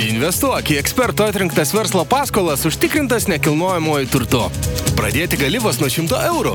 Investuok 0.00 0.70
į 0.72 0.78
eksperto 0.80 1.26
atrinktas 1.28 1.74
verslo 1.76 2.06
paskolas 2.08 2.62
užtikrintas 2.64 3.26
nekilnojamojo 3.28 4.06
turtu. 4.08 4.38
Pradėti 4.96 5.36
gali 5.36 5.58
vos 5.60 5.76
nuo 5.76 5.90
100 5.92 6.20
eurų. 6.30 6.54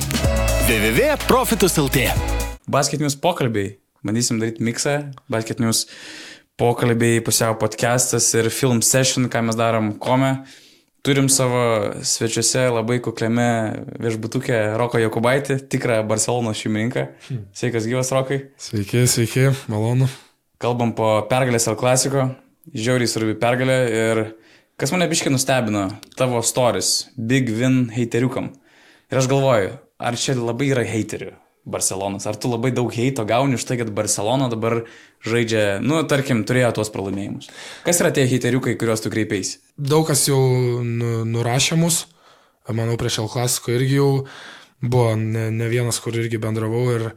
www.profitus.lt 0.66 2.08
Basket 2.66 3.04
News 3.04 3.14
pokalbiai. 3.22 3.76
Bandysim 4.02 4.40
daryti 4.42 4.66
miksą. 4.66 4.96
Basket 5.30 5.62
News 5.62 5.84
pokalbiai, 6.58 7.20
pusiau 7.22 7.54
podcastas 7.62 8.32
ir 8.34 8.50
film 8.50 8.82
session, 8.82 9.28
ką 9.30 9.44
mes 9.46 9.60
darom 9.60 9.92
kome. 10.02 10.40
Turim 11.06 11.30
savo 11.30 12.02
svečiuose 12.02 12.64
labai 12.74 12.98
kukliame 13.06 13.46
viešbutukė 14.02 14.72
Roko 14.82 14.98
Jokubaitį, 15.04 15.60
tikrą 15.70 16.00
Barcelonos 16.10 16.64
šeimininką. 16.64 17.12
Sveikas 17.54 17.86
gyvas 17.86 18.10
Rokai. 18.16 18.42
Sveiki, 18.58 19.06
sveiki, 19.06 19.52
malonu. 19.70 20.10
Kalbam 20.58 20.96
po 20.98 21.20
pergalės 21.30 21.70
ar 21.70 21.78
klasiko. 21.78 22.26
Žiauriai 22.74 23.10
svarbi 23.10 23.36
pergalė 23.38 23.80
ir 23.94 24.22
kas 24.80 24.92
mane 24.94 25.06
biškai 25.12 25.32
nustebino, 25.34 25.88
tavo 26.18 26.42
stories, 26.42 27.12
big 27.16 27.52
win 27.54 27.90
heiteriukam. 27.94 28.54
Ir 29.12 29.22
aš 29.22 29.30
galvoju, 29.30 29.76
ar 30.02 30.18
čia 30.18 30.34
labai 30.40 30.72
yra 30.74 30.86
heiterių 30.88 31.36
Barcelonas, 31.66 32.26
ar 32.30 32.38
tu 32.38 32.50
labai 32.50 32.72
daug 32.74 32.92
heito 32.94 33.26
gauni 33.26 33.58
už 33.58 33.64
tai, 33.66 33.78
kad 33.78 33.90
Barcelona 33.94 34.50
dabar 34.52 34.84
žaidžia, 35.26 35.80
nu, 35.82 36.02
tarkim, 36.10 36.44
turėjo 36.46 36.76
tuos 36.78 36.92
pralaimėjimus. 36.94 37.50
Kas 37.86 38.02
yra 38.04 38.12
tie 38.14 38.28
heiteriukai, 38.30 38.76
kuriuos 38.78 39.02
tu 39.02 39.14
kreipiais? 39.14 39.56
Daug 39.78 40.06
kas 40.10 40.28
jau 40.30 40.38
nu, 40.86 41.24
nurašė 41.30 41.78
mus, 41.82 42.04
manau, 42.70 42.98
prieš 43.02 43.24
El 43.24 43.32
Klasiko 43.34 43.74
irgi 43.74 43.98
jau 43.98 44.12
buvo 44.82 45.16
ne, 45.18 45.48
ne 45.54 45.70
vienas, 45.72 45.98
kur 46.02 46.18
irgi 46.18 46.42
bendravau 46.42 46.86
ir, 46.94 47.10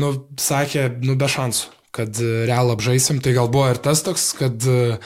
nu, 0.00 0.14
sakė, 0.40 0.88
nu, 1.04 1.18
be 1.20 1.28
šansų, 1.28 1.72
kad 1.96 2.16
e, 2.22 2.30
real 2.48 2.72
apžaisim, 2.72 3.20
tai 3.22 3.34
gal 3.36 3.50
buvo 3.52 3.68
ir 3.72 3.80
tas 3.82 4.02
toks, 4.06 4.30
kad, 4.38 4.62
e, 4.64 4.98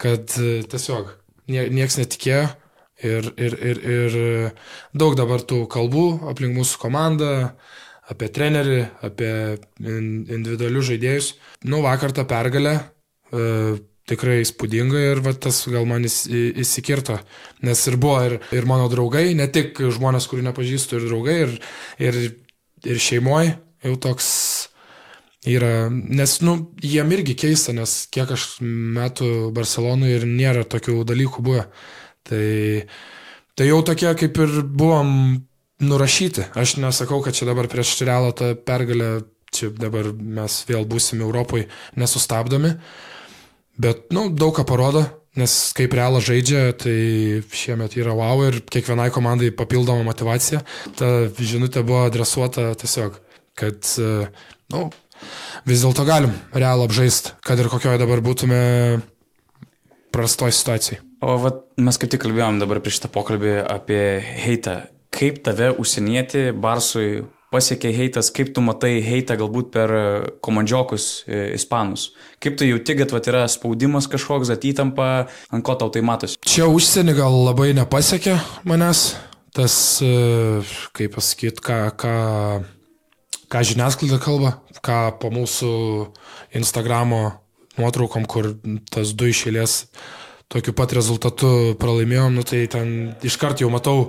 kad 0.00 0.36
e, 0.40 0.58
tiesiog 0.70 1.14
nie, 1.52 1.68
nieks 1.72 2.00
netikėjo. 2.00 2.44
Ir, 3.04 3.26
ir, 3.42 3.54
ir, 3.58 3.78
ir 3.90 4.14
daug 4.96 5.16
dabar 5.18 5.42
tų 5.42 5.64
kalbų 5.68 6.04
aplink 6.30 6.54
mūsų 6.56 6.78
komandą, 6.80 7.32
apie 8.08 8.28
trenerį, 8.32 8.78
apie 9.04 9.32
individualius 9.82 10.86
žaidėjus. 10.92 11.32
Nu, 11.68 11.82
vakar 11.84 12.14
tą 12.16 12.24
pergalę 12.30 12.76
e, 12.78 13.74
tikrai 14.08 14.38
įspūdinga 14.44 15.02
ir 15.10 15.22
va, 15.24 15.34
tas 15.36 15.62
gal 15.72 15.88
man 15.88 16.04
įs, 16.06 16.22
įsikirto, 16.30 17.18
nes 17.64 17.84
ir 17.88 17.98
buvo 18.00 18.20
ir, 18.28 18.38
ir 18.56 18.68
mano 18.68 18.88
draugai, 18.92 19.32
ne 19.36 19.48
tik 19.52 19.80
žmonės, 19.96 20.28
kurių 20.30 20.48
nepažįstu, 20.50 21.00
ir 21.00 21.08
draugai, 21.08 21.38
ir, 21.46 21.54
ir, 22.08 22.20
ir 22.84 23.00
šeimoje 23.00 23.56
jau 23.84 23.96
toks 24.08 24.28
yra, 25.44 25.88
nes, 25.90 26.38
nu, 26.44 26.56
jiem 26.82 27.10
irgi 27.16 27.36
keista, 27.44 27.74
nes 27.76 28.04
kiek 28.12 28.30
aš 28.36 28.46
metų 28.62 29.50
Barcelonui 29.56 30.14
ir 30.16 30.28
nėra 30.28 30.64
tokių 30.68 31.02
dalykų 31.08 31.44
buvę. 31.44 31.66
Tai, 32.24 32.46
tai 33.58 33.68
jau 33.68 33.82
tokie 33.84 34.14
kaip 34.20 34.40
ir 34.40 34.62
buvom 34.64 35.10
nurašyti. 35.84 36.48
Aš 36.56 36.78
nesakau, 36.80 37.20
kad 37.24 37.36
čia 37.36 37.48
dabar 37.48 37.68
prieš 37.68 37.98
realą 38.06 38.32
tą 38.36 38.54
pergalę, 38.56 39.26
čia 39.54 39.70
dabar 39.74 40.08
mes 40.14 40.62
vėl 40.68 40.86
būsim 40.88 41.22
Europoje 41.22 41.68
nesustabdomi, 42.00 42.74
bet, 43.78 44.08
nu, 44.14 44.30
daug 44.32 44.54
ką 44.56 44.64
parodo, 44.66 45.04
nes 45.38 45.52
kaip 45.76 45.94
realą 45.98 46.22
žaidžia, 46.24 46.66
tai 46.78 46.96
šiemet 47.54 47.96
yra 47.98 48.14
wow 48.16 48.46
ir 48.46 48.60
kiekvienai 48.70 49.10
komandai 49.14 49.50
papildoma 49.54 50.06
motivacija. 50.06 50.62
Ta 50.98 51.10
žinutė 51.38 51.82
buvo 51.86 52.04
adresuota 52.08 52.70
tiesiog, 52.78 53.18
kad, 53.58 53.82
nu, 54.72 54.88
vis 55.68 55.84
dėlto 55.84 56.04
galim 56.08 56.34
realą 56.52 56.88
apžaisti, 56.88 57.34
kad 57.44 57.60
ir 57.60 57.70
kokioje 57.72 58.00
dabar 58.00 58.22
būtume 58.24 58.62
prastoj 60.14 60.54
situacijai. 60.54 61.00
O 61.24 61.38
vat, 61.40 61.62
mes 61.80 61.98
kaip 61.98 62.12
tik 62.12 62.22
kalbėjom 62.24 62.60
dabar 62.62 62.82
prieš 62.84 63.00
šitą 63.00 63.10
pokalbį 63.14 63.54
apie 63.64 64.02
heitą. 64.44 64.84
Kaip 65.14 65.40
tave 65.46 65.70
užsienieti 65.80 66.50
Barsui 66.58 67.24
pasiekė 67.54 67.92
heitas, 67.94 68.32
kaip 68.34 68.50
tu 68.54 68.62
matai 68.66 68.98
heitą 69.04 69.36
galbūt 69.38 69.70
per 69.74 69.92
komandžiokus 70.44 71.06
e, 71.26 71.44
ispanus? 71.54 72.08
Kaip 72.42 72.58
tu 72.58 72.66
jauti, 72.66 72.96
kad 72.98 73.14
vat, 73.14 73.28
yra 73.30 73.44
spaudimas 73.50 74.10
kažkoks, 74.10 74.50
atytampa, 74.54 75.28
ant 75.54 75.66
ko 75.66 75.76
tau 75.78 75.92
tai 75.94 76.02
matosi? 76.06 76.40
Čia 76.42 76.66
užsienį 76.70 77.14
gal 77.18 77.38
labai 77.46 77.70
nepasiekė 77.78 78.36
manęs. 78.68 79.12
Tas, 79.54 79.74
e, 80.02 80.62
kaip 80.98 81.14
pasakyti, 81.14 81.62
ką, 81.62 81.78
ką, 81.94 82.14
ką 83.54 83.62
žiniasklaida 83.62 84.18
kalba, 84.18 84.56
ką 84.82 85.14
po 85.22 85.30
mūsų 85.30 85.70
Instagramo 86.58 87.22
nuotraukom, 87.78 88.26
kur 88.26 88.50
tas 88.90 89.14
du 89.14 89.30
išėlės 89.30 89.84
tokiu 90.50 90.74
pat 90.76 90.94
rezultatu 90.96 91.76
pralaimėjom, 91.78 92.34
nu, 92.34 92.42
tai 92.46 92.64
ten 92.70 93.14
iškart 93.22 93.62
jau 93.62 93.70
matau, 93.70 94.08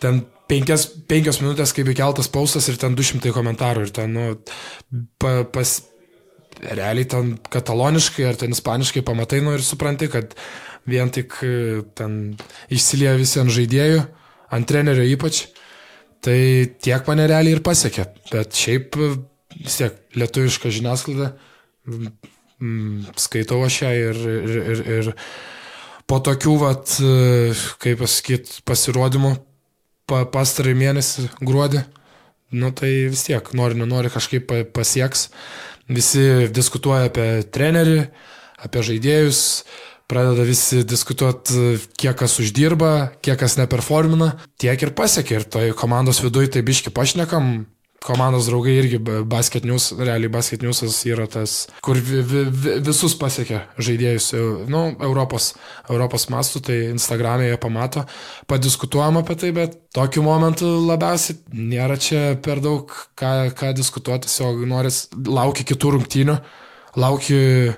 ten 0.00 0.22
penkias, 0.48 0.86
penkias 1.08 1.42
minutės, 1.42 1.74
kaip 1.76 1.90
įkeltas 1.92 2.30
paustas 2.32 2.68
ir 2.72 2.80
ten 2.80 2.96
200 2.96 3.32
komentarų 3.36 3.86
ir 3.86 3.92
ten, 3.94 4.16
nu, 4.16 5.04
pa, 5.20 5.42
pas, 5.52 5.76
realiai 6.64 7.06
ten 7.08 7.36
kataloniškai 7.52 8.26
ar 8.28 8.40
ten 8.40 8.56
ispaniškai 8.56 9.04
pamatai, 9.06 9.42
nu 9.44 9.52
ir 9.56 9.64
supranti, 9.64 10.08
kad 10.12 10.32
vien 10.88 11.12
tik 11.12 11.36
ten 11.98 12.18
išsilieja 12.72 13.18
visi 13.20 13.40
ant 13.44 13.52
žaidėjų, 13.52 14.02
ant 14.56 14.68
trenerio 14.68 15.04
ypač, 15.12 15.44
tai 16.24 16.40
tiek 16.82 17.08
mane 17.08 17.26
realiai 17.30 17.56
ir 17.56 17.64
pasiekė, 17.64 18.06
bet 18.32 18.56
šiaip 18.58 18.96
vis 19.58 19.78
tiek 19.80 19.98
lietuviška 20.18 20.72
žiniasklaida, 20.74 21.32
mm, 21.88 23.14
skaitau 23.20 23.60
aš 23.66 23.82
ją 23.84 23.92
ir, 23.96 24.22
ir, 24.34 24.58
ir, 24.58 24.82
ir 24.98 25.12
po 26.08 26.20
tokių, 26.24 26.56
vat, 26.62 26.96
kaip 27.82 28.02
pasakyti, 28.02 28.62
pasirodymų 28.68 29.34
pa, 30.08 30.24
pastarąjį 30.32 30.80
mėnesį 30.82 31.28
gruodį, 31.42 31.84
nu 32.58 32.72
tai 32.76 32.92
vis 33.12 33.26
tiek, 33.28 33.52
nori, 33.56 33.78
nenori 33.78 34.12
kažkaip 34.12 34.52
pasieks. 34.76 35.28
Visi 35.88 36.48
diskutuoja 36.52 37.08
apie 37.08 37.28
trenerį, 37.52 38.02
apie 38.64 38.82
žaidėjus, 38.84 39.42
pradeda 40.08 40.44
visi 40.48 40.82
diskutuoti, 40.88 41.78
kiek 42.00 42.16
kas 42.18 42.38
uždirba, 42.42 42.92
kiek 43.24 43.38
kas 43.40 43.58
neperformina, 43.60 44.34
tiek 44.60 44.82
ir 44.82 44.94
pasiekia. 44.96 45.42
Ir 45.42 45.50
toj 45.52 45.74
komandos 45.78 46.22
viduje 46.24 46.54
tai 46.54 46.64
biški 46.66 46.92
pašnekam, 46.96 47.66
komandos 48.04 48.46
draugai 48.46 48.76
irgi 48.78 48.98
basket 49.28 49.66
news, 49.66 49.90
realiai 49.98 50.30
basket 50.32 50.62
newsas 50.62 51.00
yra 51.08 51.26
tas, 51.30 51.66
kur 51.84 51.98
vi, 51.98 52.22
vi, 52.22 52.44
visus 52.86 53.16
pasiekia 53.18 53.64
žaidėjus, 53.82 54.28
nu, 54.70 54.84
Europos, 55.04 55.50
Europos 55.90 56.28
mastų, 56.32 56.62
tai 56.68 56.78
Instagram'e 56.92 57.50
jie 57.50 57.58
pamato, 57.60 58.04
padiskutuojam 58.50 59.18
apie 59.20 59.36
tai, 59.42 59.50
bet 59.56 59.76
tokiu 59.96 60.22
momentu 60.26 60.70
labiausiai 60.86 61.40
nėra 61.52 61.98
čia 62.00 62.22
per 62.44 62.62
daug 62.64 62.94
ką, 63.18 63.34
ką 63.58 63.74
diskutuoti, 63.76 64.28
tiesiog 64.28 64.64
noris, 64.70 65.06
laukia 65.26 65.66
kitų 65.68 65.98
rungtynių, 65.98 66.38
laukia 67.02 67.76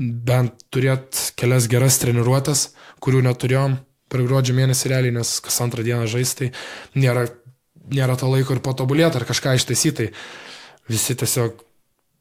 bent 0.00 0.64
turėti 0.72 1.34
kelias 1.38 1.68
geras 1.70 2.00
treniruotės, 2.00 2.70
kurių 3.04 3.20
neturėjom 3.28 3.76
per 4.10 4.24
gruodžio 4.26 4.56
mėnesį 4.56 4.90
realiai, 4.90 5.14
nes 5.14 5.36
kas 5.44 5.60
antrą 5.62 5.84
dieną 5.86 6.08
žaisti, 6.10 6.50
tai 6.50 7.00
nėra 7.04 7.28
nėra 7.90 8.16
to 8.18 8.28
laiko 8.30 8.54
ir 8.54 8.62
patobulėti 8.64 9.20
ar 9.20 9.26
kažką 9.28 9.56
ištaisyti. 9.58 10.10
Tai 10.10 10.90
visi 10.90 11.16
tiesiog 11.18 11.62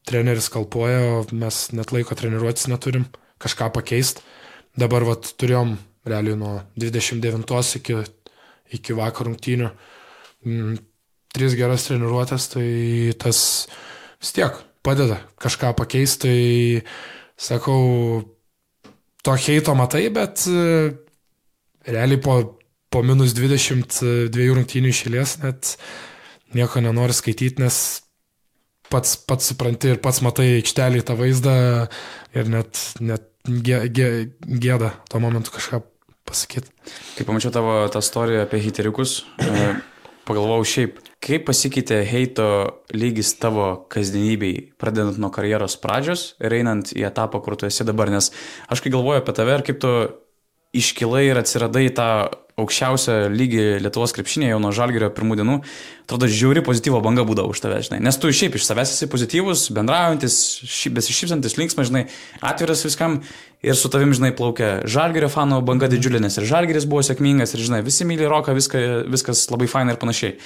treneris 0.10 0.50
kalpoja, 0.54 1.00
o 1.20 1.24
mes 1.36 1.62
net 1.76 1.94
laiko 1.94 2.18
treniruotis 2.18 2.70
neturim, 2.72 3.08
kažką 3.42 3.72
pakeisti. 3.76 4.26
Dabar 4.80 5.06
vat, 5.08 5.32
turėjom 5.42 5.76
realiai 6.10 6.38
nuo 6.40 6.54
29 6.80 7.76
iki, 7.80 8.00
iki 8.78 8.96
vakar 8.98 9.28
rungtynių 9.28 9.70
mm, 10.46 10.80
tris 11.36 11.56
geras 11.58 11.88
treniruotės, 11.90 12.50
tai 12.54 12.68
tas 13.22 13.42
vis 14.22 14.34
tiek 14.36 14.58
padeda 14.86 15.20
kažką 15.42 15.74
pakeisti. 15.78 16.30
Tai 16.30 17.10
sakau, 17.40 17.82
to 19.24 19.36
heito 19.48 19.76
matai, 19.80 20.08
bet 20.14 20.46
realiai 21.88 22.22
po 22.24 22.40
po 22.90 23.02
minus 23.06 23.36
22 23.38 24.50
rungtynių 24.58 24.92
išėlės 24.92 25.40
net 25.44 25.76
nieko 26.58 26.82
nenori 26.82 27.14
skaityti, 27.14 27.62
nes 27.62 27.78
pats, 28.90 29.14
pats 29.30 29.52
supranti 29.52 29.94
ir 29.94 30.02
pats 30.02 30.24
matai 30.26 30.48
aikštelį 30.58 31.04
tą 31.06 31.18
vaizdą 31.20 31.56
ir 32.38 32.50
net, 32.50 32.82
net 33.02 33.30
gė, 33.46 33.84
gė, 33.94 34.10
gėda 34.42 34.96
tuo 35.12 35.22
momentu 35.22 35.54
kažką 35.54 35.84
pasakyti. 36.30 36.74
Kai 37.18 37.28
pamačiau 37.30 37.54
tavo 37.54 37.84
tą 37.94 38.02
istoriją 38.02 38.48
apie 38.48 38.62
hiteriukus, 38.66 39.20
e, 39.46 39.70
pagalvojau 40.26 40.66
šiaip, 40.74 40.98
kaip 41.24 41.46
pasikeitė 41.50 42.00
heito 42.08 42.48
lygis 42.96 43.34
tavo 43.42 43.86
kasdienybei, 43.92 44.72
pradedant 44.80 45.20
nuo 45.20 45.32
karjeros 45.36 45.76
pradžios 45.82 46.34
ir 46.40 46.56
einant 46.62 46.94
į 46.96 47.06
etapą, 47.10 47.42
kur 47.44 47.58
tu 47.60 47.68
esi 47.68 47.88
dabar, 47.88 48.12
nes 48.14 48.32
aš 48.72 48.84
kai 48.84 48.94
galvoju 48.94 49.24
apie 49.24 49.36
tave 49.36 49.58
ir 49.58 49.66
kaip 49.68 49.82
tu 49.84 49.94
iškilai 50.80 51.26
ir 51.32 51.42
atsiradai 51.42 51.90
tą 51.98 52.12
aukščiausią 52.60 53.16
lygį 53.32 53.66
Lietuvos 53.84 54.14
krepšinėje 54.16 54.52
jau 54.52 54.60
nuo 54.62 54.72
žalgerio 54.76 55.10
pirmų 55.16 55.38
dienų, 55.40 55.58
atrodo, 56.04 56.28
žiauri 56.28 56.64
pozityvo 56.66 57.00
banga 57.04 57.24
būdavo 57.28 57.54
už 57.54 57.62
tave, 57.64 57.80
žinai. 57.86 58.02
Nes 58.04 58.20
tu 58.20 58.32
šiaip 58.36 58.58
iš 58.60 58.66
savęs 58.68 58.92
esi 58.96 59.08
pozityvus, 59.12 59.70
bendraujantis, 59.76 60.40
besišypsantis, 60.96 61.56
linksmas, 61.60 61.88
žinai, 61.92 62.06
atviras 62.44 62.84
viskam. 62.88 63.22
ir 63.64 63.76
su 63.76 63.90
tavim, 63.92 64.14
žinai, 64.16 64.32
plaukia 64.36 64.82
Žalgerio 64.88 65.28
fanų 65.32 65.62
banga 65.68 65.88
didžiulė, 65.92 66.22
nes 66.24 66.38
ir 66.38 66.48
Žalgeris 66.48 66.88
buvo 66.88 67.02
sėkmingas, 67.04 67.56
ir, 67.56 67.64
žinai, 67.64 67.82
visi 67.84 68.08
myli 68.08 68.28
roką, 68.28 68.56
viską, 68.56 68.84
viskas 69.12 69.50
labai 69.52 69.68
fainai 69.68 69.96
ir 69.96 70.00
panašiai. 70.00 70.38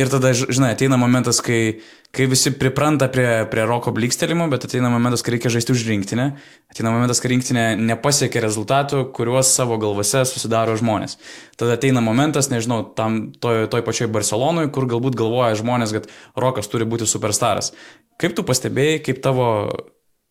Ir 0.00 0.08
tada, 0.08 0.30
žinai, 0.32 0.70
ateina 0.72 0.96
momentas, 0.96 1.42
kai, 1.44 1.82
kai 2.16 2.24
visi 2.30 2.54
pripranta 2.56 3.10
prie, 3.12 3.44
prie 3.52 3.66
roko 3.68 3.92
blikstelimo, 3.92 4.46
bet 4.48 4.64
ateina 4.64 4.88
momentas, 4.88 5.20
kai 5.20 5.34
reikia 5.34 5.52
žaisti 5.52 5.74
už 5.74 5.82
rinktinę. 5.84 6.30
Ateina 6.72 6.94
momentas, 6.94 7.20
kai 7.20 7.34
rinktinė 7.34 7.66
nepasiekia 7.76 8.40
rezultatų, 8.40 9.02
kuriuos 9.12 9.50
savo 9.52 9.76
galvose 9.82 10.24
susidaro 10.30 10.78
žmonės. 10.80 11.18
Tada 11.60 11.76
ateina 11.76 12.00
momentas, 12.00 12.48
nežinau, 12.48 12.86
tam 12.96 13.20
toj, 13.36 13.66
toj 13.68 13.84
pačioj 13.84 14.08
Barcelonui, 14.16 14.70
kur 14.72 14.88
galbūt 14.88 15.18
galvoja 15.20 15.60
žmonės, 15.60 15.92
kad 15.98 16.08
rokas 16.40 16.72
turi 16.72 16.88
būti 16.88 17.04
superstaras. 17.04 17.74
Kaip 18.16 18.32
tu 18.38 18.48
pastebėjai, 18.48 19.04
kaip 19.04 19.20
tavo 19.20 19.50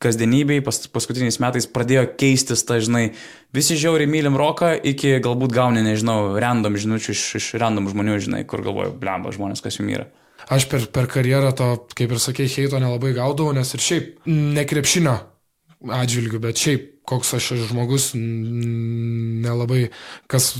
kasdienybei 0.02 0.62
pas, 0.66 0.78
paskutiniais 0.92 1.40
metais 1.44 1.68
pradėjo 1.70 2.06
keistis, 2.20 2.64
ta, 2.68 2.80
žinai, 2.84 3.12
visi 3.56 3.78
žiauriai 3.80 4.10
mylim 4.10 4.38
roką, 4.40 4.74
iki 4.92 5.16
galbūt 5.24 5.54
gauni, 5.56 5.84
nežinau, 5.86 6.34
random 6.42 6.78
žinučių 6.82 7.16
iš, 7.16 7.26
iš 7.40 7.50
random 7.62 7.90
žmonių, 7.92 8.18
žinai, 8.28 8.44
kur 8.50 8.64
galvoju, 8.66 8.96
blemba 9.02 9.34
žmonės, 9.36 9.64
kas 9.64 9.80
jų 9.80 9.90
yra. 9.94 10.08
Aš 10.52 10.66
per, 10.72 10.88
per 10.92 11.10
karjerą 11.12 11.52
to, 11.58 11.70
kaip 11.96 12.16
ir 12.16 12.22
sakei, 12.22 12.50
heito 12.50 12.80
nelabai 12.82 13.14
gaudavau, 13.16 13.54
nes 13.56 13.76
ir 13.78 13.84
šiaip 13.86 14.26
nekrepšinio 14.28 15.18
atžvilgių, 16.02 16.42
bet 16.42 16.62
šiaip 16.62 16.88
koks 17.08 17.34
aš 17.38 17.48
žmogus 17.72 18.12
nelabai 18.16 19.88
kas 20.32 20.54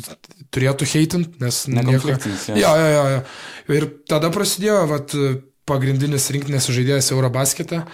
turėtų 0.52 0.88
heitint, 0.94 1.38
nes 1.42 1.64
nieko. 1.70 2.18
Jo, 2.58 2.74
jo, 2.76 2.90
jo, 2.96 3.06
jo. 3.14 3.22
Ir 3.78 3.88
tada 4.10 4.32
prasidėjo, 4.34 4.82
vat, 4.90 5.16
pagrindinis 5.70 6.30
rinktinės 6.34 6.70
žaidėjas 6.74 7.12
Eurobasketą. 7.14 7.86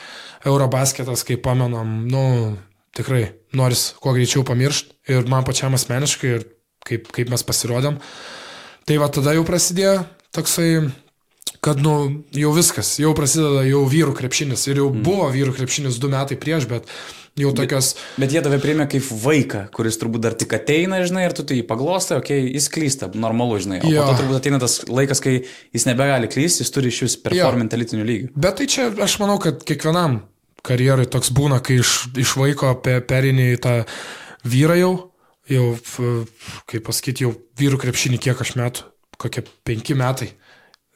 Eurobasketas, 0.47 1.25
kaip 1.27 1.43
pamenam, 1.45 1.99
nu, 2.09 2.23
tikrai 2.97 3.25
noris 3.57 3.91
kuo 4.01 4.13
greičiau 4.15 4.45
pamiršti 4.47 5.13
ir 5.13 5.27
man 5.29 5.45
pačiam 5.47 5.75
asmeniškai 5.77 6.31
ir 6.37 6.47
kaip, 6.87 7.11
kaip 7.13 7.33
mes 7.33 7.43
pasirodėm. 7.45 7.99
Tai 8.87 9.01
va 9.01 9.11
tada 9.11 9.35
jau 9.35 9.43
prasidėjo 9.47 9.99
toksai, 10.35 10.69
kad, 11.63 11.79
nu, 11.83 12.23
jau 12.35 12.51
viskas, 12.55 12.95
jau 13.01 13.13
prasideda 13.17 13.65
jau 13.67 13.83
vyrų 13.89 14.15
krepšinis 14.17 14.67
ir 14.69 14.83
jau 14.83 14.91
mm. 14.91 15.05
buvo 15.05 15.29
vyrų 15.33 15.55
krepšinis 15.57 15.99
du 15.99 16.11
metai 16.13 16.37
prieš, 16.39 16.67
bet 16.69 16.87
jau 17.37 17.51
tokios. 17.55 17.91
Bet, 17.97 18.21
bet 18.23 18.35
jie 18.35 18.43
tave 18.45 18.59
priėmė 18.63 18.87
kaip 18.91 19.09
vaiką, 19.23 19.65
kuris 19.75 19.99
turbūt 20.01 20.23
dar 20.23 20.37
tik 20.39 20.55
ateina, 20.57 21.01
žinai, 21.05 21.27
ir 21.27 21.35
tu 21.37 21.45
tai 21.47 21.59
paglostai, 21.67 22.21
okei, 22.21 22.45
okay, 22.45 22.55
jis 22.55 22.69
klysta, 22.73 23.11
normalu, 23.25 23.59
žinai. 23.65 23.81
O 23.83 23.91
jo. 23.91 24.05
po 24.05 24.13
to 24.13 24.23
turbūt 24.23 24.39
ateina 24.39 24.61
tas 24.63 24.79
laikas, 24.87 25.21
kai 25.23 25.35
jis 25.43 25.87
nebegali 25.89 26.31
klysti, 26.31 26.63
jis 26.63 26.73
turi 26.73 26.93
iš 26.93 27.03
vis 27.05 27.19
performinti 27.27 27.77
elitinių 27.77 28.07
lygių. 28.07 28.31
Bet 28.37 28.61
tai 28.61 28.69
čia 28.71 28.89
aš 29.03 29.19
manau, 29.21 29.37
kad 29.43 29.61
kiekvienam 29.67 30.21
karjerai 30.67 31.07
toks 31.09 31.31
būna, 31.35 31.61
kai 31.63 31.79
iš, 31.81 31.93
iš 32.19 32.35
vaiko 32.39 32.73
pe, 32.83 32.99
perinė 33.07 33.51
į 33.55 33.61
tą 33.63 33.75
vyrą 34.47 34.77
jau, 34.79 34.93
jau, 35.51 35.65
kaip 36.69 36.85
pasakyti, 36.87 37.25
jau 37.25 37.33
vyrų 37.59 37.79
krepšinį 37.81 38.21
kiek 38.27 38.43
aš 38.43 38.55
metų, 38.59 38.87
kokie 39.21 39.43
penki 39.67 39.97
metai, 39.97 40.31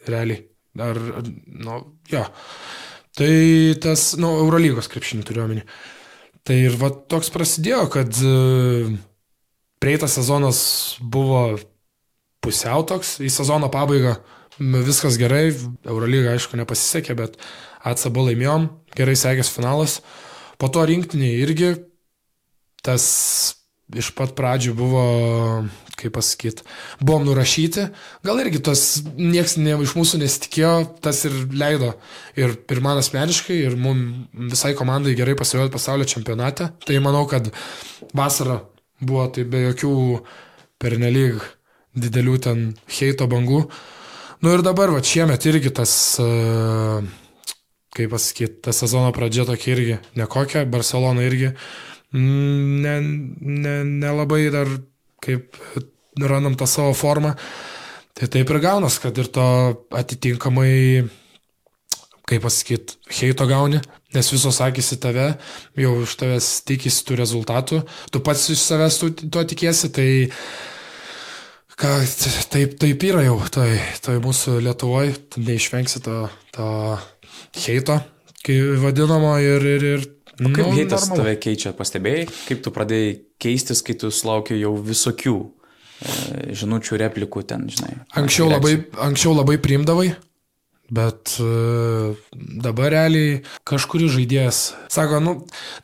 realiai. 0.10 0.46
Ar, 0.80 0.98
nu, 1.52 1.82
jo. 2.12 2.24
Tai 3.18 3.32
tas, 3.84 4.14
nu, 4.20 4.30
Eurolygos 4.46 4.88
krepšinį 4.92 5.26
turiu 5.28 5.44
omeny. 5.44 5.66
Tai 6.48 6.56
ir 6.58 6.78
va 6.80 6.90
toks 7.12 7.30
prasidėjo, 7.34 7.84
kad 7.92 8.22
e, 8.24 8.94
prieitas 9.84 10.16
sezonas 10.18 10.62
buvo 11.02 11.60
pusiau 12.42 12.86
toks, 12.88 13.20
į 13.22 13.30
sezono 13.34 13.70
pabaigą 13.74 14.16
viskas 14.86 15.18
gerai, 15.20 15.52
Eurolyga 15.88 16.36
aišku 16.36 16.58
nepasisekė, 16.60 17.16
bet 17.18 17.38
atsabo 17.88 18.28
laimėjom, 18.28 18.68
gerai 18.98 19.18
sekės 19.20 19.52
finalas. 19.54 20.00
Po 20.62 20.70
to 20.70 20.84
rinktinė 20.86 21.32
irgi 21.42 21.74
tas 22.86 23.06
iš 23.92 24.12
pat 24.16 24.34
pradžių 24.38 24.74
buvo, 24.78 25.04
kaip 26.00 26.14
pasakyti, 26.16 26.64
buvom 27.04 27.26
nurašyti, 27.28 27.88
gal 28.26 28.40
irgi 28.42 28.62
tas 28.64 29.02
niekas 29.18 29.58
ne, 29.60 29.76
iš 29.84 29.96
mūsų 29.98 30.22
nesitikėjo, 30.22 30.74
tas 31.04 31.24
ir 31.28 31.36
leido. 31.52 31.94
Ir, 32.40 32.56
ir 32.72 32.84
man 32.84 33.02
asmeniškai, 33.02 33.58
ir 33.68 33.78
mums 33.80 34.32
visai 34.54 34.74
komandai 34.80 35.16
gerai 35.18 35.36
pasirodė 35.40 35.74
pasaulio 35.76 36.08
čempionate. 36.08 36.72
Tai 36.86 37.02
manau, 37.04 37.26
kad 37.30 37.52
vasara 38.18 38.62
buvo 39.02 39.28
tai 39.34 39.46
be 39.50 39.66
jokių 39.68 39.96
pernelyg 40.82 41.42
didelių 41.98 42.38
ten 42.42 42.68
heito 43.00 43.28
bangų. 43.30 43.66
Nu 44.42 44.56
ir 44.56 44.64
dabar, 44.66 44.94
va, 44.96 45.04
šiemet 45.06 45.44
irgi 45.52 45.70
tas, 45.82 45.92
kaip 47.96 48.10
pasakyti, 48.14 48.62
ta 48.64 48.72
sezono 48.76 49.12
pradžia 49.16 49.44
tokia 49.48 49.76
irgi 49.76 49.96
nekokia, 50.20 50.66
Barcelona 50.70 51.22
irgi 51.28 51.50
nelabai 52.12 53.52
ne, 54.44 54.50
ne 54.50 54.56
dar 54.56 54.68
kaip 55.24 55.44
randam 56.20 56.56
tą 56.60 56.68
savo 56.68 56.94
formą. 56.98 57.32
Tai 58.18 58.28
taip 58.28 58.50
ir 58.52 58.60
gaunas, 58.60 59.00
kad 59.00 59.18
ir 59.18 59.28
to 59.32 59.44
atitinkamai, 59.96 61.08
kaip 62.28 62.44
pasakyti, 62.44 62.98
heito 63.22 63.48
gauni, 63.48 63.80
nes 64.16 64.32
visos 64.34 64.60
akis 64.64 64.92
į 64.96 64.98
tave, 65.04 65.28
jau 65.80 65.94
iš 66.04 66.18
tavęs 66.20 66.50
tikisi 66.68 67.06
tų 67.08 67.14
rezultatų, 67.22 67.82
tu 68.12 68.22
pats 68.24 68.50
iš 68.52 68.62
savęs 68.66 69.00
tu, 69.00 69.12
tuo 69.24 69.44
tikėsi, 69.48 69.92
tai 69.96 70.10
ką, 71.80 71.94
taip, 72.52 72.76
taip 72.84 73.08
yra 73.08 73.24
jau, 73.26 73.40
tai, 73.52 73.70
tai 74.04 74.20
mūsų 74.24 74.60
Lietuvoje, 74.68 75.16
neišvengsi 75.40 76.04
to, 76.04 76.18
to 76.56 76.68
heito, 77.66 78.00
kai 78.46 78.58
vadinamo 78.82 79.36
ir, 79.44 79.70
ir, 79.76 79.88
ir 79.96 80.10
Nu, 80.42 80.50
kaip 80.50 80.66
nu, 80.66 80.74
heitas 80.74 81.06
normalu. 81.06 81.22
tave 81.22 81.36
keičia, 81.38 81.74
pastebėjai, 81.78 82.26
kaip 82.48 82.62
tu 82.66 82.72
pradėjai 82.74 83.12
keistis, 83.42 83.84
kai 83.86 83.94
tu 84.00 84.10
sulaukiai 84.10 84.62
jau 84.64 84.72
visokių 84.74 85.36
e, 85.38 86.14
žinučių, 86.58 86.98
replikų 87.04 87.44
ten, 87.52 87.68
žinai. 87.70 87.94
Anksčiau 88.18 88.48
labai, 88.50 88.72
anksčiau 89.06 89.36
labai 89.38 89.60
priimdavai, 89.62 90.08
bet 90.90 91.36
e, 91.44 91.52
dabar 92.64 92.90
realiai 92.96 93.42
kažkuris 93.70 94.16
žaidėjas 94.16 94.64
sako, 94.90 95.22
nu, 95.22 95.36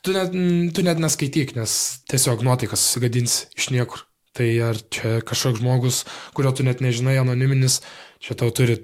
tu 0.01 0.15
net, 0.15 0.33
tu 0.73 0.85
net 0.87 1.03
neskaityk, 1.03 1.53
nes 1.59 1.77
tiesiog 2.09 2.41
nuotaikas 2.47 2.81
susigadins 2.87 3.43
iš 3.59 3.69
niekur. 3.75 4.07
Tai 4.37 4.47
ar 4.61 4.77
čia 4.93 5.19
kažkoks 5.25 5.61
žmogus, 5.61 6.03
kurio 6.37 6.51
tu 6.53 6.65
net 6.65 6.81
nežinai, 6.81 7.15
anoniminis, 7.21 7.79
čia 8.21 8.37
tau 8.37 8.49
turi 8.53 8.79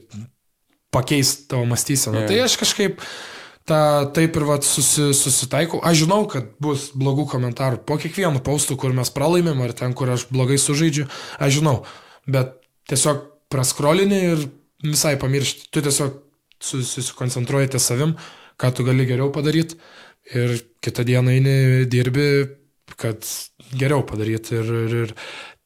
pakeisti 0.94 1.48
tavo 1.52 1.66
mąstyseną. 1.70 2.24
Yeah. 2.24 2.30
Tai 2.30 2.40
aš 2.46 2.58
kažkaip 2.62 3.04
ta, 3.70 3.80
taip 4.16 4.38
ir 4.40 4.48
vat, 4.48 4.68
susi, 4.68 5.12
susitaikau. 5.18 5.82
Aš 5.86 6.04
žinau, 6.04 6.24
kad 6.32 6.52
bus 6.64 6.92
blogų 6.98 7.28
komentarų 7.34 7.82
po 7.88 7.98
kiekvienu 8.02 8.44
paustų, 8.44 8.78
kur 8.80 8.96
mes 8.96 9.12
pralaimėm, 9.14 9.64
ar 9.66 9.76
ten, 9.78 9.96
kur 9.98 10.12
aš 10.14 10.28
blogai 10.32 10.60
sužaidžiu, 10.62 11.08
aš 11.42 11.60
žinau. 11.60 11.78
Bet 12.30 12.58
tiesiog 12.92 13.26
praskrolini 13.54 14.22
ir 14.34 14.48
visai 14.84 15.16
pamiršti. 15.20 15.70
Tu 15.74 15.84
tiesiog 15.86 16.20
susikoncentruoji 16.64 17.74
ties 17.74 17.88
savim, 17.90 18.16
ką 18.60 18.72
tu 18.76 18.86
gali 18.88 19.08
geriau 19.08 19.32
padaryti 19.36 19.80
ir 20.34 20.56
kitą 20.84 21.04
dieną 21.08 21.34
eini 21.34 21.56
dirbi, 21.92 22.28
kad 23.00 23.26
geriau 23.76 24.06
padaryti 24.08 24.56
ir, 24.60 24.72
ir, 24.86 24.96
ir 25.04 25.16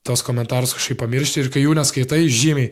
tos 0.07 0.23
komentarus 0.25 0.73
kažkaip 0.77 1.01
pamiršti 1.03 1.43
ir 1.43 1.51
kai 1.53 1.65
jų 1.65 1.75
neskaitai, 1.77 2.23
žymiai 2.31 2.71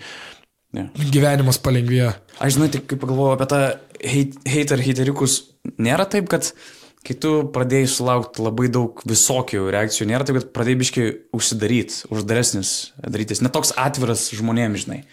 yeah. 0.76 1.12
gyvenimas 1.14 1.60
palengvėja. 1.64 2.16
Aš 2.44 2.58
žinai, 2.58 2.72
tik 2.74 2.88
kaip 2.92 3.04
pagalvoju 3.04 3.36
apie 3.36 3.50
tą 3.52 3.62
hater 4.56 4.84
hateriukus, 4.86 5.38
nėra 5.82 6.08
taip, 6.10 6.28
kad 6.32 6.52
kai 7.06 7.14
tu 7.22 7.36
pradėjai 7.54 7.92
sulaukti 7.92 8.42
labai 8.42 8.68
daug 8.74 9.02
visokių 9.06 9.70
reakcijų, 9.76 10.10
nėra 10.10 10.26
taip, 10.26 10.40
kad 10.42 10.52
pradėjai 10.58 10.82
biškai 10.82 11.06
užsidaryti, 11.38 12.02
uždaresnis 12.14 12.74
darytis, 13.04 13.44
netoks 13.46 13.76
atviras 13.78 14.28
žmonėms, 14.34 14.88
žinai. 14.88 15.04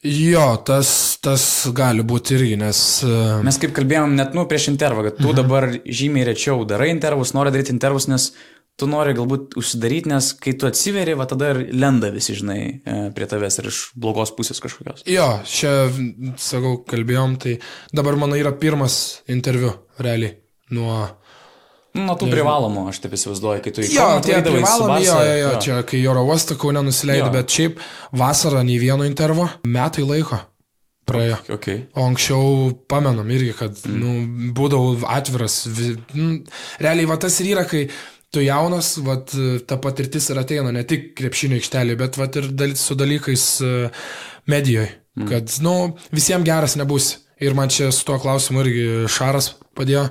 Jo, 0.00 0.54
tas, 0.64 1.18
tas 1.20 1.42
gali 1.76 2.00
būti 2.08 2.32
irgi, 2.38 2.54
nes... 2.56 2.78
Uh... 3.04 3.42
Mes 3.44 3.58
kaip 3.60 3.74
kalbėjom 3.76 4.14
net, 4.16 4.32
nu, 4.32 4.46
prieš 4.48 4.70
intervą, 4.72 5.04
kad 5.10 5.18
tu 5.18 5.28
mhm. 5.28 5.36
dabar 5.36 5.66
žymiai 5.84 6.30
rečiau 6.30 6.64
darai 6.68 6.88
intervus, 6.94 7.34
nori 7.36 7.52
daryti 7.52 7.74
intervus, 7.74 8.08
nes 8.08 8.30
tu 8.80 8.88
nori 8.90 9.14
galbūt 9.16 9.56
užsidaryti, 9.60 10.10
nes 10.10 10.32
kai 10.40 10.54
tu 10.58 10.68
atsiveri, 10.68 11.14
va 11.18 11.26
tada 11.30 11.52
ir 11.52 11.62
lenda 11.76 12.10
visi, 12.14 12.34
žinai, 12.38 12.58
e, 12.80 12.98
prie 13.16 13.28
tavęs 13.30 13.60
ir 13.60 13.70
iš 13.70 13.80
blogos 14.00 14.32
pusės 14.36 14.62
kažkokios. 14.64 15.04
Jo, 15.10 15.28
čia, 15.48 15.74
sakau, 16.40 16.78
kalbėjom, 16.88 17.38
tai 17.42 17.58
dabar 17.96 18.18
mano 18.20 18.38
yra 18.40 18.54
pirmas 18.56 19.20
interviu, 19.30 19.74
realiai, 20.00 20.38
nuo... 20.74 21.02
Nuo 21.90 22.14
tų 22.14 22.28
privalomų, 22.30 22.84
aš 22.92 23.00
taip 23.02 23.16
įsivaizduoju, 23.16 23.62
kai 23.64 23.72
tu 23.74 23.82
į 23.82 23.88
Jo, 23.90 24.04
tie 24.22 24.36
privalomi, 24.46 25.00
jo, 25.08 25.16
jo, 25.26 25.38
jo, 25.40 25.48
čia 25.64 25.80
kai 25.82 26.04
oro 26.06 26.22
uostą 26.28 26.54
kaunę 26.60 26.84
nusileidai, 26.86 27.32
bet 27.34 27.50
šiaip 27.50 27.82
vasarą 28.14 28.62
nei 28.62 28.78
vieno 28.78 29.08
intervo, 29.08 29.48
metai 29.66 30.06
laiko 30.06 30.38
praėjo. 31.10 31.40
Okay. 31.56 31.82
O 31.98 32.06
anksčiau 32.06 32.70
pamenam 32.90 33.28
irgi, 33.34 33.54
kad 33.58 33.82
mm. 33.82 33.98
nu, 33.98 34.52
būdavau 34.56 34.94
atviras. 35.10 35.64
Nu, 36.14 36.40
realiai 36.82 37.10
va 37.10 37.18
tas 37.20 37.40
ir 37.42 37.52
yra, 37.54 37.66
kai 37.68 37.88
tu 38.30 38.42
jaunas, 38.44 38.94
vat, 39.06 39.32
ta 39.66 39.78
patirtis 39.82 40.30
ir 40.30 40.38
ateina 40.38 40.72
ne 40.74 40.84
tik 40.86 41.12
krepšinio 41.18 41.58
aikštelė, 41.58 41.96
bet 41.98 42.18
vat, 42.20 42.38
ir 42.38 42.50
dal, 42.54 42.76
su 42.78 42.94
dalykais 42.98 43.46
e, 43.66 43.72
medijoje. 44.50 44.92
Mm. 45.18 45.26
Kad, 45.30 45.56
nu, 45.66 45.74
visiems 46.14 46.46
geras 46.46 46.76
nebus. 46.78 47.16
Ir 47.40 47.56
man 47.56 47.72
čia 47.72 47.88
su 47.94 48.04
tuo 48.04 48.18
klausimu 48.20 48.60
irgi 48.62 48.86
Šaras 49.10 49.54
padėjo, 49.76 50.04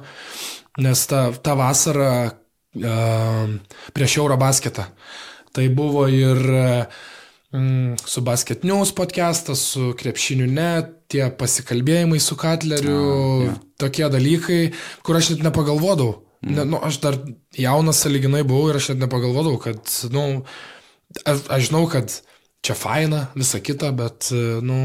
nes 0.81 1.03
ta, 1.07 1.27
ta 1.45 1.53
vasara, 1.53 2.13
uh, 2.25 3.51
prieš 3.93 4.15
Eurobasketą. 4.17 4.87
Tai 5.53 5.67
buvo 5.77 6.07
ir 6.09 6.41
mm, 7.53 7.99
su 8.01 8.23
Basket 8.25 8.65
News 8.65 8.93
podcastas, 8.97 9.61
su 9.75 9.93
Krepšiniu 9.97 10.49
net, 10.49 10.95
tie 11.09 11.29
pasikalbėjimai 11.33 12.19
su 12.21 12.37
Katleriu, 12.37 12.97
A, 12.97 13.45
jo. 13.45 13.55
tokie 13.81 14.09
dalykai, 14.09 14.61
kur 15.05 15.21
aš 15.21 15.35
net 15.35 15.45
nepagalvodavau. 15.45 16.23
Ne, 16.41 16.63
nu, 16.63 16.79
aš 16.83 17.01
dar 17.03 17.17
jaunas 17.57 17.99
saliginai 17.99 18.45
buvau 18.47 18.69
ir 18.71 18.79
aš 18.79 18.93
net 18.93 19.03
nepagalvodavau, 19.03 19.59
kad, 19.59 19.81
nu, 20.13 20.45
aš, 21.25 21.41
aš 21.51 21.65
žinau, 21.67 21.83
kad 21.91 22.13
čia 22.63 22.75
faina, 22.79 23.25
visa 23.35 23.59
kita, 23.59 23.91
bet, 23.95 24.29
e, 24.31 24.45
nu, 24.63 24.79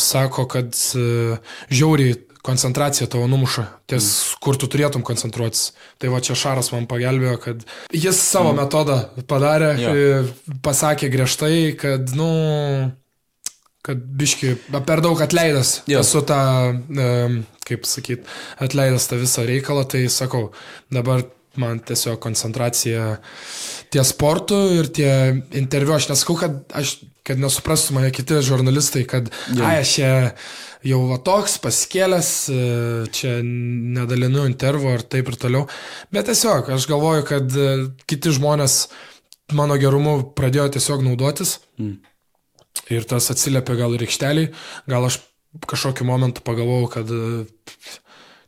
sako, 0.00 0.48
kad 0.50 0.74
žiauriai 1.70 2.16
koncentracija 2.42 3.06
tavo 3.06 3.26
numuša, 3.26 3.66
ties 3.86 4.06
mm. 4.06 4.40
kur 4.40 4.56
tu 4.56 4.68
turėtum 4.70 5.04
koncentruotis. 5.06 5.70
Tai 6.00 6.12
va 6.12 6.22
čia 6.24 6.36
Šaras 6.38 6.72
man 6.72 6.86
pagelbėjo, 6.90 7.36
kad 7.42 7.66
jis 7.92 8.20
savo 8.20 8.54
mm. 8.54 8.62
metodą 8.62 8.98
padarė, 9.28 9.70
e, 9.76 10.54
pasakė 10.64 11.10
griežtai, 11.12 11.76
kad, 11.78 12.14
nu, 12.16 12.30
kad 13.86 14.00
biški 14.20 14.54
per 14.86 15.00
daug 15.04 15.20
atleidęs. 15.24 15.80
Jo. 15.90 16.04
Esu 16.04 16.22
tą, 16.28 16.40
e, 16.92 17.10
kaip 17.68 17.86
sakyt, 17.88 18.28
atleidęs 18.60 19.08
tą 19.08 19.20
visą 19.20 19.46
reikalą, 19.48 19.86
tai 19.88 20.04
sakau, 20.12 20.50
dabar 20.92 21.24
man 21.58 21.80
tiesiog 21.82 22.20
koncentracija 22.22 23.16
ties 23.90 24.12
sportu 24.12 24.58
ir 24.76 24.90
tie 24.94 25.12
interviu, 25.58 25.96
aš 25.96 26.10
nesakau, 26.12 26.36
kad, 26.38 26.60
aš, 26.76 27.00
kad 27.26 27.40
nesuprastų 27.42 27.96
mane 27.96 28.10
kiti 28.14 28.38
žurnalistai, 28.46 29.02
kad, 29.08 29.32
Jo. 29.50 29.64
ai, 29.66 29.80
aš 29.82 29.94
čia 29.96 30.10
jau 30.86 31.00
va 31.10 31.18
toks 31.24 31.58
pasikėlęs, 31.64 32.30
e, 32.52 32.60
čia 33.16 33.38
nedalinu 33.44 34.46
intervų 34.48 34.94
ar 34.94 35.04
taip 35.04 35.32
ir 35.32 35.40
toliau, 35.40 35.66
bet 36.14 36.30
tiesiog 36.30 36.70
aš 36.76 36.86
galvoju, 36.90 37.26
kad 37.28 37.56
e, 37.56 37.70
kiti 38.08 38.36
žmonės 38.36 38.84
mano 39.56 39.74
gerumu 39.80 40.20
pradėjo 40.38 40.70
tiesiog 40.76 41.02
naudotis. 41.04 41.58
Mm. 41.80 41.98
Ir 42.90 43.06
tas 43.08 43.30
atsiliepia 43.32 43.76
gal 43.78 43.94
ir 43.94 44.06
aikšteliai, 44.06 44.50
gal 44.90 45.06
aš 45.06 45.20
kažkokiu 45.70 46.06
momentu 46.06 46.42
pagalvojau, 46.46 46.88
kad 46.90 47.10
e, 47.10 47.44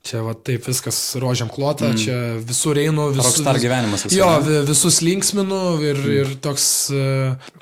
čia 0.06 0.22
va 0.26 0.34
taip 0.34 0.66
viskas 0.66 0.98
rožiam 1.22 1.50
klota, 1.52 1.90
mm. 1.90 1.98
čia 2.02 2.18
visur 2.42 2.78
einu, 2.78 3.08
visus, 3.14 3.38
Rockstar 3.38 3.58
gyvenimas 3.62 4.06
visai, 4.06 4.18
Jo, 4.18 4.28
ne? 4.36 4.44
vi- 4.46 4.60
visus 4.70 5.00
linksminu 5.04 5.62
ir, 5.82 5.98
mm. 5.98 6.12
ir 6.20 6.36
toks, 6.44 6.68
e, 6.94 7.08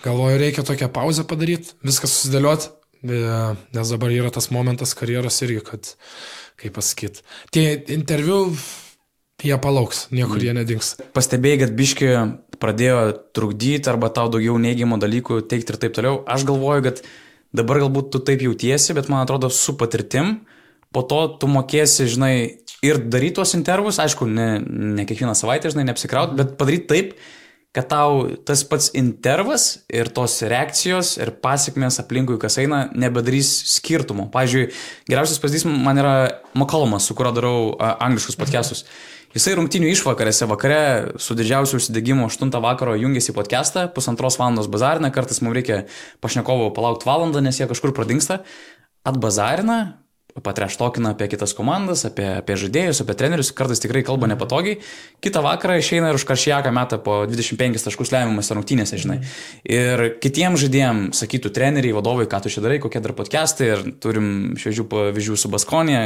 galvoju, 0.05 0.41
reikia 0.41 0.65
tokią 0.67 0.91
pauzę 0.93 1.25
padaryti, 1.29 1.77
viską 1.87 2.11
susidėlioti, 2.11 2.73
nes 3.01 3.95
dabar 3.95 4.13
yra 4.13 4.33
tas 4.33 4.51
momentas 4.53 4.93
karjeros 4.97 5.41
irgi, 5.47 5.63
kad, 5.71 5.95
kaip 6.61 6.77
pasakyti, 6.77 7.25
tie 7.55 7.65
interviu, 7.97 8.43
jie 9.41 9.57
palauks, 9.61 10.09
niekur 10.13 10.37
mm. 10.37 10.45
jie 10.45 10.57
nedings. 10.61 10.95
Pastebėjai, 11.17 11.63
kad 11.65 11.77
biški 11.77 12.11
pradėjo 12.61 13.01
trukdyti 13.37 13.91
arba 13.91 14.11
tau 14.15 14.31
daugiau 14.33 14.59
neigiamų 14.61 15.01
dalykų 15.03 15.43
teikti 15.51 15.75
ir 15.75 15.81
taip 15.83 15.97
toliau. 15.97 16.21
Aš 16.29 16.47
galvoju, 16.49 16.87
kad 16.87 17.03
dabar 17.57 17.83
galbūt 17.85 18.13
tu 18.15 18.23
taip 18.25 18.45
jautiesi, 18.45 18.95
bet 18.97 19.11
man 19.13 19.25
atrodo 19.25 19.51
su 19.55 19.77
patirtim, 19.81 20.41
po 20.95 21.03
to 21.07 21.23
tu 21.41 21.51
mokėsi, 21.51 22.09
žinai, 22.11 22.35
ir 22.87 23.03
daryti 23.11 23.39
tuos 23.41 23.55
intervus, 23.59 24.01
aišku, 24.03 24.27
ne, 24.29 24.49
ne 25.01 25.07
kiekvieną 25.09 25.37
savaitę, 25.39 25.73
žinai, 25.73 25.89
neapsikraut, 25.91 26.35
bet 26.39 26.57
padaryti 26.61 26.91
taip, 26.91 27.13
kad 27.71 27.87
tau 27.87 28.25
tas 28.47 28.65
pats 28.67 28.89
intervas 28.99 29.85
ir 29.95 30.11
tos 30.11 30.41
reakcijos 30.43 31.15
ir 31.21 31.31
pasiekmes 31.43 32.01
aplinkui, 32.03 32.39
kas 32.43 32.59
eina, 32.59 32.89
nebedarys 32.99 33.51
skirtumo. 33.77 34.27
Pavyzdžiui, 34.35 34.73
geriausias 35.07 35.39
pavyzdys 35.43 35.69
man 35.71 36.03
yra 36.03 36.15
Makalomas, 36.59 37.07
su 37.07 37.15
kuriuo 37.15 37.35
darau 37.37 37.55
angliškus 37.79 38.39
podcastus. 38.41 38.83
Jisai 39.31 39.53
rungtinių 39.55 39.93
išvakarėse 39.93 40.49
vakare 40.51 40.79
su 41.23 41.37
didžiausiu 41.39 41.79
užsidegimu 41.79 42.25
8 42.27 42.51
vakaro 42.65 42.97
jungiasi 42.99 43.31
į 43.31 43.37
podcastą, 43.37 43.85
pusantros 43.95 44.35
valandos 44.41 44.67
bazarina, 44.67 45.13
kartais 45.15 45.39
mums 45.39 45.55
reikia 45.55 45.85
pašnekovo 46.19 46.73
palaukti 46.75 47.07
valandą, 47.07 47.39
nes 47.45 47.61
jie 47.61 47.69
kažkur 47.71 47.95
pradingsta, 47.95 48.41
atbazarina, 49.07 49.79
patreštokina 50.39 51.15
apie 51.15 51.29
kitas 51.33 51.55
komandas, 51.57 52.05
apie, 52.09 52.27
apie 52.41 52.57
žaidėjus, 52.61 53.03
apie 53.05 53.17
trenerius, 53.19 53.53
kartais 53.57 53.83
tikrai 53.83 54.03
kalba 54.07 54.29
nepatogiai. 54.31 54.79
Kitą 55.25 55.43
vakarą 55.45 55.79
išeina 55.81 56.11
ir 56.13 56.19
už 56.19 56.27
karšiaką 56.29 56.73
metą 56.75 57.01
po 57.03 57.23
25 57.31 57.83
taškus 57.87 58.13
lemiamas 58.15 58.53
rungtynėse, 58.55 59.01
žinai. 59.01 59.19
Ir 59.65 60.05
kitiems 60.23 60.63
žaidėjams 60.65 61.23
sakytų 61.25 61.53
treneriai, 61.57 61.97
vadovai, 61.97 62.29
ką 62.31 62.43
tu 62.45 62.53
čia 62.53 62.65
darai, 62.65 62.79
kokie 62.83 63.03
dar 63.03 63.17
podcastai 63.19 63.73
ir 63.73 63.85
turim 64.03 64.31
šviežių 64.61 64.87
pavyzdžių 64.91 65.41
su 65.41 65.53
Baskonė. 65.53 66.01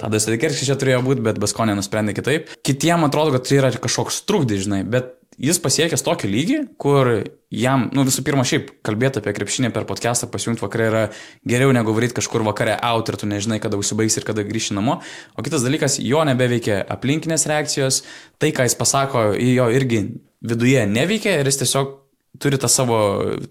Tada 0.00 0.22
Sadikerskis 0.22 0.70
čia 0.70 0.78
turėjo 0.80 1.02
būti, 1.06 1.24
bet 1.26 1.40
Baskonė 1.42 1.76
nusprendė 1.78 2.16
kitaip. 2.16 2.54
Kitiems 2.66 3.10
atrodo, 3.10 3.36
kad 3.36 3.48
tai 3.48 3.60
yra 3.60 3.74
kažkoks 3.76 4.24
trukdys, 4.28 4.66
žinai, 4.66 4.82
bet 4.88 5.15
jis 5.40 5.58
pasiekęs 5.62 6.04
tokį 6.06 6.30
lygį, 6.30 6.58
kur 6.80 7.10
jam, 7.52 7.86
nu 7.94 8.04
visų 8.06 8.24
pirma, 8.26 8.44
šiaip 8.46 8.70
kalbėti 8.86 9.20
apie 9.20 9.34
krepšinį 9.36 9.70
per 9.74 9.86
podcastą 9.88 10.28
pasijungti 10.32 10.64
vakare 10.64 10.88
yra 10.90 11.02
geriau 11.48 11.74
negu 11.76 11.94
varyti 11.96 12.16
kažkur 12.18 12.44
vakare 12.46 12.78
out 12.88 13.10
ir 13.12 13.18
tu 13.20 13.28
nežinai, 13.28 13.60
kada 13.62 13.78
užsibaigs 13.80 14.16
ir 14.16 14.26
kada 14.28 14.46
grįši 14.46 14.76
namo. 14.78 15.00
O 15.36 15.44
kitas 15.46 15.66
dalykas, 15.66 15.98
jo 16.02 16.24
nebeveikia 16.28 16.80
aplinkinės 16.96 17.46
reakcijos, 17.50 18.02
tai, 18.40 18.52
ką 18.56 18.68
jis 18.68 18.78
pasako, 18.80 19.28
jo 19.36 19.68
irgi 19.76 20.02
viduje 20.46 20.86
neveikia 20.88 21.40
ir 21.40 21.50
jis 21.50 21.64
tiesiog 21.64 21.94
turi 22.42 22.58
tą 22.62 22.68
savo 22.72 22.98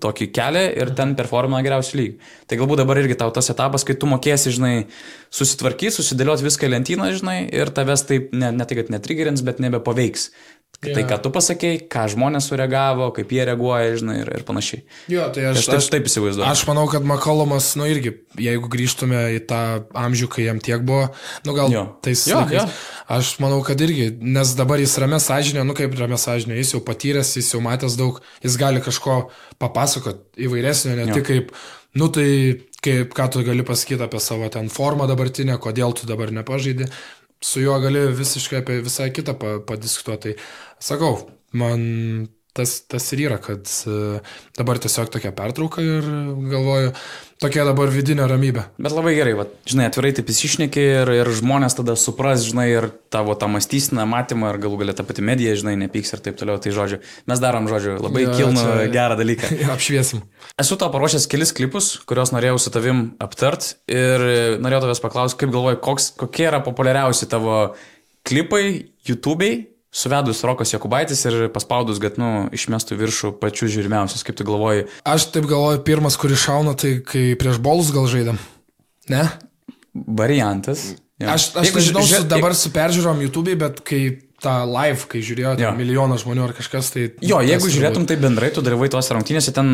tokį 0.04 0.28
kelią 0.36 0.64
ir 0.82 0.92
ten 0.98 1.14
performina 1.20 1.62
geriausių 1.66 2.00
lygų. 2.02 2.32
Tai 2.50 2.60
galbūt 2.62 2.82
dabar 2.84 3.02
irgi 3.04 3.18
tau 3.20 3.32
tas 3.36 3.50
etapas, 3.54 3.86
kai 3.88 3.96
tu 4.00 4.10
mokėsi, 4.12 4.54
žinai, 4.56 4.74
susitvarkyti, 5.34 5.94
susidėlioti 5.98 6.46
viską 6.48 6.70
į 6.70 6.74
lentyną, 6.78 7.12
žinai, 7.20 7.40
ir 7.54 7.72
tavęs 7.76 8.06
taip, 8.10 8.34
ne, 8.36 8.52
ne 8.56 8.68
tai, 8.68 8.82
kad 8.82 8.92
netrigerins, 8.94 9.46
bet 9.46 9.64
nebepaveiks. 9.64 10.30
Tai, 10.76 10.92
Jo. 10.92 11.06
ką 11.08 11.16
tu 11.24 11.30
pasakėjai, 11.32 11.78
ką 11.90 12.02
žmonės 12.12 12.50
sureagavo, 12.52 13.06
kaip 13.16 13.30
jie 13.32 13.46
reaguoja, 13.48 13.94
žinai, 13.98 14.18
ir, 14.22 14.30
ir 14.36 14.42
panašiai. 14.46 14.82
Jo, 15.10 15.30
tai 15.34 15.46
Aš 15.54 15.62
aš, 15.62 15.68
taip, 15.72 15.86
taip 15.94 16.10
įsivaizduoju. 16.10 16.46
Aš 16.52 16.64
manau, 16.68 16.84
kad 16.92 17.06
Makolomas, 17.08 17.70
nu 17.80 17.88
irgi, 17.90 18.12
jeigu 18.44 18.68
grįžtume 18.70 19.22
į 19.38 19.40
tą 19.48 19.62
amžių, 19.98 20.28
kai 20.36 20.46
jam 20.50 20.60
tiek 20.62 20.84
buvo, 20.86 21.08
nu 21.48 21.56
gal 21.56 21.72
Jo. 21.74 21.86
tais 22.06 22.26
Jo, 22.28 22.42
laikais, 22.44 22.60
jo. 22.60 23.16
aš 23.16 23.32
manau, 23.42 23.62
kad 23.66 23.82
irgi, 23.88 24.10
nes 24.20 24.52
dabar 24.60 24.84
jis 24.84 24.98
ramė 25.02 25.22
sąžinė, 25.24 25.64
nu 25.66 25.78
kaip 25.80 25.96
ramė 25.98 26.20
sąžinė, 26.22 26.60
jis 26.60 26.76
jau 26.76 26.84
patyręs, 26.92 27.32
jis 27.40 27.54
jau 27.56 27.64
matęs 27.64 27.96
daug, 27.98 28.20
jis 28.44 28.60
gali 28.60 28.75
kažko 28.84 29.30
papasakot 29.62 30.40
įvairesnio, 30.42 30.96
ne 30.96 31.10
Jo. 31.10 31.18
tik 31.20 31.28
kaip, 31.30 31.52
nu 32.00 32.10
tai 32.14 32.30
kaip, 32.84 33.14
ką 33.18 33.28
tu 33.32 33.44
gali 33.48 33.66
pasakyti 33.66 34.04
apie 34.04 34.20
savo 34.20 34.50
ten 34.54 34.70
formą 34.70 35.08
dabartinę, 35.08 35.58
kodėl 35.62 35.96
tu 35.98 36.08
dabar 36.10 36.32
nepažaidži, 36.36 36.90
su 37.42 37.64
juo 37.64 37.78
gali 37.84 38.08
visiškai 38.16 38.62
apie 38.64 38.82
visai 38.86 39.12
kitą 39.16 39.38
pa, 39.40 39.58
padiskutuoti. 39.68 40.36
Tai 40.36 40.84
sakau, 40.92 41.30
man 41.54 42.28
tas, 42.56 42.80
tas 42.88 43.06
ir 43.14 43.26
yra, 43.28 43.38
kad 43.44 43.68
e, 43.68 44.20
dabar 44.56 44.80
tiesiog 44.82 45.12
tokia 45.12 45.34
pertrauka 45.36 45.84
ir 45.84 46.06
galvoju, 46.52 46.94
tokia 47.44 47.66
dabar 47.68 47.92
vidinė 47.92 48.28
ramybė. 48.32 48.64
Bet 48.80 48.96
labai 48.96 49.12
gerai, 49.18 49.34
va, 49.36 49.46
žinai, 49.68 49.90
atvirai 49.90 50.14
taip 50.16 50.32
įsišneki 50.32 50.86
ir, 51.02 51.12
ir 51.18 51.32
žmonės 51.36 51.76
tada 51.76 51.98
supras, 52.00 52.46
žinai, 52.48 52.68
ir 52.72 52.88
tavo 53.12 53.36
tą 53.40 53.50
mąstysiną, 53.52 54.06
matymą, 54.08 54.54
ir 54.54 54.62
galų 54.64 54.80
galia 54.84 54.96
tą 54.96 55.04
patį 55.08 55.28
mediją, 55.28 55.58
žinai, 55.60 55.76
nepyks 55.84 56.16
ir 56.16 56.24
taip 56.24 56.40
toliau. 56.40 56.62
Tai 56.64 56.74
žodžiu, 56.80 57.02
mes 57.28 57.44
darom, 57.44 57.68
žodžiu, 57.72 57.98
labai 58.08 58.24
jo, 58.24 58.38
kilnų 58.40 58.64
čia... 58.64 58.88
gerą 58.96 59.20
dalyką. 59.20 59.52
Apšviesim. 59.76 60.24
Esu 60.62 60.80
tau 60.80 60.92
paruošęs 60.96 61.28
kelis 61.32 61.52
klipus, 61.58 61.92
kuriuos 62.08 62.32
norėjau 62.36 62.62
su 62.64 62.72
tavim 62.72 63.06
aptart 63.24 63.74
ir 63.92 64.24
norėjau 64.64 64.86
tavęs 64.88 65.04
paklausti, 65.04 65.42
kaip 65.44 65.52
galvoji, 65.56 65.84
koks, 65.84 66.12
kokie 66.24 66.48
yra 66.48 66.64
populiariausi 66.64 67.28
tavo 67.28 67.66
klipai 68.26 68.94
YouTube'ai, 69.06 69.75
suvedus 69.96 70.44
Rokas 70.44 70.74
Jokubaitis 70.74 71.24
ir 71.30 71.48
paspaudus, 71.56 72.02
kad, 72.04 72.20
nu, 72.20 72.50
išmestų 72.56 72.98
viršų 73.00 73.32
pačius 73.40 73.72
žiūrimiausius, 73.78 74.26
kaip 74.28 74.36
tu 74.36 74.48
galvoji. 74.48 74.90
Aš 75.08 75.30
taip 75.36 75.48
galvoju, 75.48 75.82
pirmas, 75.88 76.20
kuris 76.20 76.44
šauna, 76.44 76.76
tai 76.80 76.98
kai 77.06 77.30
prieš 77.40 77.62
bolus 77.64 77.94
gal 77.96 78.10
žaidėm. 78.12 78.40
Ne? 79.14 79.24
Variantas. 79.94 80.92
Jo. 81.22 81.32
Aš, 81.32 81.54
aš 81.56 81.70
Jeigu 81.70 81.80
nežinau, 81.80 82.04
su, 82.10 82.22
dabar 82.28 82.56
su 82.60 82.72
peržiūrom 82.76 83.22
YouTube, 83.24 83.56
bet 83.62 83.80
kai 83.88 84.02
tą 84.44 84.56
live, 84.68 85.08
kai 85.10 85.22
žiūrėjo 85.24 85.54
Jo. 85.56 85.70
ten 85.72 85.80
milijonas 85.80 86.26
žmonių 86.26 86.44
ar 86.50 86.54
kažkas, 86.58 86.92
tai... 86.92 87.06
Jo, 87.24 87.40
jeigu 87.46 87.72
žiūrėtum 87.72 88.04
tai 88.10 88.18
bendrai, 88.20 88.52
tu 88.54 88.64
dalyvai 88.66 88.90
tuose 88.92 89.16
rungtynėse, 89.16 89.56
ten 89.56 89.72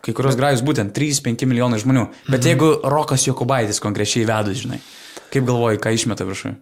kai 0.00 0.16
kurios 0.16 0.38
grajus 0.40 0.64
būtent 0.64 0.96
3-5 0.96 1.44
milijonai 1.50 1.82
žmonių. 1.82 2.06
Bet 2.30 2.40
mhm. 2.40 2.48
jeigu 2.48 2.72
Rokas 2.88 3.28
Jokubaitis 3.28 3.82
konkrečiai 3.84 4.24
vedus, 4.28 4.64
žinai, 4.64 4.80
kaip 5.28 5.44
galvoji, 5.44 5.82
ką 5.84 5.92
išmeta 5.92 6.26
viršui? 6.28 6.56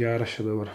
Geras 0.00 0.38
čia 0.38 0.48
dabar. 0.48 0.72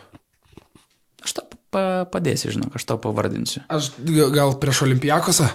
Pa 1.70 2.06
padėsiu, 2.10 2.50
žinok, 2.56 2.74
aš 2.80 2.86
tau 2.90 2.98
pavardinsiu. 2.98 3.62
Aš 3.70 3.92
gal 4.34 4.56
prieš 4.58 4.84
olimpijakosą? 4.88 5.50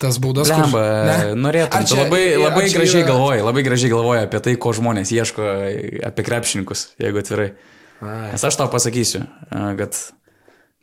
Tas 0.00 0.16
Lemba, 0.18 1.04
Ne? 1.06 1.34
norėtum. 1.38 1.84
Čia- 1.86 2.00
labai, 2.04 2.22
labai 2.40 2.64
čia 2.66 2.78
gražiai 2.80 3.02
yra- 3.04 3.10
galvoji, 3.12 3.42
labai 3.46 3.62
gražiai 3.62 3.90
galvoji 3.92 4.22
apie 4.24 4.40
tai, 4.40 4.56
ko 4.56 4.72
žmonės 4.72 5.12
ieško 5.14 5.42
apie 6.08 6.24
krepšininkus, 6.26 6.86
jeigu 6.98 7.20
atvirai. 7.22 7.52
Ai. 8.02 8.32
Nes 8.32 8.42
aš 8.44 8.56
tau 8.56 8.66
pasakysiu, 8.72 9.22
kad 9.78 9.94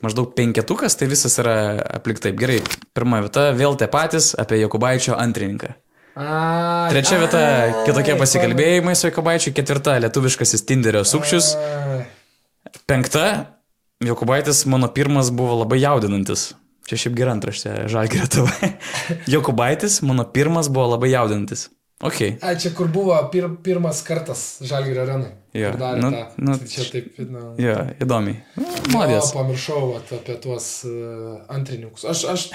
maždaug 0.01 0.31
penketukas, 0.33 0.95
tai 0.95 1.07
visas 1.11 1.35
yra 1.43 1.75
aplik 1.97 2.19
taip. 2.23 2.37
Gerai, 2.39 2.61
pirma 2.95 3.19
vieta, 3.21 3.51
vėl 3.53 3.75
tie 3.77 3.87
patys 3.91 4.31
apie 4.39 4.61
Jokubaičio 4.63 5.17
antrininką. 5.19 5.73
Ai, 6.15 6.89
Trečia 6.93 7.19
vieta 7.19 7.37
ai,- 7.37 7.73
kitokie 7.87 8.15
pasikalbėjimai 8.15 8.95
su 8.95 9.09
Jokubaičiu. 9.09 9.51
Ketvirta- 9.53 9.99
lietuviškasis 10.05 10.63
Tinderio 10.65 11.03
sukčius. 11.03 11.55
Penkta 12.87 13.57
Jokubaitis 14.01 14.65
mano 14.65 14.87
pirmas 14.93 15.29
buvo 15.31 15.59
labai 15.61 15.81
jaudinantis. 15.81 16.51
Čia 16.89 16.97
šiaip 17.03 17.13
gera 17.19 17.35
antraštė, 17.35 17.75
žalgirio 17.91 18.25
tavo. 18.33 18.71
Jokubaitis 19.33 19.99
mano 20.01 20.25
pirmas 20.25 20.71
buvo 20.73 20.87
labai 20.95 21.11
jaudinantis. 21.13 21.67
Ok. 22.01 22.21
A, 22.41 22.55
čia 22.57 22.71
kur 22.73 22.89
buvo 22.89 23.13
pir, 23.31 23.45
pirmas 23.61 24.01
kartas 24.01 24.57
Žalgirio 24.65 25.03
arenai. 25.03 25.35
Kur 25.51 25.75
darė 25.75 25.99
nu, 25.99 26.09
tą. 26.13 26.19
nu, 26.47 26.53
Tai 26.55 26.67
čia 26.71 26.83
taip, 26.87 27.17
na. 27.27 27.41
Jo, 27.59 27.73
įdomiai. 27.99 28.37
Nu, 28.55 28.67
Modės. 28.93 29.33
pamiršau 29.35 29.81
vat, 29.89 30.13
apie 30.15 30.37
tuos 30.39 30.67
uh, 30.87 31.41
antrininkus. 31.51 32.05
Aš, 32.07 32.21
aš 32.31 32.45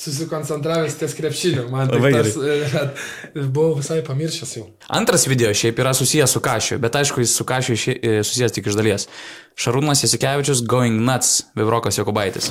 susikoncentravęs 0.00 0.96
ties 0.96 1.16
krepšiniu, 1.18 1.66
man 1.68 1.92
taip 1.92 2.06
tas, 2.14 2.38
uh, 2.40 3.42
buvau 3.52 3.76
visai 3.82 4.00
pamiršęs 4.06 4.54
jau. 4.56 4.64
Antras 4.96 5.28
video 5.28 5.52
šiaip 5.52 5.82
yra 5.84 5.92
susijęs 5.92 6.32
su 6.38 6.40
Kašiu, 6.44 6.78
bet 6.80 6.96
aišku, 6.96 7.20
jis 7.20 7.34
su 7.36 7.44
Kašiu 7.48 7.76
e, 7.76 8.22
susijęs 8.24 8.56
tik 8.56 8.70
iš 8.72 8.78
dalies. 8.80 9.04
Šarūnas 9.60 10.06
Jasikevičius 10.06 10.64
Going 10.64 11.04
Nuts, 11.04 11.42
Vibrokas 11.58 12.00
Jokubaitis. 12.00 12.48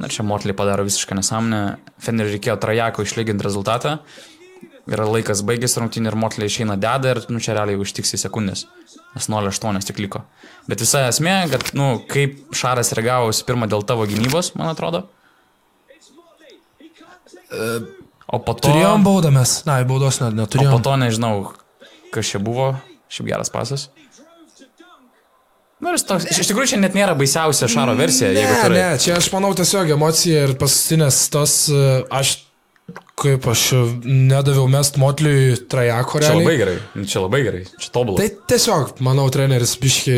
Na 0.00 0.08
čia 0.08 0.24
Motley 0.24 0.52
padaro 0.56 0.84
visišką 0.84 1.16
nesąmonę. 1.16 1.62
Fener 2.00 2.28
reikėjo 2.28 2.56
trajako 2.60 3.04
išlyginti 3.08 3.44
rezultatą. 3.44 3.98
Yra 4.90 5.04
laikas 5.06 5.44
baigėsi 5.46 5.78
rungtynė 5.78 6.10
ir 6.10 6.16
Motley 6.18 6.50
išeina 6.50 6.74
deda 6.80 7.12
ir, 7.14 7.20
nu, 7.30 7.38
čia 7.42 7.54
realiai 7.54 7.78
užtiksi 7.78 8.18
sekundės. 8.18 8.64
Nes 9.14 9.28
0,8 9.30 9.86
tik 9.86 10.00
liko. 10.02 10.24
Bet 10.66 10.82
visa 10.82 11.04
esmė, 11.06 11.36
kad, 11.52 11.70
nu, 11.78 11.92
kaip 12.10 12.40
Šaras 12.58 12.90
reagavo 12.98 13.30
visų 13.30 13.46
pirma 13.46 13.68
dėl 13.70 13.86
tavo 13.86 14.06
gynybos, 14.10 14.52
man 14.58 14.72
atrodo. 14.72 15.04
O 18.30 18.38
po 18.42 18.54
to... 18.54 18.68
Turėjom 18.68 19.06
baudą 19.06 19.32
mes. 19.34 19.56
Na, 19.66 19.80
baudos 19.86 20.20
net 20.22 20.30
O 20.30 20.34
po 20.34 20.42
neturėjom. 20.44 20.82
to 20.86 20.98
nežinau, 21.02 21.32
kas 22.14 22.30
čia 22.30 22.42
buvo. 22.42 22.72
Šiaip 23.10 23.32
geras 23.32 23.50
pasas. 23.50 23.88
Ir 25.80 25.96
jis 25.96 26.04
toks, 26.04 26.26
iš 26.30 26.50
tikrųjų 26.50 26.74
čia 26.74 26.78
net 26.82 26.94
nėra 26.94 27.14
baisiausia 27.16 27.66
Šaro 27.72 27.94
versija, 27.96 28.28
Ne, 28.36 28.68
ne, 28.74 28.84
čia 29.00 29.16
aš 29.16 29.30
manau 29.32 29.50
tiesiog 29.56 29.94
emocija 29.96 30.44
ir 30.44 30.52
paskutinės 30.60 31.22
tos, 31.32 31.54
uh, 31.72 32.02
aš 32.12 32.34
kaip 33.20 33.44
aš 33.52 33.64
nedaviau 34.04 34.64
mest 34.70 34.96
Motliui 35.00 35.56
trajako 35.70 36.20
Čia 36.20 36.30
realiai. 36.30 36.44
labai 36.44 36.56
gerai, 36.60 36.78
nu, 36.96 37.04
čia 37.10 37.22
labai 37.24 37.42
gerai, 37.44 37.60
čia 37.76 37.92
tobulai. 37.94 38.22
Tai 38.22 38.46
tiesiog, 38.52 38.94
manau, 39.04 39.26
treneris 39.32 39.74
biški 39.80 40.16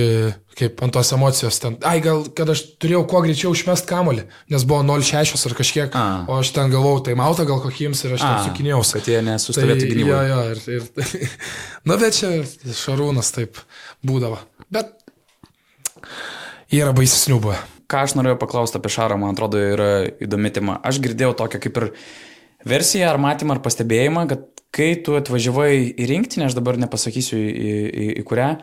kaip 0.58 0.82
ant 0.84 0.92
tos 0.94 1.10
emocijos 1.16 1.58
ten. 1.62 1.76
Ai, 1.88 1.98
gal, 2.04 2.24
kad 2.36 2.50
aš 2.52 2.62
turėjau 2.82 3.02
kuo 3.08 3.22
greičiau 3.24 3.54
išmest 3.56 3.86
kamolį, 3.88 4.26
nes 4.52 4.66
buvo 4.68 4.82
0,6 4.84 5.46
ar 5.48 5.56
kažkiek, 5.58 5.96
A. 5.96 6.04
o 6.28 6.38
aš 6.42 6.52
ten 6.56 6.72
galvojau, 6.72 7.04
tai 7.08 7.16
mautą 7.18 7.46
gal 7.48 7.62
kokiems 7.64 8.04
ir 8.04 8.16
aš 8.18 8.24
ten 8.26 8.42
sukinėjau. 8.50 8.82
kad 8.98 9.08
jie 9.08 9.20
nesustovėtų 9.26 9.90
gynyboje. 9.92 10.24
Jo, 10.28 10.40
jo, 10.42 10.42
ir, 10.52 10.62
ir, 10.76 11.30
na, 11.88 11.96
bet 12.00 12.18
čia 12.20 12.34
Šarūnas 12.82 13.32
taip 13.34 13.60
būdavo. 14.04 14.38
Bet 14.72 14.92
yra 16.72 16.92
baisesnių 16.96 17.40
buvę. 17.42 17.60
Ką 17.92 18.06
aš 18.06 18.14
norėjau 18.16 18.38
paklausti 18.40 18.78
apie 18.80 18.92
Šarą, 18.92 19.18
man 19.20 19.34
atrodo, 19.34 19.60
yra 19.60 19.88
įdomi 20.24 20.52
tema. 20.54 20.78
Aš 20.84 21.00
girdėjau 21.04 21.34
tokią 21.42 21.60
kaip 21.60 21.80
ir 21.80 21.88
versiją 22.68 23.10
ar 23.10 23.20
matymą 23.22 23.56
ar 23.56 23.62
pastebėjimą, 23.64 24.26
kad 24.30 24.46
kai 24.72 24.94
tu 25.04 25.16
atvažiavai 25.18 25.72
į 25.92 26.08
rinktinę, 26.08 26.48
aš 26.48 26.56
dabar 26.56 26.78
nepasakysiu 26.80 27.36
į, 27.36 27.50
į, 27.52 28.06
į 28.22 28.24
kurią, 28.28 28.54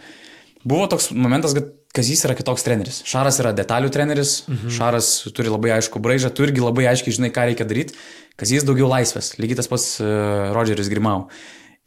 buvo 0.66 0.88
toks 0.92 1.12
momentas, 1.14 1.56
kad 1.58 1.76
Kazys 1.90 2.22
yra 2.22 2.36
kitoks 2.38 2.62
treneris. 2.62 3.00
Šaras 3.10 3.40
yra 3.42 3.50
detalių 3.58 3.90
treneris, 3.90 4.44
mhm. 4.46 4.70
Šaras 4.76 5.08
turi 5.34 5.50
labai 5.50 5.72
aišku 5.80 6.02
braižą, 6.06 6.30
tu 6.30 6.46
irgi 6.46 6.62
labai 6.62 6.86
aiškiai 6.92 7.16
žinai, 7.18 7.32
ką 7.34 7.48
reikia 7.50 7.66
daryti. 7.66 7.98
Kazys 8.38 8.66
daugiau 8.68 8.92
laisvės, 8.92 9.34
lygiai 9.42 9.58
tas 9.58 9.70
pats 9.72 9.88
uh, 10.04 10.52
Rodžeris 10.54 10.92
Grimau. 10.92 11.26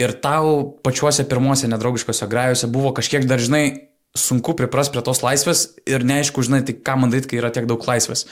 Ir 0.02 0.16
tau 0.24 0.72
pačiuose 0.82 1.22
pirmuose 1.30 1.70
nedraugiškose 1.70 2.26
grajuose 2.26 2.66
buvo 2.72 2.90
kažkiek 2.96 3.28
dar, 3.30 3.38
žinai, 3.38 3.92
sunku 4.18 4.56
pripras 4.58 4.90
prie 4.92 5.04
tos 5.06 5.22
laisvės 5.22 5.68
ir 5.88 6.02
neaišku, 6.04 6.42
žinai, 6.44 6.64
tai 6.66 6.74
ką 6.74 6.98
man 6.98 7.14
daryti, 7.14 7.30
kai 7.30 7.40
yra 7.40 7.52
tiek 7.54 7.70
daug 7.70 7.86
laisvės. 7.86 8.26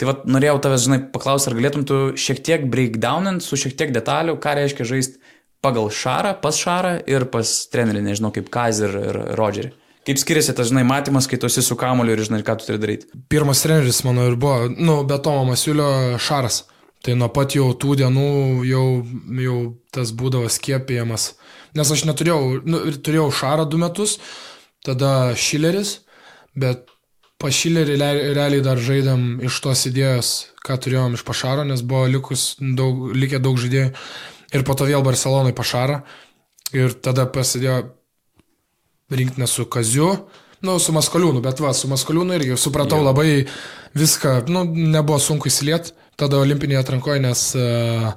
Tai 0.00 0.08
vad 0.08 0.22
norėjau 0.32 0.56
tavęs, 0.64 0.86
žinai, 0.86 0.98
paklausti, 1.12 1.50
ar 1.50 1.58
galėtum 1.58 1.84
tu 1.84 1.96
šiek 2.16 2.38
tiek 2.40 2.62
breakdownant 2.72 3.44
su 3.44 3.58
šiek 3.60 3.74
tiek 3.76 3.90
detalių, 3.92 4.38
ką 4.40 4.54
reiškia 4.56 4.86
žaisti 4.88 5.20
pagal 5.60 5.90
šarą, 5.92 6.38
pas 6.40 6.56
šarą 6.56 6.94
ir 7.10 7.26
pas 7.28 7.50
trenerį, 7.68 8.06
nežinau, 8.06 8.30
kaip 8.32 8.48
Kaz 8.52 8.80
ir, 8.80 8.96
ir 8.96 9.18
Rodžerį. 9.36 9.74
Kaip 10.08 10.16
skiriasi 10.16 10.54
tas, 10.56 10.70
žinai, 10.70 10.86
matymas, 10.88 11.26
kai 11.28 11.36
tu 11.36 11.50
esi 11.50 11.60
su 11.60 11.76
kamoliu 11.76 12.14
ir 12.16 12.22
žinai, 12.24 12.40
ką 12.46 12.56
tu 12.56 12.64
turi 12.70 12.80
daryti. 12.80 13.10
Pirmas 13.28 13.60
treneris 13.60 14.00
mano 14.06 14.24
ir 14.30 14.38
buvo, 14.40 14.70
nu, 14.72 15.02
be 15.04 15.18
Tomo 15.20 15.44
Masiulio 15.50 16.16
Šaras. 16.16 16.62
Tai 17.04 17.16
nuo 17.20 17.28
pat 17.32 17.52
jau 17.56 17.68
tų 17.80 17.98
dienų 18.00 18.30
jau, 18.68 18.84
jau 19.44 19.58
tas 19.92 20.12
būdavo 20.16 20.48
skiepijamas. 20.52 21.34
Nes 21.76 21.92
aš 21.92 22.06
neturėjau, 22.08 22.40
nu, 22.64 22.80
turėjau 23.04 23.28
Šarą 23.36 23.68
du 23.68 23.80
metus, 23.80 24.16
tada 24.84 25.36
Šileris, 25.36 25.98
bet 26.56 26.88
pa 27.40 27.48
Šilerį 27.48 27.96
le- 28.00 28.32
realiai 28.36 28.64
dar 28.64 28.76
žaidėm 28.80 29.40
iš 29.48 29.60
tos 29.64 29.86
idėjos, 29.88 30.32
ką 30.66 30.76
turėjom 30.84 31.16
iš 31.16 31.24
Pašaro, 31.24 31.64
nes 31.64 31.80
buvo 31.82 32.04
likus 32.10 32.54
daug, 32.60 33.08
likę 33.16 33.40
daug 33.42 33.56
žaidėjų. 33.60 33.94
Ir 34.52 34.64
po 34.66 34.74
to 34.76 34.84
vėl 34.88 35.02
Barcelonai 35.06 35.54
Pašarą. 35.56 36.02
Ir 36.76 36.92
tada 37.02 37.24
prasidėjo 37.26 37.80
rinktinė 39.10 39.46
su 39.50 39.64
Kaziu, 39.66 40.10
nu, 40.62 40.76
su 40.78 40.92
Maskoliūnu, 40.94 41.40
bet 41.42 41.58
va, 41.62 41.72
su 41.74 41.88
Maskoliūnu 41.90 42.36
irgi 42.36 42.58
supratau 42.60 43.00
Jo. 43.00 43.06
labai 43.08 43.46
viską, 43.98 44.34
nu, 44.52 44.62
nebuvo 44.68 45.18
sunku 45.18 45.48
įsiliet, 45.50 45.90
tada 46.20 46.38
olimpinėje 46.38 46.82
atrankoje, 46.84 47.22
nes 47.24 47.42
uh, 47.58 48.12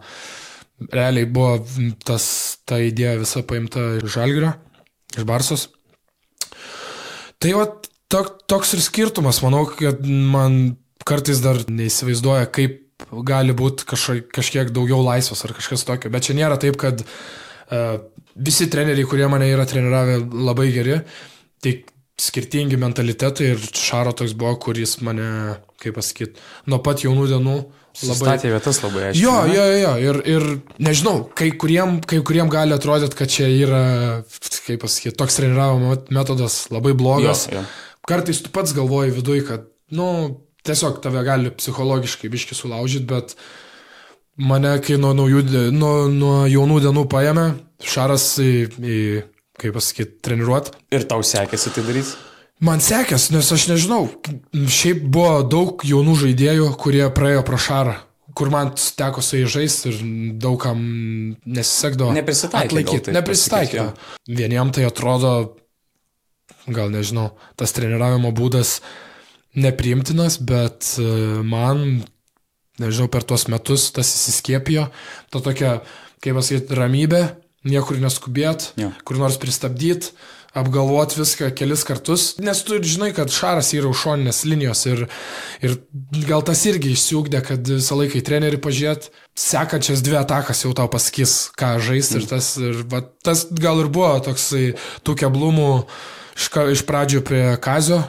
realiai 0.94 1.26
buvo 1.26 1.64
tas, 2.06 2.28
ta 2.68 2.78
idėja 2.84 3.16
visa 3.24 3.42
paimta 3.48 3.88
iš 4.04 4.12
Žalgirio, 4.20 4.54
iš 5.18 5.26
Barsos. 5.26 5.70
Tai 7.42 7.56
va, 7.58 7.66
tok, 8.14 8.34
toks 8.50 8.76
ir 8.78 8.84
skirtumas, 8.86 9.42
manau, 9.46 9.66
kad 9.70 10.02
man 10.06 10.78
kartais 11.08 11.42
dar 11.44 11.60
neįsivaizduoja, 11.68 12.48
kaip 12.54 12.80
gali 13.28 13.56
būti 13.58 13.88
kažkiek 13.90 14.72
daugiau 14.74 15.02
laisvės 15.04 15.44
ar 15.46 15.56
kažkas 15.58 15.86
tokio, 15.88 16.12
bet 16.14 16.30
čia 16.30 16.38
nėra 16.38 16.60
taip, 16.62 16.78
kad 16.80 17.04
uh, 17.04 17.98
visi 18.36 18.70
treneriai, 18.72 19.08
kurie 19.10 19.28
mane 19.32 19.50
yra 19.52 19.66
treniravę, 19.70 20.22
labai 20.46 20.70
geri, 20.76 21.02
tik 21.64 21.90
skirtingi 22.24 22.78
mentalitetai 22.80 23.54
ir 23.56 23.64
Šaro 23.74 24.14
toks 24.16 24.36
buvo, 24.38 24.56
kuris 24.62 25.00
mane, 25.06 25.58
kaip 25.82 25.98
pasakyti, 25.98 26.38
nuo 26.70 26.80
pat 26.86 27.02
jaunų 27.04 27.26
dienų 27.32 27.56
labai... 27.58 28.18
Statė 28.20 28.52
vietas 28.54 28.80
labai 28.84 29.08
aiškiai. 29.10 29.24
Jo, 29.24 29.34
jo, 29.50 29.64
jo, 29.82 29.94
ir, 30.02 30.20
ir 30.30 30.46
nežinau, 30.86 31.16
kai 31.38 31.50
kuriem, 31.60 31.98
kai 32.06 32.22
kuriem 32.26 32.52
gali 32.54 32.76
atrodyti, 32.78 33.18
kad 33.18 33.34
čia 33.34 33.50
yra, 33.50 33.82
kaip 34.68 34.86
pasakyti, 34.86 35.18
toks 35.20 35.40
treniravimo 35.42 35.98
metodas 36.14 36.64
labai 36.74 36.94
blogas. 36.98 37.48
Jo, 37.50 37.62
jo. 37.62 37.66
Kartais 38.08 38.42
tu 38.44 38.52
pats 38.54 38.74
galvoji 38.76 39.14
viduj, 39.16 39.46
kad, 39.48 39.68
nu, 39.96 40.08
tiesiog 40.68 41.00
tave 41.04 41.24
gali 41.24 41.52
psichologiškai 41.56 42.32
biški 42.32 42.58
sulaužyti, 42.58 43.08
bet 43.08 43.36
mane, 44.40 44.76
kai 44.84 44.98
nuo, 45.00 45.14
naujų, 45.16 45.46
nuo, 45.76 45.94
nuo 46.12 46.36
jaunų 46.52 46.82
dienų 46.88 47.08
paėmė, 47.12 47.48
Šaras 47.84 48.30
į, 48.40 48.52
į 48.80 49.00
kaip 49.60 49.76
pasakyti, 49.76 50.22
treniruot. 50.24 50.72
Ir 50.96 51.04
tau 51.10 51.24
sekėsi 51.26 51.74
tai 51.76 51.84
daryti? 51.88 52.16
Man 52.64 52.80
sekės, 52.84 53.28
nes 53.34 53.50
aš 53.52 53.68
nežinau, 53.74 54.06
šiaip 54.54 55.02
buvo 55.12 55.42
daug 55.44 55.84
jaunų 55.84 56.16
žaidėjų, 56.22 56.70
kurie 56.80 57.04
praėjo 57.12 57.42
pro 57.48 57.60
šarą, 57.60 57.98
kur 58.38 58.52
man 58.54 58.72
teko 58.78 59.24
su 59.26 59.42
jais 59.42 59.52
žaisti 59.52 59.92
ir 59.92 59.98
daugam 60.44 60.80
nesisekdavo. 61.44 62.14
Neprisitaikė 62.16 62.70
atlaikyti. 62.70 63.16
Neprisitaikė. 63.18 63.88
Vieniem 64.32 64.72
tai 64.76 64.88
atrodo, 64.88 65.34
gal 66.68 66.92
nežinau, 66.94 67.34
tas 67.60 67.74
treniravimo 67.76 68.32
būdas 68.36 68.78
nepriimtinas, 69.60 70.40
bet 70.42 70.96
e, 70.98 71.08
man, 71.46 72.04
nežinau, 72.82 73.10
per 73.12 73.26
tuos 73.28 73.48
metus 73.52 73.90
tas 73.96 74.10
įsiskiepijo, 74.10 74.88
ta 75.34 75.44
tokia, 75.44 75.80
kaip 76.24 76.40
pasakyti, 76.40 76.78
ramybė, 76.78 77.26
niekur 77.68 78.00
neskubėt, 78.02 78.72
Jo. 78.80 78.92
kur 79.08 79.20
nors 79.22 79.38
pristabdyti, 79.40 80.16
apgalvoti 80.54 81.18
viską 81.18 81.50
kelis 81.58 81.82
kartus, 81.88 82.24
nes 82.44 82.60
tu 82.66 82.78
žinai, 82.78 83.10
kad 83.18 83.32
šaras 83.34 83.72
yra 83.74 83.90
už 83.90 84.04
šoninės 84.04 84.44
linijos 84.46 84.84
ir, 84.86 85.06
ir 85.66 85.80
gal 86.28 86.44
tas 86.46 86.62
irgi 86.70 86.92
išsiugdė, 86.94 87.42
kad 87.48 87.72
visą 87.74 87.98
laiką 87.98 88.20
į 88.20 88.26
trenerį 88.28 88.60
pažiūrėt, 88.62 89.10
sekančias 89.40 90.04
dvi 90.06 90.20
atakas 90.22 90.62
jau 90.66 90.74
tau 90.78 90.86
pasakys, 90.94 91.50
ką 91.58 91.76
žaisti 91.82 92.22
ir 92.22 92.28
tas, 92.30 92.52
ir, 92.62 92.84
va, 92.92 93.02
tas 93.26 93.48
gal 93.50 93.82
ir 93.82 93.90
buvo 93.94 94.14
toksai 94.28 94.76
tų 95.02 95.18
keblumų 95.24 95.72
iš, 96.36 96.50
iš 96.76 96.84
pradžių 96.90 97.24
prie 97.26 97.46
Kazio. 97.64 98.04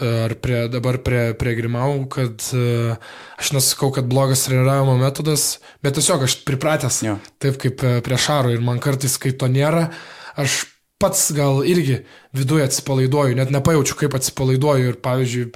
Ar 0.00 0.32
prie, 0.40 0.62
dabar 0.72 0.96
prie, 1.04 1.34
prie 1.36 1.50
Grimau, 1.58 2.06
kad 2.08 2.40
uh, 2.56 2.94
aš 3.36 3.50
nesakau, 3.52 3.90
kad 3.92 4.06
blogas 4.08 4.46
treniravimo 4.46 4.94
metodas, 4.96 5.58
bet 5.84 5.98
tiesiog 5.98 6.24
aš 6.24 6.38
pripratęs 6.48 7.02
Jo. 7.04 7.18
taip 7.36 7.58
kaip 7.60 7.84
e, 7.84 7.98
prie 8.00 8.16
Šaro 8.16 8.48
ir 8.54 8.64
man 8.64 8.80
kartais, 8.80 9.18
kai 9.20 9.34
to 9.36 9.50
nėra, 9.52 9.90
aš 10.40 10.62
pats 11.00 11.30
gal 11.36 11.62
irgi 11.64 12.02
viduje 12.36 12.66
atsipalaiduoju, 12.68 13.36
net 13.38 13.52
nepajaučiu, 13.54 13.96
kaip 14.02 14.16
atsipalaiduoju 14.18 14.92
ir, 14.92 15.00
pavyzdžiui, 15.04 15.46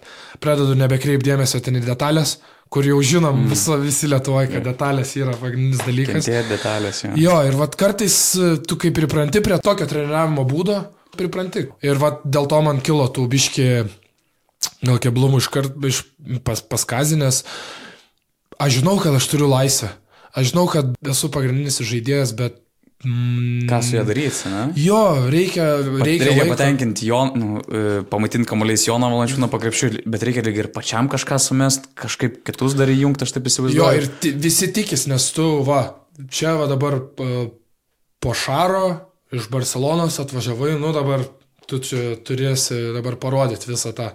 pradedu 0.44 0.76
nebekreipdėmėsio 0.80 1.60
ten 1.64 1.76
į 1.80 1.84
detalės, 1.84 2.38
kur 2.72 2.86
jau 2.88 2.96
žinom 3.04 3.44
mm. 3.44 3.50
viso, 3.52 3.76
visi 3.82 4.08
Lietuvoje, 4.10 4.48
kad 4.54 4.64
detalės 4.66 5.12
yra 5.20 5.36
pagrindinis 5.38 5.84
dalykas. 5.84 6.24
Kentėt 6.24 6.48
detalės, 6.50 7.04
jo. 7.04 7.12
Jo, 7.20 7.36
ir 7.46 7.58
vad 7.60 7.76
kartais 7.78 8.16
e, 8.40 8.54
tu 8.64 8.80
kaip 8.80 8.96
pripranti 8.96 9.44
prie 9.44 9.60
tokio 9.62 9.88
treniravimo 9.90 10.46
būdo, 10.48 10.80
pripranti. 11.18 11.68
Ir 11.84 12.00
va, 12.02 12.14
dėl 12.24 12.48
to 12.50 12.60
man 12.64 12.82
kilo 12.84 13.06
tų 13.12 13.26
biški, 13.32 13.68
gal 14.84 15.00
keblumų 15.02 15.42
iškart 15.42 15.78
iš 15.90 16.04
pas, 16.46 16.62
paskazinės. 16.62 17.44
Aš 18.62 18.80
žinau, 18.80 18.98
kad 19.02 19.16
aš 19.16 19.28
turiu 19.32 19.48
laisvę. 19.50 19.90
Aš 20.34 20.52
žinau, 20.52 20.66
kad 20.70 20.94
esu 21.10 21.30
pagrindinis 21.30 21.82
žaidėjas, 21.82 22.34
bet 22.38 22.64
Mm, 23.04 23.66
Ką 23.68 23.82
su 23.84 23.96
ja 23.98 24.04
daryti, 24.04 24.48
ne? 24.48 24.62
Jo, 24.80 25.28
reikia, 25.28 25.64
reikia, 26.00 26.30
reikia 26.30 26.44
patenkinti 26.48 27.08
jo, 27.10 27.18
nu, 27.36 27.58
e, 27.60 28.00
pamaitinti 28.08 28.48
kamuoliais 28.48 28.86
Joną 28.86 29.10
Valančiūną 29.12 29.50
pakrepšių, 29.52 29.90
bet 30.08 30.24
reikia 30.24 30.44
ir 30.48 30.70
pačiam 30.72 31.10
kažką 31.12 31.36
sumest, 31.42 31.90
kažkaip 32.00 32.40
kitus 32.48 32.76
dar 32.78 32.88
įjungti, 32.88 33.26
aš 33.26 33.34
taip 33.36 33.50
įsivaizduoju. 33.50 33.82
Jo, 33.82 33.90
ir 34.00 34.38
visi 34.40 34.70
tikis, 34.72 35.04
nes 35.10 35.26
tu, 35.36 35.50
va, 35.68 35.82
čia 36.32 36.54
va 36.56 36.70
dabar 36.70 36.96
po 37.12 38.32
Šaro 38.32 38.86
iš 39.34 39.48
Barcelonos 39.52 40.20
atvažiavai, 40.22 40.74
nu 40.80 40.92
dabar 40.96 41.24
tu 41.68 41.80
čia 41.80 42.14
turėsi 42.24 42.76
dabar 42.96 43.16
parodyti 43.20 43.70
visą 43.70 43.94
tą. 43.96 44.10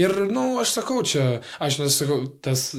Ir, 0.00 0.14
nu, 0.30 0.58
aš 0.62 0.78
sakau, 0.80 1.02
čia, 1.06 1.40
aš 1.62 1.80
nesakau, 1.82 2.24
tas 2.42 2.70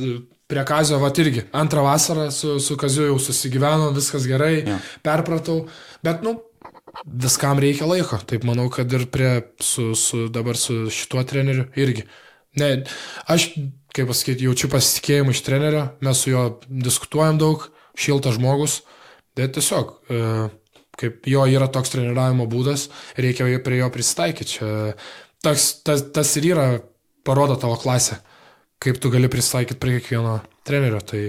prie 0.49 0.65
Kazio, 0.67 0.99
va 1.01 1.11
irgi, 1.21 1.45
antrą 1.55 1.85
vasarą 1.85 2.29
su, 2.33 2.57
su 2.63 2.77
Kaziu 2.79 3.09
jau 3.11 3.17
susigyveno, 3.21 3.91
viskas 3.95 4.27
gerai, 4.29 4.53
ja. 4.65 4.79
perpratau, 5.05 5.61
bet, 6.05 6.23
nu, 6.25 6.37
viskam 7.05 7.59
reikia 7.61 7.87
laiko. 7.89 8.19
Taip 8.29 8.45
manau, 8.47 8.69
kad 8.73 8.91
ir 8.93 9.07
prie, 9.13 9.33
su, 9.63 9.91
su, 9.95 10.27
dabar 10.33 10.57
su 10.57 10.87
šituo 10.93 11.23
treneriu 11.27 11.67
irgi. 11.79 12.07
Ne, 12.59 12.71
aš, 13.29 13.51
kaip 13.95 14.09
pasakyti, 14.09 14.47
jaučiu 14.47 14.71
pasitikėjimą 14.73 15.35
iš 15.35 15.43
trenerio, 15.45 15.83
mes 16.05 16.23
su 16.23 16.33
juo 16.33 16.45
diskutuojam 16.69 17.37
daug, 17.41 17.67
šiltas 17.99 18.39
žmogus, 18.39 18.79
bet 19.37 19.53
tiesiog, 19.57 19.93
e, 20.09 20.23
kaip 20.99 21.27
jo 21.29 21.45
yra 21.47 21.69
toks 21.71 21.95
treniravimo 21.95 22.47
būdas, 22.51 22.89
reikia 23.17 23.47
prie 23.63 23.79
jo 23.79 23.89
prisitaikyti. 23.93 24.73
Tas, 25.39 25.69
tas, 25.87 26.03
tas 26.11 26.35
ir 26.39 26.51
yra, 26.51 26.67
parodo 27.23 27.55
tavo 27.59 27.77
klasę 27.79 28.19
kaip 28.79 28.99
tu 28.99 29.11
gali 29.11 29.29
pristaikyti 29.29 29.79
prie 29.79 29.99
kiekvieno 29.99 30.39
trenerio. 30.67 30.99
Tai 31.03 31.23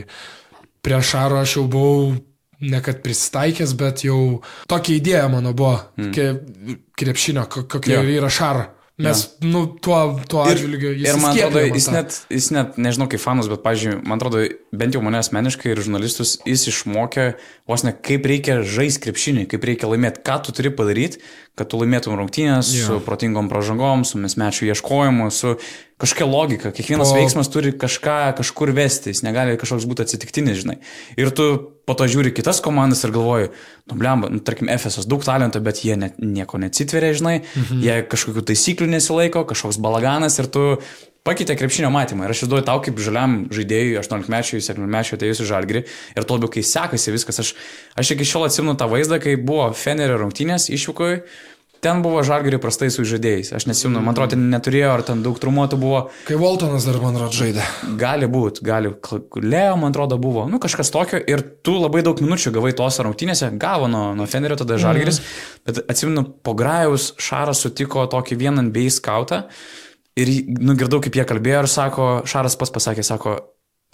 prie 0.83 1.00
Šaro 1.02 1.40
aš 1.42 1.56
jau 1.59 1.66
buvau 1.70 2.12
ne 2.61 2.83
kad 2.85 3.00
pristaikęs, 3.04 3.72
bet 3.80 4.04
jau 4.04 4.40
tokia 4.70 4.98
idėja 4.98 5.28
mano 5.33 5.54
buvo, 5.56 5.78
mm. 5.96 6.76
krepšinio, 6.98 7.46
kokia 7.48 8.00
ja. 8.00 8.04
yra 8.20 8.30
Šara. 8.33 8.68
Mes, 9.00 9.22
ja. 9.24 9.48
nu, 9.48 9.62
tuo, 9.80 9.96
tuo 10.28 10.42
atžvilgiu 10.44 10.90
jis. 10.92 11.06
Ir 11.09 11.20
man 11.22 11.33
atrodo, 11.33 11.62
jis 11.64 11.87
net, 11.88 12.18
jis 12.28 12.50
net, 12.52 12.74
nežinau 12.76 13.06
kaip 13.09 13.22
fanus, 13.22 13.48
bet, 13.48 13.62
pažiūrėjau, 13.64 14.02
man 14.04 14.20
atrodo, 14.20 14.42
bent 14.72 14.94
jau 14.94 15.02
mane 15.02 15.18
asmeniškai 15.18 15.72
ir 15.72 15.83
žurnalistus, 15.83 16.37
jis 16.46 16.68
išmokė 16.70 17.26
vos 17.70 17.83
ne 17.87 17.92
kaip 17.94 18.26
reikia 18.30 18.61
žaisti 18.62 19.02
krepšinį, 19.09 19.46
kaip 19.50 19.66
reikia 19.66 19.90
laimėti, 19.90 20.22
ką 20.26 20.38
tu 20.46 20.54
turi 20.54 20.70
padaryti, 20.74 21.18
kad 21.59 21.68
tu 21.70 21.80
laimėtum 21.80 22.14
rungtynės 22.18 22.70
ja. 22.76 22.87
su 22.87 23.00
protingom 23.04 23.50
pražangom, 23.50 24.06
su 24.06 24.20
mesmečių 24.22 24.70
ieškojimu, 24.70 25.26
su 25.35 25.56
kažkokia 26.00 26.28
logika. 26.30 26.72
Kiekvienas 26.76 27.11
o... 27.11 27.18
veiksmas 27.18 27.50
turi 27.52 27.74
kažką 27.76 28.20
kažkur 28.38 28.72
vesti, 28.76 29.12
jis 29.12 29.24
negali 29.26 29.59
kažkoks 29.61 29.88
būti 29.90 30.06
atsitiktinis, 30.06 30.62
žinai. 30.62 30.78
Ir 31.20 31.35
tu 31.35 31.50
po 31.90 31.96
to 31.98 32.06
žiūri 32.09 32.30
kitas 32.37 32.62
komandas 32.62 33.02
ir 33.04 33.12
galvoji, 33.14 33.50
nu, 33.90 33.98
blemba, 33.98 34.30
nu, 34.30 34.38
tarkim, 34.46 34.70
FSS 34.70 35.11
daug 35.11 35.26
talento, 35.26 35.61
bet 35.64 35.83
jie 35.83 35.98
net, 35.98 36.20
nieko 36.22 36.61
neatsitveria, 36.62 37.12
žinai, 37.18 37.37
mhm. 37.42 37.83
jie 37.83 38.00
kažkokių 38.06 38.46
taisyklių 38.52 38.92
nesilaiko, 38.94 39.42
kažkoks 39.50 39.80
balaganas 39.83 40.38
ir 40.38 40.48
tu 40.54 40.66
pakeitė 41.26 41.56
krepšinio 41.61 41.90
matymą. 41.94 42.26
Ir 42.26 42.35
aš 42.35 42.42
įsivaizduoju 42.42 42.66
tau 42.68 42.80
kaip 42.85 43.00
žaliam 43.02 43.37
žaidėjui, 43.52 43.98
18-mečiui, 44.00 44.62
17-mečiui 44.64 45.18
atėjusiu 45.18 45.48
žalgrį. 45.50 45.85
Ir 46.16 46.26
to 46.26 46.38
labiau, 46.38 46.52
kai 46.52 46.64
sekasi 46.66 47.14
viskas, 47.14 47.42
aš, 47.44 47.54
aš 48.00 48.14
iki 48.16 48.28
šiol 48.28 48.48
atsimenu 48.48 48.76
tą 48.80 48.90
vaizdą, 48.90 49.20
kai 49.22 49.37
buvo 49.37 49.70
Fenerio 49.76 50.20
rungtynės 50.22 50.70
išvykoje 50.72 51.22
Ten 51.80 52.02
buvo 52.04 52.20
žalgeriai 52.20 52.61
prastai 52.61 52.90
su 52.92 53.06
žaidėjais. 53.09 53.54
Aš 53.56 53.64
nesimenu, 53.64 54.02
man 54.04 54.12
atrodo, 54.12 54.37
neturėjo, 54.37 54.90
ar 54.92 55.02
ten 55.04 55.22
daug 55.24 55.38
trumuotų 55.40 55.78
buvo. 55.80 56.02
Kai 56.28 56.37
Waltonas 56.37 56.85
dar, 56.85 56.98
man 57.00 57.16
atrodo, 57.16 57.33
žaidė. 57.38 57.64
Gali 58.00 58.28
būti, 58.28 58.61
gali. 58.68 58.92
Leo, 59.40 59.78
man 59.80 59.94
atrodo, 59.94 60.18
buvo. 60.20 60.44
Nu, 60.50 60.61
kažkas 60.61 60.92
tokio. 60.92 61.16
Ir 61.24 61.40
tu 61.64 61.78
labai 61.80 62.02
daug 62.04 62.20
minučių 62.20 62.52
gavai 62.59 62.74
tos 62.76 63.00
rungtynėse. 63.00 63.48
Gavo 63.61 63.88
nuo, 63.88 64.11
nuo 64.18 64.28
Fenerio 64.28 64.61
tada 64.61 64.76
žalgeris. 64.83 65.22
Mm. 65.22 65.54
Bet 65.70 65.80
atsimenu, 65.87 66.26
po 66.44 66.52
Grajaus 66.59 67.14
Šaras 67.16 67.64
sutiko 67.64 68.04
tokį 68.12 68.37
vieną 68.44 68.66
bei 68.76 68.92
skautą. 68.92 69.46
Ir 70.18 70.31
nugirdau, 70.59 70.99
kaip 71.05 71.16
jie 71.16 71.27
kalbėjo 71.29 71.64
ir 71.64 71.70
sako, 71.70 72.09
Šaras 72.29 72.59
pas 72.59 72.73
pasakė, 72.75 73.05
sako, 73.07 73.37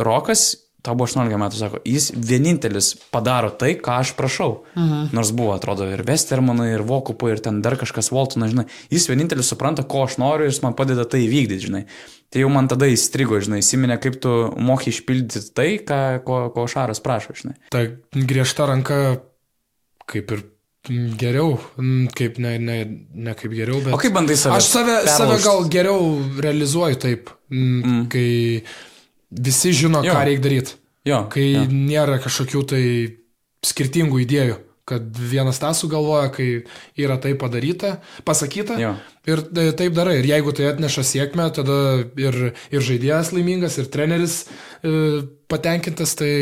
Rokas 0.01 0.55
tau 0.87 0.95
buvo 0.95 1.09
18 1.09 1.39
metų, 1.41 1.59
sako, 1.59 1.81
jis 1.89 2.09
vienintelis 2.15 2.93
padaro 3.13 3.51
tai, 3.59 3.73
ką 3.83 3.99
aš 4.03 4.13
prašau. 4.19 4.51
Mhm. 4.77 5.09
Nors 5.17 5.33
buvo, 5.37 5.55
atrodo, 5.57 5.89
ir 5.91 6.05
Westermanai, 6.07 6.69
ir 6.77 6.85
Vokupai, 6.87 7.33
ir 7.35 7.43
ten 7.43 7.61
dar 7.65 7.79
kažkas 7.81 8.13
Voltonas, 8.15 8.53
žinai. 8.55 8.67
Jis 8.93 9.09
vienintelis 9.11 9.51
supranta, 9.51 9.83
ko 9.83 10.05
aš 10.07 10.19
noriu 10.23 10.47
ir 10.47 10.55
jis 10.55 10.63
man 10.63 10.77
padeda 10.79 11.07
tai 11.09 11.25
įvykdyti, 11.27 11.67
žinai. 11.67 11.85
Tai 12.31 12.43
jau 12.43 12.51
man 12.53 12.71
tada 12.71 12.89
įstrigo, 12.91 13.39
žinai, 13.43 13.63
įsiminė, 13.65 13.99
kaip 14.03 14.21
tu 14.23 14.35
moki 14.59 14.93
išpildyti 14.95 15.55
tai, 15.57 15.71
ką, 15.83 16.03
ko, 16.27 16.43
ko 16.55 16.67
Šaras 16.71 17.03
prašo, 17.03 17.35
žinai. 17.39 17.57
Ta 17.75 17.87
griežta 18.15 18.69
ranka, 18.71 19.01
kaip 20.07 20.37
ir 20.37 20.47
geriau, 21.21 21.57
kaip 22.17 22.41
ne, 22.43 22.57
ne, 22.63 22.77
ne 23.15 23.35
kaip 23.39 23.55
geriau, 23.55 23.81
bet... 23.85 23.95
O 23.95 24.01
kaip 24.01 24.15
bandai 24.17 24.37
save? 24.39 24.59
Aš 24.59 24.71
save, 24.71 24.99
perlaužt? 25.05 25.17
save 25.19 25.39
gal 25.45 25.71
geriau 25.73 26.11
realizuoju 26.43 27.01
taip, 27.03 27.33
mm. 27.53 28.05
kai 28.13 28.29
visi 29.31 29.75
žino, 29.77 30.03
jo. 30.07 30.15
ką 30.15 30.27
reikia 30.29 30.45
daryti. 30.45 30.79
Jo, 31.07 31.25
kai 31.31 31.49
jo. 31.53 31.67
nėra 31.71 32.19
kažkokių 32.23 32.63
tai 32.71 32.85
skirtingų 33.67 34.23
idėjų, 34.25 34.57
kad 34.87 35.19
vienas 35.19 35.59
tą 35.59 35.73
sugalvoja, 35.75 36.31
kai 36.35 36.49
yra 36.99 37.17
tai 37.23 37.35
padaryta, 37.39 37.97
pasakyta 38.27 38.77
jo. 38.79 38.93
ir 39.27 39.43
e, 39.43 39.71
taip 39.79 39.97
darai. 39.97 40.21
Ir 40.21 40.29
jeigu 40.31 40.55
tai 40.55 40.69
atneša 40.71 41.03
sėkmę, 41.07 41.49
tada 41.55 41.79
ir, 42.23 42.39
ir 42.71 42.87
žaidėjas 42.87 43.33
laimingas, 43.35 43.81
ir 43.83 43.91
treneris 43.91 44.45
e, 44.47 45.25
patenkintas, 45.51 46.15
tai 46.19 46.33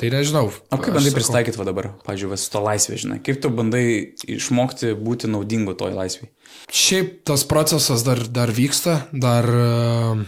Tai 0.00 0.08
nežinau. 0.10 0.48
O 0.72 0.78
kaip 0.80 0.96
bandai 0.96 1.12
pristaikyti 1.14 1.60
va 1.60 1.66
dabar, 1.68 1.90
pažiūrėjau, 2.06 2.40
su 2.40 2.50
to 2.54 2.62
laisvė, 2.64 2.98
žinai? 3.02 3.18
Kaip 3.24 3.42
tu 3.44 3.50
bandai 3.52 3.84
išmokti 4.24 4.94
būti 4.98 5.28
naudingu 5.30 5.74
toj 5.78 5.92
laisvėj? 5.98 6.30
Šiaip 6.72 7.18
tas 7.28 7.44
procesas 7.48 8.04
dar, 8.06 8.22
dar 8.32 8.50
vyksta, 8.56 9.02
dar 9.12 9.48
uh, 9.52 10.22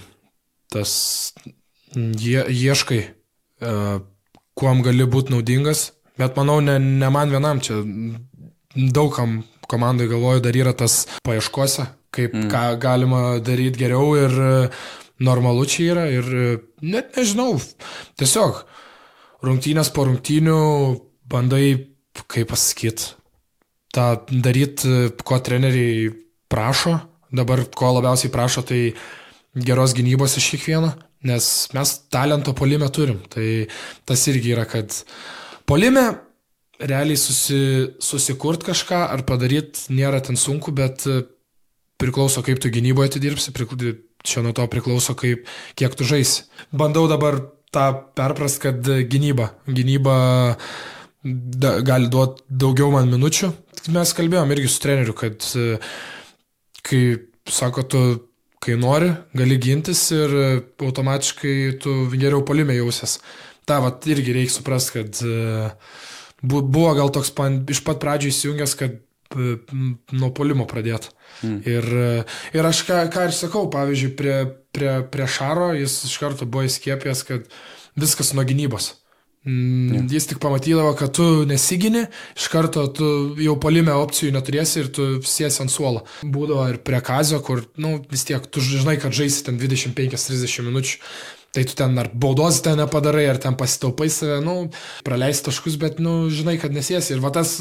tas 0.72 0.92
ie, 1.96 2.44
ieškai, 2.44 3.00
uh, 3.64 3.96
kuom 4.58 4.84
gali 4.84 5.08
būti 5.10 5.34
naudingas, 5.34 5.88
bet 6.20 6.36
manau, 6.38 6.60
ne, 6.62 6.76
ne 6.78 7.10
man 7.10 7.32
vienam 7.32 7.62
čia 7.64 7.80
daugam 8.74 9.40
komandai 9.70 10.10
galvoju 10.10 10.44
dar 10.44 10.60
yra 10.60 10.76
tas 10.76 11.06
paieškose, 11.24 11.88
kaip 12.14 12.36
mm. 12.36 12.52
ką 12.52 12.62
galima 12.82 13.24
daryti 13.42 13.80
geriau 13.80 14.12
ir 14.18 14.38
normalu 15.24 15.64
čia 15.70 15.90
yra 15.94 16.06
ir 16.12 16.30
net 16.84 17.16
nežinau, 17.16 17.56
tiesiog 18.20 18.62
rungtynės 19.46 19.90
po 19.94 20.06
rungtynių 20.08 20.58
bandai, 21.30 21.66
kaip 22.30 22.50
pasakyti, 22.52 23.14
tą 23.94 24.08
daryti, 24.30 25.10
ko 25.24 25.38
treneriai 25.44 26.10
prašo, 26.50 26.98
dabar 27.34 27.64
ko 27.74 27.94
labiausiai 27.96 28.32
prašo, 28.34 28.64
tai 28.66 28.94
geros 29.54 29.94
gynybos 29.96 30.36
iš 30.38 30.50
kiekvieno, 30.54 30.92
nes 31.28 31.48
mes 31.74 31.94
talento 32.12 32.54
polime 32.56 32.88
turim. 32.92 33.22
Tai 33.30 33.46
tas 34.06 34.26
irgi 34.30 34.54
yra, 34.54 34.66
kad 34.68 34.94
polime 35.68 36.04
realiai 36.82 37.18
susi, 37.18 37.94
susikurt 38.02 38.66
kažką 38.66 39.04
ar 39.14 39.22
padaryti 39.26 39.94
nėra 39.94 40.20
ten 40.24 40.38
sunku, 40.38 40.74
bet 40.74 41.06
priklauso, 42.00 42.42
kaip 42.42 42.60
tu 42.60 42.72
gynyboje 42.74 43.14
atidirbsi, 43.14 43.54
čia 44.24 44.42
nuo 44.42 44.52
to 44.56 44.66
priklauso, 44.72 45.14
kaip, 45.14 45.46
kiek 45.78 45.94
tu 45.94 46.04
žaisi. 46.08 46.48
Bandau 46.72 47.06
dabar 47.08 47.38
tą 47.74 47.86
perprast, 48.16 48.60
kad 48.62 48.86
gynyba, 49.10 49.50
gynyba 49.66 50.16
da, 51.24 51.78
gali 51.84 52.10
duoti 52.12 52.44
daugiau 52.48 52.92
man 52.94 53.10
minučių. 53.12 53.50
Mes 53.94 54.14
kalbėjom 54.16 54.52
irgi 54.54 54.70
su 54.72 54.80
treneriu, 54.84 55.16
kad 55.18 55.44
kai, 56.84 57.02
sako, 57.50 57.84
tu 57.84 58.04
kai 58.64 58.78
nori, 58.80 59.10
gali 59.36 59.58
gintis 59.60 60.06
ir 60.16 60.32
automatiškai 60.80 61.56
tu 61.84 61.96
geriau 62.14 62.44
palime 62.48 62.76
jausies. 62.78 63.18
Ta, 63.68 63.80
va, 63.84 63.92
irgi 64.08 64.36
reikia 64.36 64.58
suprasti, 64.58 65.00
kad 65.00 65.20
buvo 66.44 66.92
gal 66.96 67.12
toks 67.12 67.32
pan, 67.36 67.62
iš 67.72 67.80
pat 67.84 68.00
pradžių 68.02 68.32
įsijungęs, 68.32 68.76
kad 68.80 69.00
nuo 69.34 70.30
polimo 70.36 70.66
pradėti. 70.70 71.10
Mm. 71.42 71.56
Ir, 71.66 71.88
ir 72.54 72.68
aš 72.68 72.84
ką, 72.88 73.00
ką 73.12 73.28
ir 73.28 73.34
sakau, 73.36 73.66
pavyzdžiui, 73.72 74.12
prie, 74.18 74.36
prie, 74.74 74.98
prie 75.10 75.30
Šaro 75.30 75.72
jis 75.78 76.02
iš 76.08 76.18
karto 76.22 76.48
buvo 76.48 76.66
įskiepęs, 76.68 77.24
kad 77.28 77.48
viskas 77.98 78.34
nuo 78.36 78.44
gynybos. 78.46 78.92
Mm, 79.44 79.94
ja. 79.94 80.02
Jis 80.16 80.26
tik 80.30 80.38
pamatydavo, 80.40 80.94
kad 80.96 81.12
tu 81.12 81.44
nesigini, 81.48 82.06
iš 82.32 82.48
karto 82.48 82.86
tu 82.96 83.06
jau 83.44 83.58
palime 83.60 83.92
opcijų 83.92 84.32
neturėsi 84.32 84.80
ir 84.80 84.90
tu 84.96 85.08
sėsi 85.28 85.60
ant 85.64 85.72
suolo. 85.72 86.06
Būdavo 86.24 86.64
ir 86.72 86.80
prie 86.84 87.00
kazio, 87.04 87.42
kur, 87.44 87.66
nu, 87.76 87.98
vis 88.10 88.24
tiek, 88.24 88.46
tu 88.48 88.64
žinai, 88.64 88.96
kad 89.02 89.12
žaisi 89.12 89.44
ten 89.48 89.60
25-30 89.60 90.64
minučių. 90.70 90.98
Tai 91.54 91.62
tu 91.68 91.76
ten 91.78 92.00
ar 92.00 92.08
baudos 92.10 92.56
ten 92.64 92.80
nepadarai, 92.80 93.28
ar 93.30 93.38
ten 93.38 93.54
pasitaupai 93.54 94.08
save, 94.10 94.40
nu, 94.42 94.56
praleisi 95.06 95.44
taškus, 95.46 95.76
bet, 95.78 96.00
nu, 96.02 96.24
žinai, 96.32 96.56
kad 96.58 96.74
nesiesi. 96.74 97.12
Ir 97.14 97.22
va 97.22 97.30
tas 97.36 97.60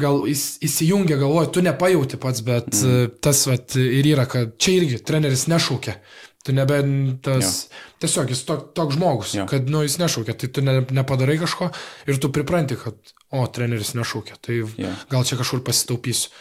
gal 0.00 0.22
įs, 0.30 0.56
įsijungia 0.64 1.18
galvoje, 1.20 1.50
tu 1.52 1.62
nepajauti 1.64 2.18
pats, 2.20 2.42
bet 2.46 2.70
mm. 2.72 3.16
tas 3.24 3.44
vat, 3.48 3.76
ir 3.76 4.08
yra, 4.14 4.26
kad 4.30 4.54
čia 4.60 4.78
irgi 4.80 5.00
treneris 5.04 5.48
nešaukia. 5.52 5.98
Tu 6.42 6.50
nebe 6.56 6.80
tas, 7.22 7.50
jo. 7.68 7.82
tiesiog 8.02 8.32
jis 8.32 8.40
toks 8.48 8.72
tok 8.74 8.94
žmogus, 8.96 9.36
jo. 9.36 9.44
kad 9.46 9.68
nu, 9.70 9.84
jis 9.86 10.00
nešaukia, 10.00 10.34
tai 10.34 10.48
tu 10.50 10.64
ne, 10.64 10.80
nepadarai 10.90 11.36
kažko 11.38 11.68
ir 12.10 12.18
tu 12.18 12.32
pripranti, 12.34 12.74
kad, 12.80 12.96
o, 13.30 13.44
treneris 13.46 13.92
nešaukia, 13.94 14.40
tai 14.42 14.58
jo. 14.64 14.90
gal 15.12 15.28
čia 15.28 15.38
kažkur 15.38 15.62
pasitaupysiu. 15.62 16.32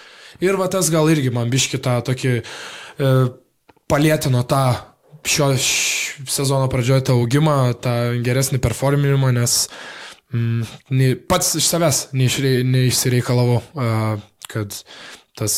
Ir 0.41 0.57
va 0.57 0.69
tas 0.71 0.89
gal 0.89 1.11
irgi 1.11 1.29
man 1.33 1.51
biški 1.53 1.77
tą 1.83 1.99
tokį 2.07 2.33
e, 2.39 3.11
palėtino 3.91 4.41
tą 4.47 4.63
šio 5.27 5.51
sezono 5.59 6.69
pradžioje 6.71 7.05
tą 7.09 7.17
augimą, 7.19 7.73
tą 7.83 7.95
geresnį 8.25 8.61
performinimą, 8.63 9.33
nes 9.35 9.67
mm, 10.33 11.21
pats 11.29 11.53
iš 11.59 11.69
savęs 11.69 12.01
neišsireikalavau, 12.17 13.61
kad 14.51 14.81
tas, 15.37 15.57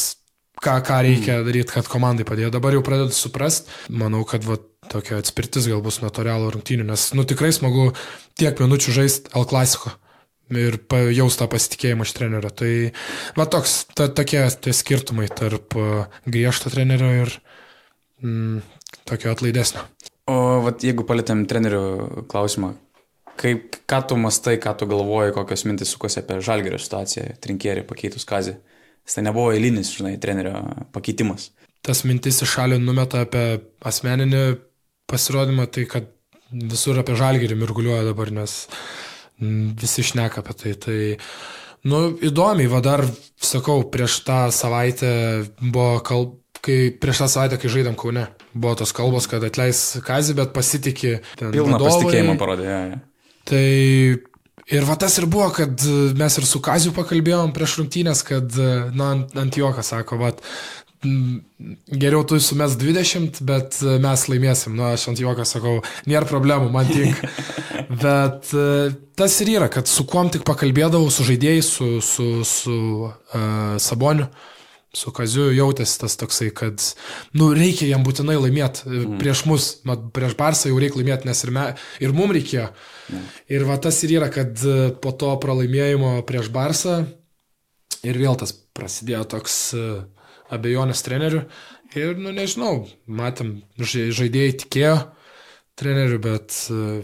ką, 0.61 0.77
ką 0.85 0.99
reikia 1.07 1.39
mm. 1.39 1.47
daryti, 1.47 1.73
kad 1.75 1.89
komandai 1.91 2.27
padėjo. 2.27 2.51
Dabar 2.53 2.77
jau 2.77 2.85
pradedu 2.85 3.15
suprasti, 3.17 3.71
manau, 3.89 4.23
kad 4.29 4.45
va, 4.47 4.59
tokia 4.91 5.19
atspirtis 5.21 5.67
gal 5.71 5.83
bus 5.83 6.01
nuo 6.03 6.11
to 6.13 6.25
realo 6.25 6.51
rungtynių, 6.53 6.87
nes 6.91 7.09
nu, 7.17 7.25
tikrai 7.27 7.53
smagu 7.55 7.91
tiek 8.39 8.59
minučių 8.59 8.97
žaisti 8.99 9.35
L 9.39 9.47
klasiko 9.49 9.95
ir 10.53 10.77
jaus 11.15 11.37
tą 11.39 11.47
pasitikėjimą 11.49 12.05
iš 12.05 12.13
trenerio. 12.17 12.51
Tai 12.53 12.71
va 13.39 13.47
toks, 13.49 13.75
ta, 13.95 14.09
tokie 14.11 14.43
tie 14.61 14.73
skirtumai 14.75 15.29
tarp 15.31 15.77
griežto 16.25 16.71
trenerio 16.73 17.11
ir 17.23 17.33
mm, 18.21 18.61
tokio 19.09 19.33
atlaidesnio. 19.33 19.85
O 20.31 20.61
vat, 20.63 20.83
jeigu 20.85 21.03
palėtėm 21.07 21.43
trenerių 21.49 22.25
klausimą, 22.31 22.73
kaip, 23.39 23.77
ką 23.89 23.99
tu 24.09 24.17
mastai, 24.19 24.57
ką 24.61 24.75
tu 24.79 24.87
galvoji, 24.89 25.33
kokios 25.35 25.65
mintis 25.67 25.93
sukosi 25.93 26.21
apie 26.21 26.39
žalgerio 26.43 26.79
situaciją, 26.81 27.35
trinkierį 27.43 27.85
pakeitus 27.89 28.27
kazį. 28.29 28.57
Tai 29.03 29.25
nebuvo 29.25 29.51
eilinis, 29.51 29.91
žinai, 29.97 30.15
trenerio 30.21 30.55
pakeitimas. 30.95 31.49
Tas 31.83 32.05
mintis 32.07 32.39
į 32.43 32.47
šalį 32.47 32.77
numeta 32.79 33.25
apie 33.25 33.59
asmeninį 33.83 34.43
pasirodymą, 35.11 35.67
tai 35.67 35.83
kad 35.91 36.07
visur 36.53 36.99
apie 37.01 37.17
žalgerį 37.19 37.57
mirguliuoja 37.59 38.05
dabar, 38.07 38.31
nes 38.31 38.55
visi 39.81 40.05
šneka 40.07 40.39
apie 40.43 40.55
tai. 40.61 40.73
Tai, 40.85 40.97
nu, 41.91 42.05
įdomiai, 42.23 42.69
va 42.71 42.79
dar, 42.85 43.03
sakau, 43.35 43.83
prieš 43.91 44.21
tą 44.27 44.45
savaitę 44.55 45.11
buvo 45.59 45.97
kalb, 46.05 46.39
kai 46.63 46.93
prieš 46.95 47.25
tą 47.25 47.31
savaitę, 47.35 47.59
kai 47.59 47.71
žaidėm 47.73 47.97
Kaune, 47.99 48.29
buvo 48.53 48.77
tos 48.79 48.95
kalbos, 48.95 49.27
kad 49.27 49.43
atleis 49.43 49.81
Kazį, 50.05 50.37
bet 50.39 50.53
pasitikė. 50.55 51.17
Pilną 51.41 51.75
vadovai. 51.75 51.89
pasitikėjimą 51.89 52.37
parodė. 52.39 52.69
Ja, 52.69 52.79
ja. 52.93 53.01
Tai 53.49 53.65
ir 54.73 54.85
va 54.87 54.95
tas 54.99 55.17
ir 55.19 55.27
buvo, 55.27 55.49
kad 55.55 55.83
mes 56.19 56.37
ir 56.39 56.47
su 56.47 56.61
Kaziu 56.63 56.93
pakalbėjom 56.95 57.51
prieš 57.55 57.79
rungtynės, 57.81 58.23
kad, 58.27 58.55
na, 58.95 59.09
ant, 59.17 59.35
ant 59.39 59.59
juoką 59.59 59.83
sako, 59.83 60.21
va, 60.21 60.31
geriau 61.91 62.23
tu 62.23 62.39
sumes 62.39 62.77
20, 62.79 63.41
bet 63.47 63.79
mes 64.03 64.25
laimėsim. 64.29 64.75
Na, 64.77 64.93
aš 64.95 65.09
ant 65.11 65.19
juoką 65.19 65.45
sakau, 65.47 65.81
nėra 66.09 66.27
problemų, 66.29 66.71
man 66.73 66.89
tik. 66.89 67.19
bet 68.03 68.53
tas 69.19 69.37
ir 69.43 69.53
yra, 69.57 69.69
kad 69.73 69.89
su 69.89 70.07
kuom 70.09 70.31
tik 70.33 70.45
pakalbėdavau, 70.47 71.11
su 71.11 71.27
žaidėjais, 71.27 71.69
su, 71.77 71.89
su, 72.05 72.29
su 72.47 72.79
uh, 73.03 73.77
Saboniu. 73.83 74.29
Su 74.93 75.09
Kaziu 75.09 75.47
jautėsi 75.49 75.95
tas 76.03 76.13
toksai, 76.21 76.51
kad, 76.53 76.83
nu, 77.33 77.47
reikia 77.57 77.87
jam 77.89 78.03
būtinai 78.05 78.35
laimėti 78.37 78.83
mm. 78.85 79.15
prieš 79.17 79.41
mus, 79.49 79.69
mat, 79.89 80.03
prieš 80.13 80.35
Barsą 80.37 80.69
jau 80.69 80.77
reikia 80.77 80.99
laimėti, 80.99 81.25
nes 81.25 81.41
ir, 81.47 81.51
me, 81.55 81.63
ir 81.97 82.13
mums 82.13 82.37
reikėjo. 82.37 82.67
Mm. 83.09 83.27
Ir 83.57 83.65
va 83.67 83.75
tas 83.83 83.97
ir 84.05 84.15
yra, 84.19 84.29
kad 84.31 84.59
po 85.03 85.11
to 85.19 85.33
pralaimėjimo 85.43 86.15
prieš 86.27 86.51
Barsą 86.53 87.01
ir 88.03 88.19
vėl 88.19 88.37
tas 88.39 88.53
prasidėjo 88.75 89.23
toks 89.35 89.57
uh, 89.77 90.03
abejonės 90.53 91.03
treneriu. 91.05 91.43
Ir, 91.93 92.15
nu, 92.17 92.33
nežinau, 92.33 92.87
matėm, 93.05 93.59
žaidėjai 93.77 94.57
tikėjo 94.63 94.95
treneriu, 95.79 96.19
bet 96.23 96.57
uh, 96.73 97.03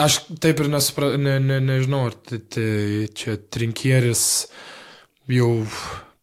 aš 0.00 0.20
taip 0.42 0.62
ir 0.62 0.70
nesupra, 0.72 1.14
ne, 1.20 1.38
ne, 1.42 1.60
nežinau, 1.64 2.06
ar 2.10 2.18
tai, 2.18 2.42
tai 2.50 2.70
čia 3.16 3.38
trinkieris 3.38 4.24
jau 5.30 5.50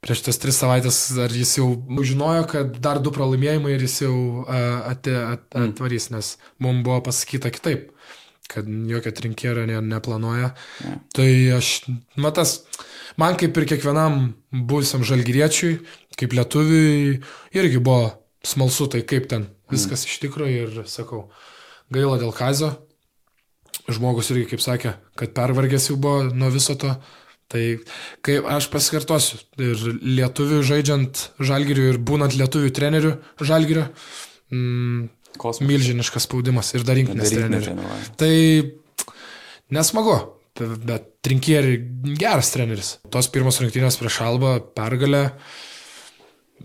prieš 0.04 0.22
tas 0.28 0.40
tris 0.40 0.60
savaitės, 0.60 1.00
ar 1.24 1.34
jis 1.34 1.58
jau 1.58 1.72
žinojo, 2.06 2.46
kad 2.52 2.76
dar 2.84 3.00
du 3.04 3.12
pralaimėjimai 3.16 3.74
ir 3.76 3.88
jis 3.88 4.02
jau 4.06 4.16
uh, 4.44 4.92
at, 4.92 5.08
at, 5.08 5.48
atvarys, 5.58 6.12
nes 6.14 6.36
mums 6.64 6.84
buvo 6.86 7.00
pasakyta 7.08 7.52
kitaip 7.56 7.90
kad 8.52 8.68
jokio 8.68 9.14
trinkėrio 9.18 9.66
ne, 9.70 9.82
neplanuoja. 9.92 10.54
Ja. 10.84 10.96
Tai 11.16 11.28
aš, 11.58 11.74
matas, 12.20 12.62
man 13.20 13.38
kaip 13.40 13.58
ir 13.60 13.68
kiekvienam 13.74 14.32
buvusiam 14.52 15.06
žalgyriečiui, 15.08 15.78
kaip 16.18 16.34
lietuviui, 16.38 17.20
irgi 17.58 17.84
buvo 17.84 18.12
smalsu, 18.48 18.90
tai 18.94 19.04
kaip 19.08 19.30
ten 19.32 19.50
viskas 19.72 20.06
mm. 20.06 20.12
iš 20.12 20.20
tikrųjų 20.26 20.66
ir 20.66 20.84
sakau, 20.90 21.28
gaila 21.94 22.20
dėl 22.22 22.34
kazio. 22.36 22.74
Žmogus 23.88 24.34
irgi, 24.34 24.50
kaip 24.52 24.64
sakė, 24.64 24.98
kad 25.16 25.32
pervargęs 25.36 25.92
jau 25.92 25.96
buvo 26.02 26.28
nuo 26.36 26.50
viso 26.52 26.76
to. 26.80 26.92
Tai 27.48 27.62
kaip 28.28 28.48
aš 28.52 28.68
pasikartosiu, 28.74 29.38
ir 29.64 29.84
lietuvių 30.04 30.60
žaidžiant 30.68 31.22
žalgirių 31.40 31.86
ir 31.94 32.00
būnant 32.04 32.36
lietuvių 32.36 32.72
trenerių 32.76 33.14
žalgirių, 33.40 33.86
mm, 34.52 35.06
Kosmos. 35.40 35.68
milžiniškas 35.70 36.28
spaudimas 36.28 36.74
ir 36.76 36.86
dar 36.88 36.98
rinkinės 37.00 37.34
trenerių. 37.34 37.76
Tai 38.20 38.34
nesmagu, 39.78 40.18
bet 40.88 41.10
trinkieri 41.26 41.78
geras 42.20 42.52
treneris. 42.54 42.94
Tos 43.14 43.30
pirmos 43.34 43.60
rungtynės 43.62 44.00
prieš 44.00 44.22
Alba 44.26 44.58
pergalę. 44.62 45.26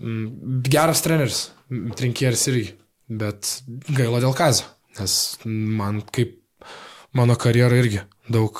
Mm, 0.01 0.63
geras 0.65 1.03
treneris, 1.05 1.41
trinkieris 1.99 2.47
irgi, 2.49 2.71
bet 3.13 3.59
gaila 3.93 4.23
dėl 4.23 4.33
kazio, 4.37 4.65
nes 4.97 5.37
man 5.45 6.01
kaip 6.13 6.39
mano 7.13 7.37
karjera 7.37 7.77
irgi 7.77 8.01
daug, 8.33 8.57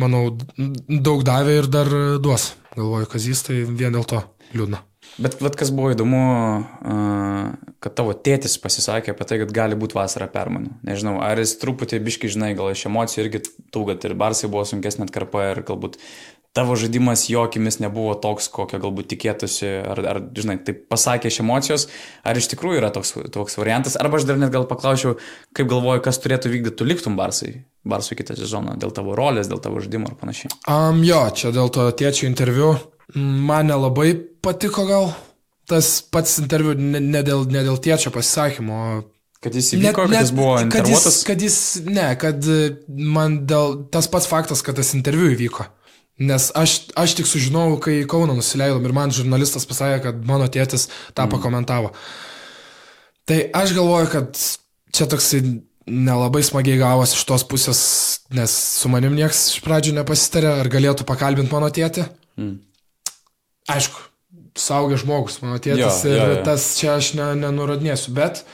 manau, 0.00 0.24
daug 0.88 1.22
davė 1.26 1.60
ir 1.60 1.70
dar 1.70 1.92
duos. 2.22 2.54
Galvoju, 2.74 3.10
kazys 3.10 3.46
tai 3.46 3.62
vien 3.66 3.94
dėl 3.94 4.06
to 4.06 4.22
liūdna. 4.54 4.82
Bet 5.18 5.36
vat, 5.42 5.56
kas 5.58 5.72
buvo 5.74 5.90
įdomu, 5.92 6.20
kad 7.82 7.96
tavo 7.98 8.14
tėtis 8.14 8.56
pasisakė 8.62 9.12
apie 9.12 9.26
tai, 9.28 9.40
kad 9.42 9.54
gali 9.56 9.78
būti 9.78 9.98
vasara 9.98 10.30
permainų. 10.32 10.78
Nežinau, 10.86 11.18
ar 11.24 11.40
jis 11.40 11.56
truputį 11.60 12.00
biški, 12.06 12.30
žinai, 12.32 12.52
gal 12.58 12.70
iš 12.72 12.86
emocijų 12.88 13.26
irgi 13.26 13.42
tų, 13.72 13.86
kad 13.90 14.06
ir 14.08 14.16
Barsai 14.20 14.52
buvo 14.52 14.64
sunkesnė 14.68 15.08
atkarpa 15.08 15.50
ir 15.50 15.64
galbūt 15.68 15.98
tavo 16.52 16.74
žaidimas 16.74 17.28
jo 17.30 17.44
akimis 17.46 17.78
nebuvo 17.78 18.14
toks, 18.18 18.48
kokio 18.50 18.80
galbūt 18.82 19.10
tikėtųsi, 19.12 19.68
ar, 19.92 20.00
ar 20.12 20.20
žinai, 20.34 20.58
tai 20.66 20.74
pasakė 20.74 21.30
iš 21.30 21.40
emocijos, 21.44 21.86
ar 22.26 22.38
iš 22.38 22.50
tikrųjų 22.50 22.80
yra 22.80 22.90
toks, 22.94 23.14
toks 23.34 23.58
variantas, 23.60 23.94
arba 24.00 24.18
aš 24.18 24.26
dar 24.26 24.40
net 24.40 24.50
gal 24.54 24.66
paklausiau, 24.70 25.16
kaip 25.56 25.70
galvoju, 25.70 26.02
kas 26.06 26.18
turėtų 26.22 26.50
vykdyti, 26.56 26.76
tu 26.80 26.88
liktum 26.88 27.18
Barsai, 27.20 27.60
Barsui 27.86 28.18
kitą 28.18 28.34
sezoną, 28.38 28.74
dėl 28.82 28.94
tavo 28.96 29.14
rolės, 29.18 29.50
dėl 29.50 29.62
tavo 29.62 29.82
žaidimo 29.84 30.10
ar 30.10 30.18
panašiai. 30.18 30.50
Um, 30.66 31.04
jo, 31.06 31.22
čia 31.30 31.54
dėl 31.54 31.70
to 31.74 31.86
tėčio 31.94 32.26
interviu 32.26 32.74
man 33.14 33.70
nelabai 33.70 34.12
patiko 34.42 34.86
gal 34.88 35.10
tas 35.70 36.00
pats 36.02 36.38
interviu 36.42 36.74
ne, 36.74 37.00
ne, 37.00 37.22
dėl, 37.26 37.46
ne 37.50 37.62
dėl 37.66 37.78
tėčio 37.82 38.12
pasisakymo. 38.14 38.78
Kad 39.40 39.54
jis 39.56 39.70
įvyko, 39.72 40.04
net, 40.04 40.12
kad 40.12 40.24
jis 40.26 40.32
buvo 40.36 40.56
kad 40.68 40.88
jis, 40.90 41.20
kad 41.24 41.42
jis, 41.44 41.58
ne, 41.86 42.08
kad 42.20 42.48
man 43.16 43.38
dėl 43.48 43.78
tas 43.92 44.10
pats 44.12 44.28
faktas, 44.28 44.60
kad 44.66 44.76
tas 44.76 44.92
interviu 44.98 45.30
įvyko. 45.32 45.64
Nes 46.28 46.50
aš, 46.58 46.74
aš 47.00 47.14
tik 47.16 47.28
sužinojau, 47.30 47.78
kai 47.80 47.94
Kauną 48.10 48.34
nusileidom 48.36 48.84
ir 48.84 48.92
man 48.92 49.14
žurnalistas 49.16 49.64
pasakė, 49.64 50.02
kad 50.04 50.20
mano 50.28 50.50
tėtis 50.52 50.90
tą 51.14 51.24
mm. 51.24 51.32
pakomentavo. 51.32 51.94
Tai 53.24 53.38
aš 53.62 53.72
galvoju, 53.78 54.10
kad 54.12 54.42
čia 54.92 55.08
toksai 55.08 55.40
nelabai 55.88 56.42
smagiai 56.44 56.76
gavosi 56.82 57.16
iš 57.16 57.24
tos 57.30 57.46
pusės, 57.48 57.80
nes 58.36 58.52
su 58.52 58.92
manim 58.92 59.16
nieks 59.16 59.46
iš 59.54 59.64
pradžių 59.64 59.96
nepasitarė, 60.02 60.58
ar 60.60 60.68
galėtų 60.68 61.08
pakalbinti 61.08 61.54
mano 61.54 61.72
tėtį. 61.72 62.04
Mm 62.36 62.58
aišku, 63.68 64.00
saugęs 64.58 65.04
žmogus, 65.04 65.38
mano 65.42 65.58
tėtis 65.62 66.02
jo, 66.04 66.10
ir 66.10 66.18
jo, 66.18 66.26
jo. 66.34 66.40
tas 66.46 66.66
čia 66.78 66.96
aš 66.96 67.12
ne, 67.18 67.30
nenurodinėsiu, 67.42 68.14
bet 68.16 68.44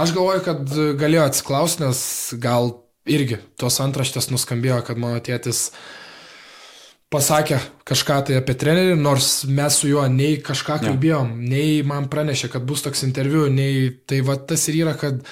aš 0.00 0.14
galvoju, 0.16 0.44
kad 0.46 0.76
galėjo 1.00 1.26
atsiklausti, 1.28 1.84
nes 1.84 2.02
gal 2.40 2.72
irgi 3.10 3.40
tos 3.60 3.80
antraštės 3.82 4.30
nuskambėjo, 4.32 4.80
kad 4.86 5.00
mano 5.00 5.20
tėtis 5.24 5.70
pasakė 7.10 7.58
kažką 7.88 8.18
tai 8.28 8.36
apie 8.38 8.54
trenerį, 8.58 8.98
nors 9.00 9.42
mes 9.50 9.80
su 9.80 9.90
juo 9.90 10.04
nei 10.12 10.38
kažką 10.44 10.80
kalbėjom, 10.84 11.32
ja. 11.40 11.54
nei 11.56 11.80
man 11.86 12.06
pranešė, 12.12 12.52
kad 12.52 12.66
bus 12.68 12.84
toks 12.86 13.02
interviu, 13.06 13.48
nei 13.52 13.88
tai 14.06 14.20
va 14.26 14.38
tas 14.38 14.68
ir 14.70 14.84
yra, 14.84 14.94
kad 14.98 15.24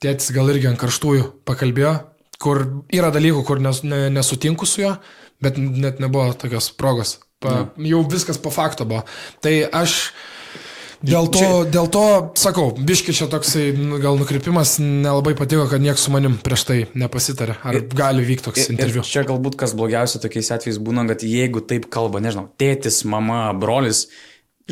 tėtis 0.00 0.30
gal 0.36 0.52
irgi 0.52 0.70
ant 0.70 0.80
karštųjų 0.80 1.26
pakalbėjo, 1.48 1.96
kur 2.40 2.62
yra 2.94 3.10
dalykų, 3.12 3.42
kur 3.48 3.60
nes, 3.64 3.82
ne, 3.84 4.06
nesutinku 4.12 4.68
su 4.68 4.84
juo, 4.84 4.94
bet 5.42 5.58
net 5.58 6.00
nebuvo 6.00 6.30
tokios 6.38 6.70
progos 6.78 7.18
Pa, 7.40 7.70
jau 7.80 8.02
viskas 8.04 8.40
po 8.40 8.52
fakto 8.52 8.84
buvo. 8.88 9.06
Tai 9.40 9.54
aš 9.80 10.12
Dėl 11.00 11.30
to, 11.32 11.40
čia... 11.40 11.52
dėl 11.72 11.86
to, 11.88 12.02
sakau, 12.36 12.66
biški 12.76 13.14
čia 13.16 13.24
toksai 13.32 13.70
nu, 13.72 13.96
gal 14.02 14.18
nukrypimas, 14.20 14.74
nelabai 14.82 15.32
patiko, 15.38 15.64
kad 15.70 15.80
niekas 15.80 16.04
su 16.04 16.12
manim 16.12 16.34
prieš 16.44 16.66
tai 16.68 16.76
nepasitarė. 16.92 17.56
Ar 17.64 17.78
ir, 17.78 17.86
gali 17.96 18.26
vykti 18.28 18.44
toks 18.44 18.66
ir, 18.66 18.74
interviu? 18.74 19.00
Ir 19.00 19.08
čia 19.08 19.22
galbūt 19.28 19.56
kas 19.62 19.72
blogiausia 19.78 20.20
tokiais 20.20 20.52
atvejais 20.52 20.76
būna, 20.84 21.06
kad 21.08 21.24
jeigu 21.24 21.64
taip 21.64 21.88
kalba, 21.92 22.20
nežinau, 22.20 22.50
tėtis, 22.60 23.00
mama, 23.08 23.46
brolis, 23.56 24.10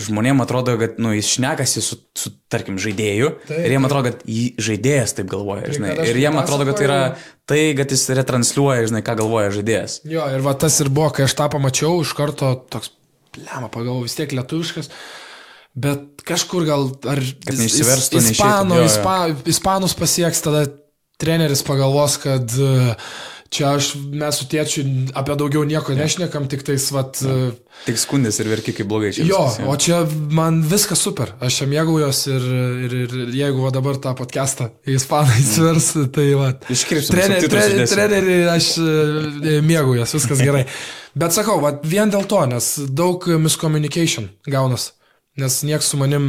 žmonėms 0.07 0.45
atrodo, 0.45 0.75
kad 0.81 0.99
nu, 1.03 1.13
jis 1.17 1.31
šnekasi 1.37 1.83
su, 1.85 1.99
su 2.19 2.33
tarkim, 2.53 2.79
žaidėju 2.81 3.31
taip, 3.49 3.61
ir 3.61 3.75
jiem 3.75 3.89
atrodo, 3.89 4.13
kad 4.13 4.25
jį 4.29 4.45
žaidėjas 4.69 5.17
taip 5.19 5.31
galvoja, 5.33 5.67
tai, 5.67 5.77
žinai. 5.77 5.95
Ir 6.07 6.21
jiem 6.23 6.39
atrodo, 6.41 6.67
kad 6.69 6.79
tai 6.79 6.87
yra 6.87 6.99
tai, 7.49 7.61
kad 7.79 7.95
jis 7.95 8.05
retransliuoja, 8.19 8.89
žinai, 8.91 9.05
ką 9.07 9.17
galvoja 9.23 9.55
žaidėjas. 9.57 10.01
Jo, 10.09 10.27
ir 10.35 10.45
va 10.45 10.55
tas 10.59 10.81
ir 10.83 10.93
buvo, 10.93 11.11
kai 11.17 11.27
aš 11.29 11.37
tą 11.39 11.49
pamačiau, 11.55 12.03
iš 12.05 12.15
karto 12.19 12.53
toks, 12.73 12.93
lemą 13.39 13.71
pagalvojau, 13.73 14.07
vis 14.07 14.19
tiek 14.19 14.35
lietuviškas. 14.39 14.93
Bet 15.79 16.23
kažkur 16.27 16.67
gal 16.67 16.89
ar 17.07 17.23
neišsiverstų, 17.23 18.23
ispanų, 18.33 18.83
ispa, 18.87 19.17
ispanus 19.51 19.95
pasieks, 19.99 20.43
tada 20.43 20.65
treneris 21.19 21.63
pagalvos, 21.67 22.17
kad 22.23 22.55
uh, 22.63 22.95
čia 23.51 23.73
aš, 23.79 23.93
mes 24.13 24.39
su 24.39 24.47
tėčiu 24.51 24.85
apie 25.17 25.37
daugiau 25.39 25.65
nieko 25.69 25.95
nešnekam, 25.97 26.49
tik 26.51 26.65
tais, 26.67 26.89
vat... 26.95 27.21
Ja. 27.25 27.37
E, 27.51 27.79
tik 27.87 28.01
skundės 28.01 28.41
ir 28.43 28.51
verki 28.51 28.75
kaip 28.77 28.89
blogai 28.91 29.11
čia. 29.17 29.25
Jo, 29.29 29.45
viskas, 29.47 29.61
ja. 29.63 29.69
o 29.71 29.77
čia 29.81 30.01
man 30.37 30.61
viskas 30.69 31.03
super, 31.05 31.33
aš 31.45 31.61
čia 31.61 31.69
mėgaujos 31.71 32.23
ir, 32.33 32.49
ir, 32.89 32.97
ir 33.07 33.15
jeigu 33.39 33.65
va 33.65 33.73
dabar 33.75 34.01
tą 34.03 34.13
podcastą 34.19 34.69
į 34.85 34.99
ispaną 34.99 35.39
įsivers, 35.43 35.89
mm. 35.95 36.11
tai 36.17 36.27
va... 36.39 36.51
Iškirpsiu. 36.75 37.15
Trenerį, 37.15 37.53
trenerį, 37.55 37.89
trenerį 37.95 38.39
aš 38.53 38.73
e, 38.83 39.57
mėgaujos, 39.65 40.17
viskas 40.19 40.45
gerai. 40.45 40.67
Bet 41.19 41.37
sakau, 41.37 41.57
va, 41.65 41.73
vien 41.83 42.13
dėl 42.13 42.29
to, 42.31 42.45
nes 42.51 42.75
daug 42.93 43.25
miscommunication 43.41 44.29
gaunas. 44.49 44.93
Nes 45.39 45.63
nieks 45.63 45.89
su 45.93 45.99
manim 46.01 46.29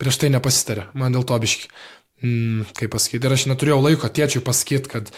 prieš 0.00 0.20
tai 0.20 0.30
nepasitarė, 0.32 0.90
man 0.96 1.14
dėl 1.16 1.24
to 1.26 1.38
biški. 1.40 1.70
Mm, 2.24 2.64
kaip 2.76 2.94
pasakyti, 2.94 3.28
ir 3.28 3.34
aš 3.34 3.44
neturėjau 3.50 3.82
laiko 3.84 4.08
tėčiui 4.08 4.40
pasakyti, 4.44 4.88
kad 4.88 5.10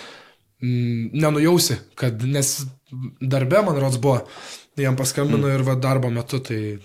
mm, 0.63 1.11
nenujausi, 1.19 1.79
kad 1.99 2.23
nes 2.25 2.55
darbe, 3.21 3.63
man 3.67 3.81
rods, 3.81 4.01
buvo, 4.03 4.23
jam 4.79 4.97
paskambino 4.97 5.47
mm. 5.47 5.59
ir 5.59 5.67
va 5.67 5.77
darbo 5.81 6.11
metu, 6.15 6.41
tai 6.45 6.79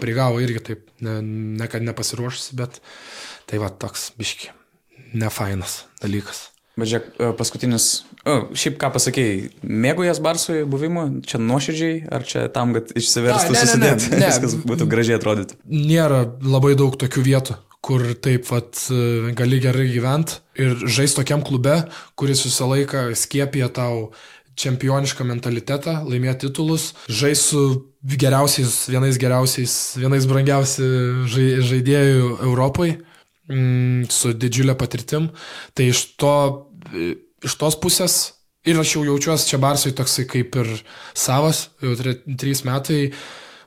prigavo 0.00 0.40
irgi 0.42 0.62
taip, 0.70 0.88
ne, 1.04 1.20
ne 1.60 1.68
kad 1.70 1.84
nepasiruošusi, 1.86 2.56
bet 2.58 2.80
tai 3.50 3.60
va 3.62 3.70
toks 3.70 4.10
biški, 4.18 4.50
nefainas 5.14 5.84
dalykas. 6.02 6.48
Bet 6.74 6.90
žiūrėk, 6.90 7.04
e, 7.22 7.26
paskutinis, 7.38 7.84
o, 8.26 8.32
šiaip 8.58 8.80
ką 8.82 8.88
pasakėjai, 8.96 9.36
mėgojas 9.62 10.18
Barsui 10.22 10.64
buvimo, 10.66 11.04
čia 11.22 11.38
nuoširdžiai, 11.38 12.00
ar 12.16 12.24
čia 12.26 12.48
tam, 12.54 12.72
kad 12.74 12.90
išsiverstų, 12.98 13.54
susidėti, 13.60 14.08
ne, 14.10 14.16
ne, 14.16 14.20
ne. 14.24 14.30
viskas 14.32 14.56
būtų 14.66 14.88
gražiai 14.90 15.20
atrodyti? 15.20 15.54
Nėra 15.70 16.24
labai 16.42 16.74
daug 16.80 16.96
tokių 16.98 17.22
vietų, 17.28 17.56
kur 17.84 18.04
taip 18.24 18.48
vat, 18.48 18.78
e, 18.88 19.32
gali 19.36 19.60
gerai 19.60 19.90
gyventi 19.92 20.40
ir 20.60 20.76
žaisti 20.86 21.20
tokiam 21.20 21.42
klube, 21.44 21.82
kuris 22.16 22.44
visą 22.46 22.68
laiką 22.70 23.10
skiepia 23.18 23.68
tau 23.68 24.08
čempionišką 24.58 25.26
mentalitetą, 25.26 25.96
laimėti 26.06 26.46
titulus, 26.46 26.92
žais 27.10 27.42
su 27.50 27.64
geriausiais, 28.04 28.84
vienais 28.92 29.18
geriausiais, 29.18 29.74
vienais 29.98 30.28
brangiausiai 30.30 31.58
žaidėjų 31.66 32.28
Europai 32.46 32.92
mm, 33.50 34.06
su 34.14 34.32
didžiulė 34.38 34.76
patirtim. 34.78 35.32
Tai 35.74 35.88
iš, 35.90 36.06
to, 36.20 36.34
iš 37.44 37.58
tos 37.60 37.78
pusės 37.82 38.18
ir 38.64 38.78
aš 38.80 38.96
jau 38.96 39.04
jaučiuosi 39.10 39.50
čia 39.50 39.60
Barsui 39.62 39.94
toksai 39.96 40.28
kaip 40.30 40.54
ir 40.62 40.70
savas, 41.18 41.68
jau 41.82 41.96
tri, 41.98 42.16
trys 42.38 42.64
metai. 42.68 43.08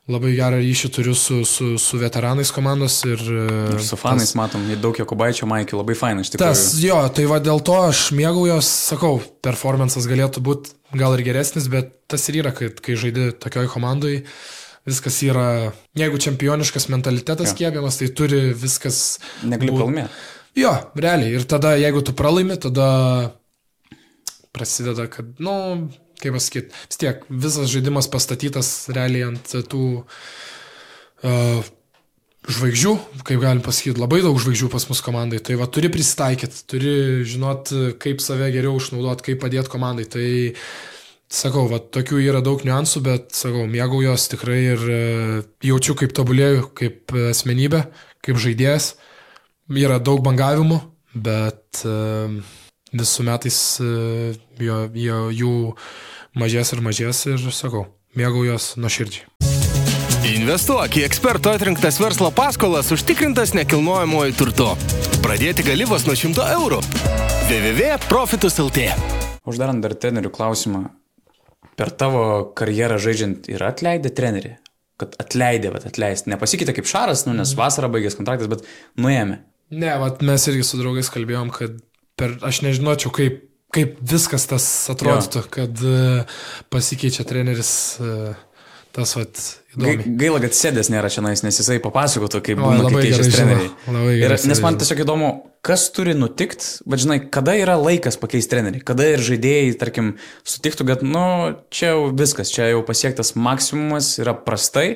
Labai 0.07 0.29
gerą 0.37 0.61
ryšį 0.61 0.89
turiu 0.95 1.13
su, 1.19 1.41
su, 1.43 1.73
su 1.83 1.97
veteranais 1.99 2.47
komandos 2.55 3.01
ir... 3.03 3.19
Ir 3.19 3.81
su 3.83 3.97
fanais 3.99 4.29
tas, 4.29 4.37
matom, 4.39 4.63
daug 4.79 4.95
Jokubaičio, 4.95 5.49
Maikį, 5.51 5.75
labai 5.81 5.97
fainai 5.99 6.23
iš 6.23 6.31
tikrųjų. 6.31 6.47
Tas, 6.47 6.61
jo, 6.79 6.99
tai 7.11 7.25
va 7.27 7.41
dėl 7.43 7.59
to 7.67 7.75
aš 7.89 8.05
mėgaujos, 8.15 8.69
sakau, 8.93 9.17
performances 9.43 10.07
galėtų 10.07 10.45
būti 10.47 10.77
gal 10.95 11.17
ir 11.17 11.25
geresnis, 11.27 11.67
bet 11.73 11.91
tas 12.07 12.23
ir 12.31 12.39
yra, 12.39 12.55
kad 12.55 12.79
kai 12.83 12.95
žaidži 12.95 13.33
tokioj 13.43 13.67
komandai, 13.73 14.21
viskas 14.87 15.19
yra, 15.27 15.73
jeigu 15.99 16.23
čempioniškas 16.23 16.87
mentalitetas 16.93 17.51
ja. 17.51 17.59
kėpiamas, 17.65 17.99
tai 17.99 18.07
turi 18.15 18.41
viskas... 18.55 19.19
Negali 19.43 19.73
būt... 19.73 19.81
pralaimėti. 19.81 20.25
Jo, 20.57 20.71
realiai. 20.95 21.35
Ir 21.35 21.43
tada, 21.51 21.75
jeigu 21.77 21.99
tu 22.07 22.15
pralaimi, 22.17 22.55
tada 22.63 22.87
prasideda, 24.55 25.11
kad, 25.11 25.35
nu, 25.43 25.57
kaip 26.21 26.37
pasakyti, 26.37 26.73
vis 26.89 27.01
tiek 27.01 27.25
visas 27.29 27.71
žaidimas 27.71 28.09
pastatytas 28.11 28.71
realiai 28.95 29.29
ant 29.29 29.55
tų 29.71 29.83
uh, 30.01 31.71
žvaigždžių, 32.47 32.93
kaip 33.27 33.41
galim 33.43 33.63
pasakyti, 33.65 33.99
labai 33.99 34.21
daug 34.23 34.37
žvaigždžių 34.39 34.69
pas 34.71 34.85
mus 34.89 35.01
komandai. 35.03 35.41
Tai 35.43 35.57
va, 35.59 35.67
turi 35.71 35.91
pristaikyti, 35.91 36.61
turi 36.69 36.93
žinot, 37.27 37.73
kaip 38.01 38.23
save 38.23 38.51
geriau 38.55 38.77
išnaudoti, 38.79 39.31
kaip 39.31 39.41
padėti 39.43 39.73
komandai. 39.73 40.07
Tai 40.11 40.27
Sakau, 41.27 41.65
va, 41.67 41.81
tokių 41.83 42.21
yra 42.23 42.39
daug 42.39 42.61
niuansų, 42.63 43.01
bet, 43.03 43.33
sakau, 43.35 43.65
mėgaujos 43.67 44.29
tikrai 44.31 44.61
ir 44.63 44.83
e, 44.87 44.99
jaučiu, 45.67 45.97
kaip 45.99 46.13
tobulėjau, 46.15 46.69
kaip 46.79 47.11
asmenybė, 47.33 47.81
kaip 48.23 48.39
žaidėjas. 48.39 48.93
Yra 49.75 49.97
daug 49.99 50.23
bangavimų, 50.23 50.79
bet 51.27 51.83
e, 52.91 52.97
visų 52.97 53.25
metais 53.27 53.59
e, 53.83 54.35
jo, 54.63 54.79
jo, 54.93 55.21
jų 55.31 55.53
mažės 56.37 56.73
ir 56.73 56.83
mažės 56.85 57.25
ir, 57.27 57.49
sakau, 57.51 57.87
mėgaujos 58.17 58.75
nuo 58.81 58.91
širdžiai. 58.91 59.27
Investuok 60.27 60.97
į 60.99 61.05
eksperto 61.07 61.53
atrinktas 61.55 62.01
verslo 62.01 62.33
paskolas 62.35 62.89
užtikrintas 62.91 63.53
nekilnojamojo 63.55 64.33
turtu. 64.35 64.67
Pradėti 65.23 65.63
gali 65.63 65.87
vos 65.87 66.03
nuo 66.07 66.15
100 66.19 66.47
eurų. 66.57 66.81
www.profitus.lt 67.47 68.87
Uždarant 69.47 69.79
dar 69.83 69.95
trenerių 69.95 70.31
klausimą, 70.35 70.81
per 71.79 71.93
tavo 71.95 72.23
karjerą 72.57 72.97
žaidžiant 72.99 73.47
ir 73.53 73.63
atleidė 73.63 74.11
trenerį? 74.11 74.57
Kad 74.99 75.15
atleidė, 75.21 75.71
bet 75.71 75.85
atleisti. 75.87 76.31
Nepasikeitė 76.33 76.75
kaip 76.75 76.89
Šaras, 76.89 77.23
nu, 77.29 77.35
nes 77.37 77.53
vasarą 77.55 77.87
baigęs 77.93 78.17
kontraktas, 78.17 78.49
bet 78.51 78.65
nuėmė. 78.99 79.39
Ne, 79.77 79.93
vat 80.01 80.23
mes 80.25 80.47
irgi 80.49 80.65
su 80.65 80.79
draugais 80.79 81.11
kalbėjom, 81.13 81.53
kad 81.55 81.79
per, 82.19 82.35
aš 82.47 82.63
nežinočiau, 82.65 83.13
kaip, 83.15 83.45
kaip 83.75 84.01
viskas 84.01 84.47
tas 84.49 84.65
atrodytų, 84.93 85.43
jo. 85.43 85.53
kad 85.53 85.85
uh, 85.85 86.43
pasikeičia 86.73 87.27
treneris. 87.27 87.71
Uh, 88.01 88.35
tas 88.97 89.13
vat 89.13 89.41
įdomu. 89.75 90.15
Gaila, 90.17 90.39
kad 90.41 90.55
sėdės 90.57 90.89
nėra 90.89 91.09
čia, 91.13 91.21
nes 91.21 91.43
jisai 91.45 91.77
papasakotų, 91.83 92.41
kaip 92.45 92.57
būna, 92.57 92.87
kai 92.89 93.03
keičiasi 93.05 93.33
treneriai. 93.35 94.15
Ir, 94.17 94.33
nes 94.49 94.61
man 94.63 94.79
tiesiog 94.81 95.03
įdomu, 95.03 95.29
kas 95.67 95.85
turi 95.93 96.15
nutikti, 96.17 96.81
bet 96.89 97.03
žinai, 97.03 97.19
kada 97.33 97.53
yra 97.59 97.75
laikas 97.77 98.17
pakeisti 98.17 98.55
trenerių, 98.55 98.81
kada 98.87 99.05
ir 99.13 99.23
žaidėjai, 99.27 99.75
tarkim, 99.77 100.11
sutiktų, 100.47 100.87
kad, 100.89 101.05
nu, 101.05 101.25
čia 101.73 101.91
jau 101.93 102.07
viskas, 102.17 102.49
čia 102.53 102.71
jau 102.71 102.81
pasiektas 102.87 103.35
maksimumas, 103.37 104.15
yra 104.23 104.33
prastai 104.33 104.87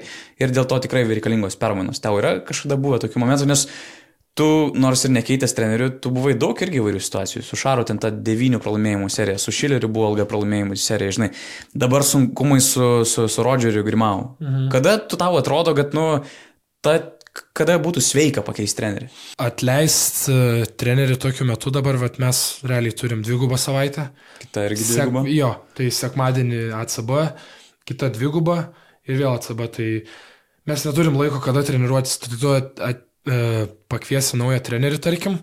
ir 0.42 0.56
dėl 0.56 0.66
to 0.70 0.82
tikrai 0.88 1.06
reikalingos 1.06 1.60
permainos. 1.62 2.02
Tau 2.02 2.18
yra 2.22 2.40
kažkada 2.48 2.80
buvę 2.82 3.04
tokių 3.06 3.22
momentų, 3.22 3.52
nes 3.54 3.68
Tu, 4.40 4.48
nors 4.80 5.02
ir 5.04 5.12
nekeitęs 5.12 5.52
trenerių, 5.58 5.88
tu 6.00 6.10
buvai 6.16 6.38
daug 6.40 6.56
irgi 6.64 6.80
įvairių 6.80 7.02
situacijų. 7.04 7.42
Su 7.44 7.58
Šaru 7.60 7.84
ten 7.88 7.98
ta 8.00 8.14
devynių 8.16 8.62
pralaimėjimų 8.64 9.10
serija, 9.12 9.40
su 9.42 9.52
Šileriu 9.52 9.90
buvo 9.92 10.14
ilga 10.14 10.24
pralaimėjimų 10.30 10.78
serija, 10.80 11.16
žinai. 11.18 11.28
Dabar 11.76 12.06
sunkumai 12.08 12.62
su, 12.64 12.88
su, 13.04 13.28
su 13.28 13.44
Rodžeriu 13.44 13.84
Grimau. 13.84 14.38
Mhm. 14.40 14.70
Kada 14.72 14.96
tu 15.04 15.20
tau 15.20 15.36
atrodo, 15.40 15.76
kad, 15.76 15.92
nu, 15.98 16.06
ta, 16.80 16.96
kada 17.60 17.76
būtų 17.84 18.06
sveika 18.08 18.46
pakeisti 18.48 18.80
trenerį? 18.80 19.12
Atleist 19.44 20.24
uh, 20.32 20.64
trenerį 20.80 21.20
tokiu 21.20 21.48
metu 21.52 21.76
dabar, 21.76 22.00
vat, 22.00 22.16
mes 22.24 22.42
realiai 22.64 22.96
turim 22.96 23.28
dvigubą 23.28 23.60
savaitę. 23.60 24.10
Kita 24.46 24.68
irgi 24.70 24.88
dviguba. 24.88 25.28
Sek, 25.28 25.36
jo, 25.36 25.54
tai 25.76 25.92
sekmadienį 26.00 26.66
ACB, 26.80 27.16
kita 27.92 28.14
dviguba 28.16 28.62
ir 29.12 29.20
vėl 29.20 29.36
ACB. 29.36 29.68
Tai 29.76 29.94
mes 30.72 30.88
neturim 30.88 31.20
laiko, 31.20 31.44
kada 31.44 31.68
treniruotis. 31.68 32.20
Tai 32.24 32.38
tu 32.38 32.54
at, 32.56 32.80
e, 32.80 33.00
pakviesi 33.92 34.40
naują 34.40 34.62
trenerį, 34.66 34.98
tarkim, 35.04 35.38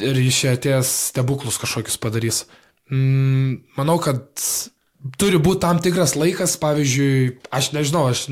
ir 0.00 0.20
iš 0.20 0.42
atėjęs 0.52 0.90
stebuklus 1.12 1.60
kažkokius 1.62 1.98
padarys. 2.02 2.44
Mm, 2.92 3.62
manau, 3.78 3.96
kad 4.02 4.28
turi 5.18 5.40
būti 5.42 5.62
tam 5.64 5.80
tikras 5.82 6.14
laikas, 6.18 6.58
pavyzdžiui, 6.62 7.40
aš 7.54 7.72
nežinau, 7.76 8.06
aš 8.12 8.26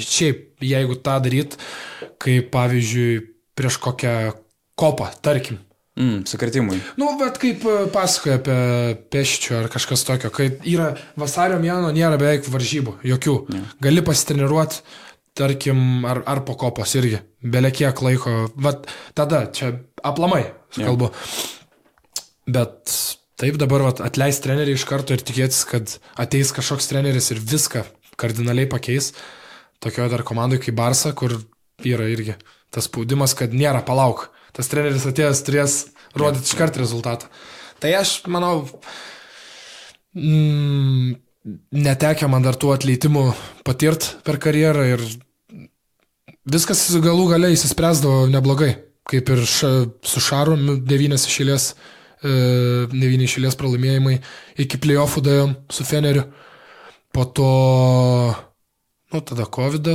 šiaip, 0.00 0.48
jeigu 0.64 0.98
tą 0.98 1.18
daryt, 1.24 1.58
kaip 2.22 2.50
pavyzdžiui, 2.54 3.22
prieš 3.56 3.80
kokią 3.84 4.16
kopą, 4.78 5.10
tarkim. 5.24 5.60
Mm, 5.96 6.26
sukretimui. 6.28 6.76
Nu, 7.00 7.14
bet 7.16 7.38
kaip 7.40 7.62
e, 7.64 7.76
pasakoja 7.88 8.36
apie 8.36 8.56
peščių 9.14 9.54
ar 9.62 9.68
kažkas 9.72 10.02
tokio, 10.04 10.28
kai 10.28 10.50
yra 10.68 10.90
vasario 11.16 11.56
mėno, 11.62 11.88
nėra 11.96 12.18
beveik 12.20 12.44
varžybų, 12.52 12.98
jokių. 13.08 13.36
Yeah. 13.48 13.70
Gali 13.86 14.04
pasitreniruoti 14.04 14.82
tarkim, 15.36 16.04
ar, 16.08 16.22
ar 16.28 16.42
po 16.46 16.56
kopos 16.58 16.94
irgi, 16.98 17.20
belekiek 17.44 18.00
laiko, 18.02 18.46
vat 18.56 18.88
tada 19.16 19.44
čia 19.52 19.74
aplamai, 20.06 20.44
kalbu. 20.76 21.10
Yeah. 21.12 21.52
Bet 22.46 22.94
taip 23.40 23.58
dabar 23.60 23.84
vat, 23.88 24.00
atleis 24.04 24.38
trenerių 24.44 24.76
iš 24.78 24.86
karto 24.88 25.16
ir 25.16 25.24
tikėtis, 25.26 25.64
kad 25.68 25.96
ateis 26.16 26.54
kažkoks 26.56 26.88
treneris 26.90 27.32
ir 27.34 27.42
viską 27.42 27.84
kardinaliai 28.16 28.70
pakeis. 28.70 29.12
Tokioje 29.82 30.14
dar 30.14 30.24
komandoje 30.24 30.62
kaip 30.64 30.78
Barsa, 30.78 31.12
kur 31.12 31.34
yra 31.84 32.06
irgi 32.08 32.36
tas 32.72 32.88
spaudimas, 32.88 33.34
kad 33.36 33.54
nėra 33.56 33.82
palauk. 33.86 34.30
Tas 34.56 34.70
treneris 34.72 35.04
atėjęs 35.08 35.42
turės 35.44 35.76
rodyti 36.16 36.50
iškart 36.50 36.78
rezultatą. 36.80 37.28
Tai 37.82 37.92
aš 37.98 38.22
manau, 38.32 38.64
mm, 40.16 41.16
netekia 41.76 42.28
man 42.32 42.46
dar 42.46 42.56
tų 42.56 42.72
atleidimų 42.76 43.26
patirt 43.66 44.14
per 44.24 44.40
karjerą 44.40 44.86
ir 44.94 45.04
viskas 46.46 46.88
galų 47.02 47.28
galiai 47.34 47.56
įsispręsdavo 47.56 48.26
neblogai. 48.32 48.74
Kaip 49.06 49.28
ir 49.30 49.44
ša, 49.46 49.70
su 50.02 50.22
Šaru, 50.22 50.56
devynės 50.82 51.28
išėlės, 51.28 51.68
e, 52.26 52.30
devyni 52.90 53.28
išėlės 53.28 53.54
pralaimėjimai, 53.58 54.16
iki 54.64 54.80
playoffų 54.82 55.22
dėjom 55.26 55.52
su 55.70 55.86
Feneriu. 55.86 56.24
Po 57.14 57.24
to, 57.30 57.50
nu, 59.14 59.20
tada 59.20 59.46
COVID, 59.46 59.92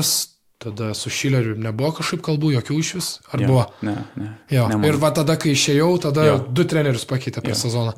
tada 0.62 0.94
su 0.96 1.12
Šileriu 1.12 1.58
nebuvo 1.60 1.92
kažkaip 2.00 2.24
kalbų, 2.24 2.54
jokių 2.56 2.80
iš 2.80 2.94
vis. 2.96 3.10
Ar 3.34 3.44
Jo, 3.44 3.52
buvo? 3.52 3.66
Ne, 3.82 3.98
ne. 4.16 4.32
Jo. 4.54 4.70
Nemanau. 4.72 4.88
Ir 4.88 5.02
va 5.02 5.12
tada, 5.12 5.36
kai 5.36 5.56
išėjau, 5.58 5.92
tada 6.08 6.28
Jo. 6.30 6.40
du 6.48 6.64
trenerius 6.64 7.08
pakeitė 7.10 7.44
per 7.44 7.56
Jo, 7.56 7.60
sezoną. 7.66 7.96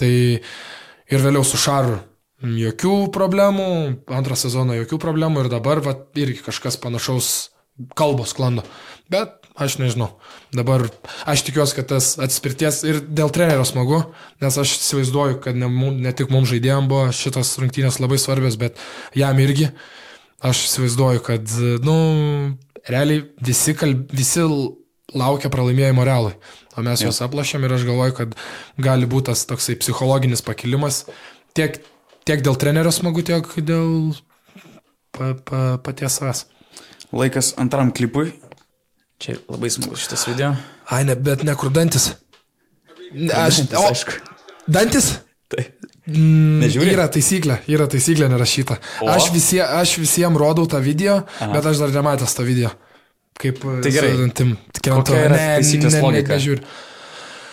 Tai 0.00 0.12
ir 0.40 1.24
vėliau 1.26 1.44
su 1.44 1.60
Šaru 1.60 1.98
jokių 2.44 2.94
problemų, 3.14 3.68
antrą 4.12 4.36
sezoną 4.36 4.76
jokių 4.82 4.98
problemų 5.00 5.44
ir 5.44 5.50
dabar 5.52 5.80
va, 5.84 5.94
irgi 6.18 6.42
kažkas 6.44 6.76
panašaus 6.80 7.50
kalbos 7.98 8.34
klando. 8.36 8.64
Bet 9.10 9.44
aš 9.54 9.76
nežinau. 9.78 10.10
Dabar 10.54 10.86
aš 11.30 11.44
tikiuosi, 11.46 11.76
kad 11.78 11.90
tas 11.92 12.14
atspirties 12.22 12.82
ir 12.86 13.00
dėl 13.06 13.30
trenerio 13.34 13.64
smagu, 13.66 14.00
nes 14.42 14.58
aš 14.60 14.76
įsivaizduoju, 14.78 15.40
kad 15.44 15.58
ne, 15.58 15.68
ne 16.02 16.14
tik 16.16 16.32
mums 16.34 16.50
žaidėjams 16.50 16.90
buvo 16.90 17.10
šitos 17.14 17.54
rungtynės 17.62 18.00
labai 18.02 18.18
svarbios, 18.22 18.58
bet 18.60 18.80
jam 19.18 19.38
irgi. 19.42 19.70
Aš 20.44 20.66
įsivaizduoju, 20.66 21.22
kad, 21.24 21.52
nu, 21.86 21.94
realiai 22.90 23.22
visi, 23.40 23.72
kalb, 23.78 24.10
visi 24.12 24.42
laukia 25.14 25.50
pralaimėjimo 25.52 26.04
realui. 26.04 26.34
O 26.74 26.82
mes 26.84 27.04
juos 27.04 27.22
aplašėm 27.24 27.64
ir 27.64 27.76
aš 27.76 27.86
galvoju, 27.88 28.16
kad 28.18 28.34
gali 28.82 29.08
būti 29.08 29.30
tas 29.30 29.46
toksai 29.48 29.78
psichologinis 29.80 30.42
pakilimas 30.44 31.04
tiek, 31.56 31.78
tiek 32.26 32.42
dėl 32.44 32.58
trenerio 32.60 32.92
smagu, 32.92 33.22
tiek 33.24 33.46
dėl 33.62 34.12
pa, 35.14 35.32
pa, 35.46 35.62
paties 35.86 36.18
savęs. 36.18 36.44
Laikas 37.14 37.52
antram 37.60 37.92
klipui. 37.94 38.32
Čia 39.22 39.36
labai 39.48 39.70
smagus 39.70 40.02
šitas 40.04 40.26
video. 40.28 40.52
Ai, 40.90 41.04
ne, 41.06 41.14
bet 41.16 41.44
nekur 41.46 41.70
dantis. 41.72 42.10
Ne, 43.14 43.30
Aš, 43.30 43.60
Dantis, 43.62 43.78
o, 43.78 43.84
aišku. 43.92 44.14
dantis? 44.66 45.06
Tai. 45.52 45.62
Mm, 46.10 46.58
Nežiūri? 46.64 46.90
Yra 46.96 47.04
taisyklė, 47.14 47.60
yra 47.70 47.86
taisyklė 47.88 48.26
nerašyta. 48.32 48.76
O? 49.04 49.08
Aš, 49.14 49.28
visie, 49.32 49.62
aš 49.62 49.94
visiems 50.02 50.36
rodau 50.40 50.66
tą 50.68 50.80
video, 50.84 51.20
Aha. 51.38 51.52
bet 51.54 51.68
aš 51.70 51.78
dar 51.84 51.94
nematęs 51.94 52.34
tą 52.36 52.44
video. 52.44 52.72
Kaip 53.40 53.62
Tai 53.62 53.92
gerai. 53.94 54.10
dantim. 54.18 54.56
Kokia 54.74 55.22
yra 55.28 55.38
taisyklės 55.60 55.96
logika? 56.02 56.34
Nežiūriu. 56.34 56.66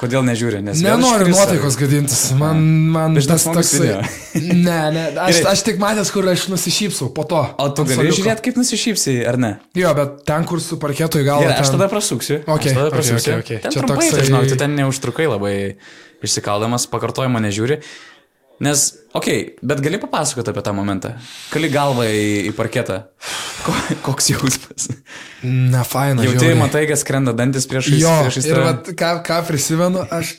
Kodėl 0.02 0.24
nežiūri? 0.26 0.64
Nes 0.66 0.80
Nenoriu 0.82 1.30
nuotaikos 1.30 1.76
gadintis. 1.78 2.22
Man, 2.38 2.62
man 2.90 3.18
tas 3.22 3.46
toksai. 3.46 4.00
Ne, 4.42 4.78
ne, 4.96 5.04
aš, 5.20 5.42
aš 5.52 5.62
tik 5.68 5.78
matęs, 5.82 6.10
kur 6.14 6.26
aš 6.32 6.48
nusišypsau 6.50 7.10
po 7.14 7.26
to. 7.30 7.42
O 7.62 7.66
tu 7.76 7.84
gali 7.86 8.10
žiūrėti, 8.16 8.46
kaip 8.48 8.58
nusišypsiai, 8.58 9.22
ar 9.30 9.38
ne? 9.42 9.52
Jo, 9.78 9.92
bet 9.98 10.22
ten, 10.28 10.46
kur 10.50 10.62
su 10.64 10.80
parketu 10.82 11.20
į 11.22 11.26
galvą. 11.28 11.46
Gerai, 11.50 11.58
aš 11.62 11.70
ten- 11.70 11.78
tada 11.78 11.90
prasuksiu. 11.92 12.40
Okay, 12.48 12.72
aš 12.72 12.78
tada 12.80 12.88
okay, 12.88 12.96
prasuksiu. 12.96 13.34
okay, 13.36 13.44
okay. 13.44 13.60
Ten 13.66 13.76
Čia 13.76 13.84
trumpai, 13.84 14.08
toksai- 14.08 14.26
žinok, 14.30 14.48
tu 14.50 14.58
ten 14.64 14.76
neužtrukai 14.80 15.28
labai 15.30 15.56
išsikaldamas, 16.24 16.88
pakartojimo 16.90 17.42
nežiūri. 17.44 17.82
Nes, 18.62 18.82
okei, 19.18 19.40
okay, 19.42 19.66
bet 19.66 19.80
gali 19.82 19.98
papasakoti 19.98 20.52
apie 20.54 20.62
tą 20.62 20.74
momentą. 20.78 21.16
Kali 21.50 21.70
galvą 21.74 22.06
į, 22.06 22.26
į 22.50 22.54
parketą. 22.54 23.00
Ko, 23.66 23.74
koks 24.06 24.30
jausmas? 24.36 24.90
Ne, 25.42 25.82
faina. 25.88 26.22
Jau 26.28 26.36
tai 26.38 26.52
matai, 26.60 26.84
kas 26.90 27.02
skrenda 27.02 27.34
dantis 27.38 27.66
prieš 27.70 27.90
Jo, 27.96 28.14
priešais 28.22 28.46
ir 28.46 28.62
vat, 28.62 28.92
ką, 28.98 29.16
ką 29.26 29.40
prisimenu, 29.50 30.06
aš. 30.14 30.36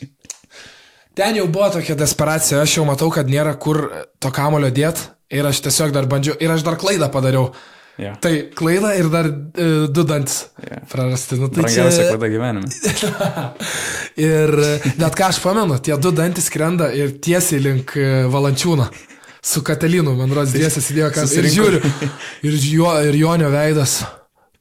Ten 1.19 1.37
jau 1.37 1.49
buvo 1.51 1.73
tokia 1.75 1.99
desperacija, 1.99 2.63
aš 2.63 2.79
jau 2.79 2.87
matau, 2.89 3.11
kad 3.13 3.27
nėra 3.29 3.57
kur 3.61 3.83
to 4.23 4.31
kamulio 4.33 4.71
dėt 4.73 5.03
ir 5.33 5.49
aš 5.49 5.65
tiesiog 5.67 5.91
dar 5.97 6.07
bandžiau, 6.07 6.39
ir 6.39 6.55
aš 6.55 6.63
dar 6.67 6.79
klaidą 6.81 7.11
padariau. 7.13 7.51
Jo. 8.03 8.13
Tai 8.25 8.33
klaida 8.59 8.93
ir 8.99 9.09
dar 9.13 9.29
e, 9.29 9.69
du 9.93 10.05
dantis 10.09 10.47
Jo. 10.63 10.81
prarasti. 10.91 11.39
Nu, 11.41 11.49
tai 11.53 11.65
Brangiausia 11.67 12.03
čia... 12.03 12.09
klaida 12.11 12.31
gyvenime. 12.33 12.69
Ir 14.29 14.55
net 15.01 15.17
ką 15.19 15.29
aš 15.31 15.41
pamenu, 15.45 15.79
tie 15.85 15.97
du 16.01 16.13
dantis 16.17 16.51
krenda 16.53 16.91
ir 16.97 17.15
tiesiai 17.23 17.63
link 17.63 17.97
e, 17.97 18.09
valančiūno. 18.33 18.89
Su 19.43 19.65
Katalinu, 19.67 20.15
man 20.15 20.31
rodos, 20.31 20.53
dviesiai 20.55 20.85
sėdėjo, 20.85 21.09
kas 21.17 21.33
ir 21.35 21.49
žiūriu. 21.51 21.81
Ir, 22.47 22.59
jo, 22.63 22.91
ir 23.09 23.17
Jonio 23.19 23.49
veidas. 23.51 23.97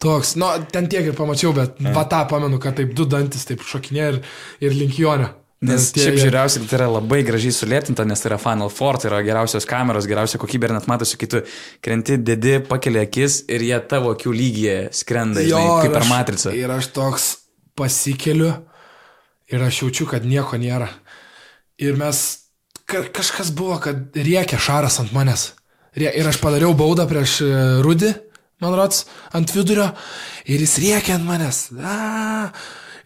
Toks, 0.02 0.34
nu, 0.42 0.48
ten 0.74 0.88
tiek 0.90 1.06
ir 1.06 1.14
pamačiau, 1.14 1.52
bet 1.54 1.78
va 1.94 2.08
tą 2.10 2.24
pamenu, 2.30 2.58
kad 2.62 2.74
taip 2.80 2.96
du 2.98 3.06
dantis 3.06 3.46
taip 3.46 3.62
šokinė 3.62 4.08
ir, 4.10 4.18
ir 4.66 4.74
link 4.74 4.98
Jonio. 4.98 5.28
Nes 5.62 5.92
tie- 5.94 6.08
šiaip 6.08 6.18
žiūriausiai 6.18 6.66
tai 6.66 6.78
yra 6.80 6.88
labai 6.90 7.20
gražiai 7.22 7.54
sulėtinta, 7.54 8.02
nes 8.10 8.18
tai 8.24 8.32
yra 8.32 8.40
Final 8.42 8.72
Four, 8.74 8.98
tai 8.98 9.12
yra 9.12 9.20
geriausios 9.22 9.68
kameros, 9.70 10.08
geriausia 10.10 10.40
kokybė 10.42 10.72
ir 10.72 10.74
net 10.74 10.88
matosi, 10.90 11.20
kai 11.22 11.28
tu 11.30 11.42
krenti, 11.86 12.18
dedi, 12.18 12.56
pakeli 12.66 12.98
akis 13.04 13.44
ir 13.48 13.62
jie 13.68 13.78
tavo 13.92 14.16
akių 14.16 14.34
lygyje 14.34 14.78
skrenda, 14.98 15.44
žinai, 15.46 15.84
kaip 15.84 15.92
ir 15.92 15.98
per 16.00 16.08
matricą. 16.10 16.56
Ir 16.58 16.74
aš 16.74 16.90
toks 16.96 17.28
pasikeliu 17.78 18.50
ir 19.54 19.62
aš 19.68 19.84
jaučiu, 19.84 20.08
kad 20.10 20.26
nieko 20.26 20.58
nėra. 20.58 20.90
Ir 21.78 21.94
mes, 22.00 22.24
ka, 22.90 23.04
kažkas 23.14 23.54
buvo, 23.54 23.78
kad 23.84 24.18
rėkė 24.18 24.58
šaras 24.58 24.98
ant 25.04 25.14
manęs. 25.14 25.52
Ir 25.94 26.26
aš 26.26 26.38
padariau 26.42 26.74
baudą 26.74 27.06
prieš 27.06 27.42
e, 27.44 27.54
Rudį, 27.84 28.14
man 28.64 28.74
rods, 28.80 29.06
ant 29.36 29.50
vidurio. 29.54 29.92
Ir 30.50 30.62
jis 30.64 30.78
rėkė 30.80 31.18
ant 31.20 31.28
manęs. 31.28 31.66
A, 31.84 32.50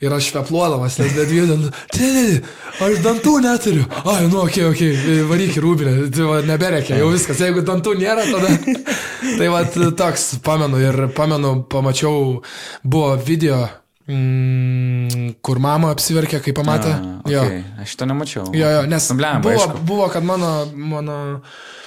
Ir 0.03 0.11
aš 0.11 0.27
vepluodamas, 0.35 0.97
nes 0.99 1.13
be 1.15 1.23
dviejų, 1.29 1.69
treneri, 1.93 2.41
aš 2.83 2.99
dantų 3.05 3.35
neturiu. 3.45 3.85
Ai, 4.03 4.25
nu, 4.27 4.41
okei, 4.43 4.65
okay, 4.67 4.71
okei, 4.71 4.89
okay, 4.97 5.21
varyk 5.29 5.55
į 5.55 5.63
rūbinę, 5.63 5.95
tai 6.15 6.27
va, 6.27 6.41
nebereikia, 6.47 6.99
jau 6.99 7.07
viskas, 7.13 7.39
jeigu 7.45 7.63
dantų 7.65 7.95
nėra, 8.01 8.27
tada. 8.27 8.51
tai 9.39 9.49
va, 9.53 9.63
toks, 9.71 10.27
pamenu, 10.45 10.81
ir 10.83 10.99
pamenu, 11.15 11.55
pamačiau, 11.71 12.41
buvo 12.83 13.13
video, 13.23 13.61
mm, 14.11 15.37
kur 15.45 15.63
mama 15.63 15.93
apsiverkė, 15.95 16.41
kai 16.43 16.55
pamatė. 16.57 16.91
A, 16.91 17.15
Jo. 17.31 17.45
okay. 17.47 17.63
Aš 17.85 17.95
to 17.99 18.09
nemačiau. 18.09 18.49
Jo, 18.53 18.69
jo, 18.79 18.83
nes 18.91 19.09
blemba, 19.15 19.47
buvo, 19.47 19.55
aišku. 19.63 19.85
buvo, 19.87 20.09
kad 20.13 20.27
mano, 20.27 20.51
mano 20.75 21.17
sesė 21.39 21.84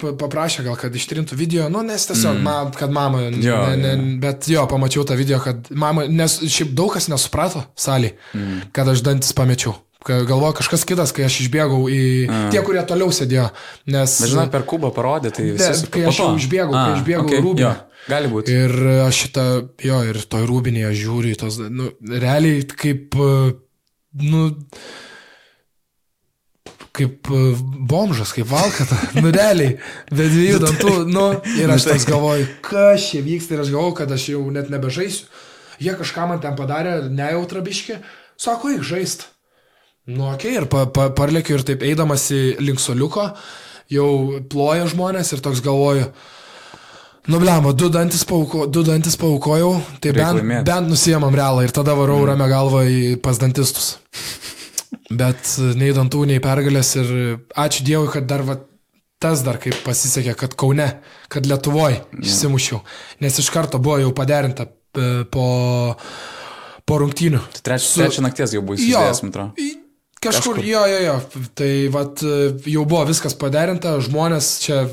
pa- 0.00 0.12
paprašė 0.18 0.64
gal, 0.66 0.74
kad 0.80 0.94
ištrintų 0.98 1.36
video, 1.38 1.68
nu, 1.70 1.84
nes 1.86 2.08
tiesiog, 2.08 2.40
mm. 2.40 2.42
ma, 2.42 2.56
kad 2.74 2.90
mama, 2.94 3.20
Jo, 3.30 3.60
ne, 3.70 3.76
ne, 3.78 3.92
jo. 3.94 4.18
bet 4.24 4.48
jo, 4.50 4.64
pamačiau 4.70 5.04
tą 5.06 5.14
video, 5.18 5.38
kad 5.44 5.70
mama, 5.70 6.08
nes 6.10 6.40
šiaip 6.42 6.74
daug 6.78 6.90
kas 6.96 7.06
nesuprato 7.12 7.62
salį, 7.78 8.12
mm. 8.34 8.60
kad 8.74 8.90
aš 8.90 9.04
dantis 9.06 9.34
pamečiau. 9.38 9.76
Galvoju 10.02 10.56
kažkas 10.58 10.82
kitas, 10.82 11.12
kai 11.14 11.28
aš 11.28 11.36
išbėgau 11.44 11.84
į... 11.86 12.02
Mm. 12.26 12.48
Tie, 12.50 12.58
kurie 12.66 12.82
toliau 12.88 13.14
sėdėjo, 13.14 13.46
nes... 13.94 14.16
Bet 14.24 14.32
žinai, 14.32 14.48
per 14.50 14.66
kubą 14.66 14.90
parodė, 14.94 15.30
tai 15.36 15.46
visi... 15.52 15.86
kai 15.94 16.02
aš 16.10 16.18
jau 16.18 16.32
išbėgau, 16.40 16.74
kai 16.74 16.88
A, 16.90 16.96
išbėgau 16.98 17.28
okei, 17.28 17.38
į 17.38 17.44
rūbinę. 17.46 17.68
jo, 17.68 17.72
Gali 18.10 18.32
būti. 18.32 18.56
Ir 18.64 18.74
aš 19.04 19.20
šitą, 19.28 19.46
jo, 19.86 20.00
ir 20.10 20.18
toj 20.26 20.48
rūbinėje 20.50 20.90
žiūriu 21.04 21.36
į 21.36 21.38
tos, 21.44 21.60
nu, 21.70 21.92
realiai 22.10 22.64
kaip, 22.66 23.14
nu, 23.14 24.42
kaip 26.96 27.30
e, 27.32 27.40
bomžas, 27.88 28.34
kaip 28.36 28.48
valkata, 28.50 28.98
nu, 29.20 29.32
realiai, 29.32 29.78
be 30.12 30.26
dviejų 30.28 30.60
dantų, 30.62 30.94
nu, 31.08 31.26
ir 31.60 31.72
aš 31.72 31.88
toks 31.88 32.08
galvoju, 32.08 32.48
kas 32.66 33.08
čia 33.10 33.22
vyksta, 33.24 33.56
ir 33.56 33.64
aš 33.64 33.72
galvoju, 33.72 33.96
kad 34.02 34.12
aš 34.12 34.28
jau 34.34 34.42
net 34.54 34.68
nebežaisiu. 34.72 35.30
Jie 35.82 35.94
kažką 35.98 36.28
man 36.30 36.42
ten 36.42 36.54
padarė, 36.58 36.98
nejautrabiški, 37.10 37.96
sako, 38.38 38.74
eik 38.76 38.84
žaist. 38.86 39.26
Nu, 40.06 40.28
okei, 40.28 40.52
okay, 40.52 40.60
ir 40.60 40.68
pa, 40.70 40.84
pa, 40.90 41.08
parlėkiu 41.16 41.56
ir 41.56 41.66
taip 41.66 41.82
eidamas 41.86 42.28
į 42.34 42.42
link 42.62 42.82
soliuko, 42.82 43.30
jau 43.90 44.12
ploja 44.52 44.86
žmonės 44.92 45.32
ir 45.34 45.42
toks 45.44 45.64
galvoju, 45.64 46.10
Nu, 47.30 47.38
blema, 47.38 47.70
du 47.70 47.86
dantis, 47.86 48.24
pauko, 48.26 48.64
du 48.66 48.82
dantis 48.82 49.14
paukojau, 49.14 49.76
tai 50.02 50.10
Reik 50.10 50.18
bent, 50.18 50.38
laimėt. 50.40 50.64
bent 50.66 50.88
nusijėmam 50.90 51.36
realą 51.38 51.62
ir 51.62 51.70
tada 51.70 51.94
varau 51.94 52.16
mm. 52.18 52.32
ramę 52.32 52.48
galvą 52.50 52.80
į 52.90 53.02
pas 53.22 53.38
dantistus. 53.38 53.92
Bet 55.10 55.54
e, 55.58 55.72
nei 55.78 55.92
dantų, 55.96 56.26
nei 56.30 56.40
pergalės 56.44 56.94
ir 57.00 57.10
ačiū 57.58 57.84
Dievui, 57.86 58.10
kad 58.12 58.26
dar 58.28 58.44
va, 58.48 58.58
tas 59.22 59.42
dar 59.46 59.58
kaip 59.62 59.76
pasisekė, 59.86 60.34
kad 60.38 60.56
Kaune, 60.58 60.88
kad 61.32 61.46
Lietuvoje 61.48 62.00
išsimušiau. 62.22 62.80
Nes 63.24 63.38
iš 63.40 63.50
karto 63.54 63.78
buvo 63.82 63.98
jau 64.02 64.10
paderinta 64.16 64.66
e, 64.68 65.24
po, 65.32 65.46
po 66.88 66.98
rungtynių. 67.02 67.40
Tai 67.58 67.62
trečią, 67.70 67.88
Su- 67.88 68.02
trečią 68.02 68.24
nakties 68.26 68.56
jau 68.56 68.62
buvo 68.66 68.78
įsidėjęs, 68.80 69.22
man 69.26 69.32
atrodo. 69.34 69.68
Kažkur, 70.22 70.54
Kažkur. 70.54 70.58
jo, 70.70 70.80
jo, 70.86 70.98
jo. 71.02 71.14
Tai 71.58 71.70
vat, 71.90 72.20
jau 72.70 72.84
buvo 72.86 73.02
viskas 73.08 73.34
paderinta, 73.34 73.96
žmonės 74.06 74.50
čia 74.62 74.84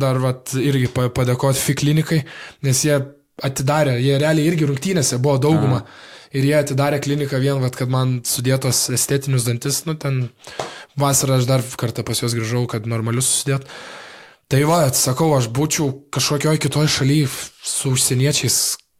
dar 0.00 0.16
vat, 0.22 0.54
irgi 0.56 0.88
pa- 0.94 1.10
padėkoti 1.12 1.60
FI 1.60 1.74
klinikai, 1.82 2.20
nes 2.64 2.80
jie 2.86 2.96
atidarė, 3.44 3.98
jie 4.00 4.14
realiai 4.22 4.48
irgi 4.48 4.64
rungtynėse 4.70 5.18
buvo 5.20 5.36
dauguma. 5.44 5.82
Ir 6.36 6.44
jie 6.44 6.56
atidarė 6.58 6.98
kliniką 7.00 7.38
vien, 7.40 7.60
vat, 7.62 7.76
kad 7.78 7.88
man 7.92 8.18
sudėtos 8.28 8.88
estetinius 8.92 9.46
dantis, 9.48 9.84
nu 9.88 9.94
ten 9.96 10.28
vasarą 10.98 11.38
aš 11.38 11.48
dar 11.48 11.64
kartą 11.80 12.04
pas 12.04 12.20
juos 12.20 12.34
grįžau, 12.36 12.66
kad 12.68 12.88
normalius 12.90 13.30
susidėt. 13.30 13.64
Tai 14.48 14.60
va, 14.68 14.82
atsakau, 14.88 15.30
aš 15.36 15.48
būčiau 15.52 15.90
kažkokioj 16.12 16.60
kitoj 16.60 16.86
šalyje 16.88 17.28
su 17.64 17.92
užsieniečiais 17.96 18.58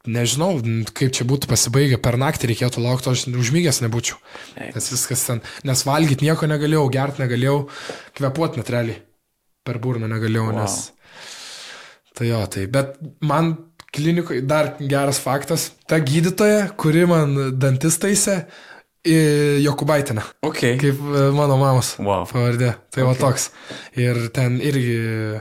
nežinau, 0.08 0.54
kaip 0.96 1.12
čia 1.16 1.24
būtų 1.28 1.48
pasibaigę, 1.50 1.98
per 2.00 2.16
naktį 2.20 2.52
reikėtų 2.52 2.80
laukti, 2.84 3.12
aš 3.12 3.26
užmygęs 3.28 3.82
nebūčiau. 3.84 4.16
Nes 4.74 4.90
viskas 4.92 5.24
ten, 5.28 5.42
nes 5.68 5.84
valgyti 5.84 6.24
nieko 6.28 6.48
negalėjau, 6.48 6.86
gert 6.94 7.20
negalėjau, 7.20 7.58
kvepuoti 8.16 8.60
net 8.62 8.72
realiai. 8.72 9.02
Per 9.68 9.80
burną 9.84 10.08
negalėjau, 10.08 10.48
Wow. 10.48 10.62
nes... 10.62 10.78
Tai 12.18 12.26
jo, 12.26 12.40
tai, 12.50 12.64
bet 12.66 12.96
man 13.22 13.52
klinikoje 13.94 14.42
dar 14.46 14.74
geras 14.80 15.20
faktas, 15.22 15.70
ta 15.88 16.00
gydytoja, 16.02 16.68
kuri 16.76 17.06
man 17.08 17.36
dantis 17.58 17.98
taisė, 18.02 18.42
Jokubaitina, 19.62 20.22
Ok. 20.44 20.60
kaip 20.76 20.98
e, 21.00 21.20
mano 21.32 21.56
mamos 21.56 21.94
Wow. 21.96 22.26
pavardė. 22.28 22.74
Tai 22.92 23.02
okay. 23.02 23.06
va 23.06 23.14
toks. 23.16 23.50
Ir 23.96 24.28
ten 24.34 24.58
irgi, 24.60 25.40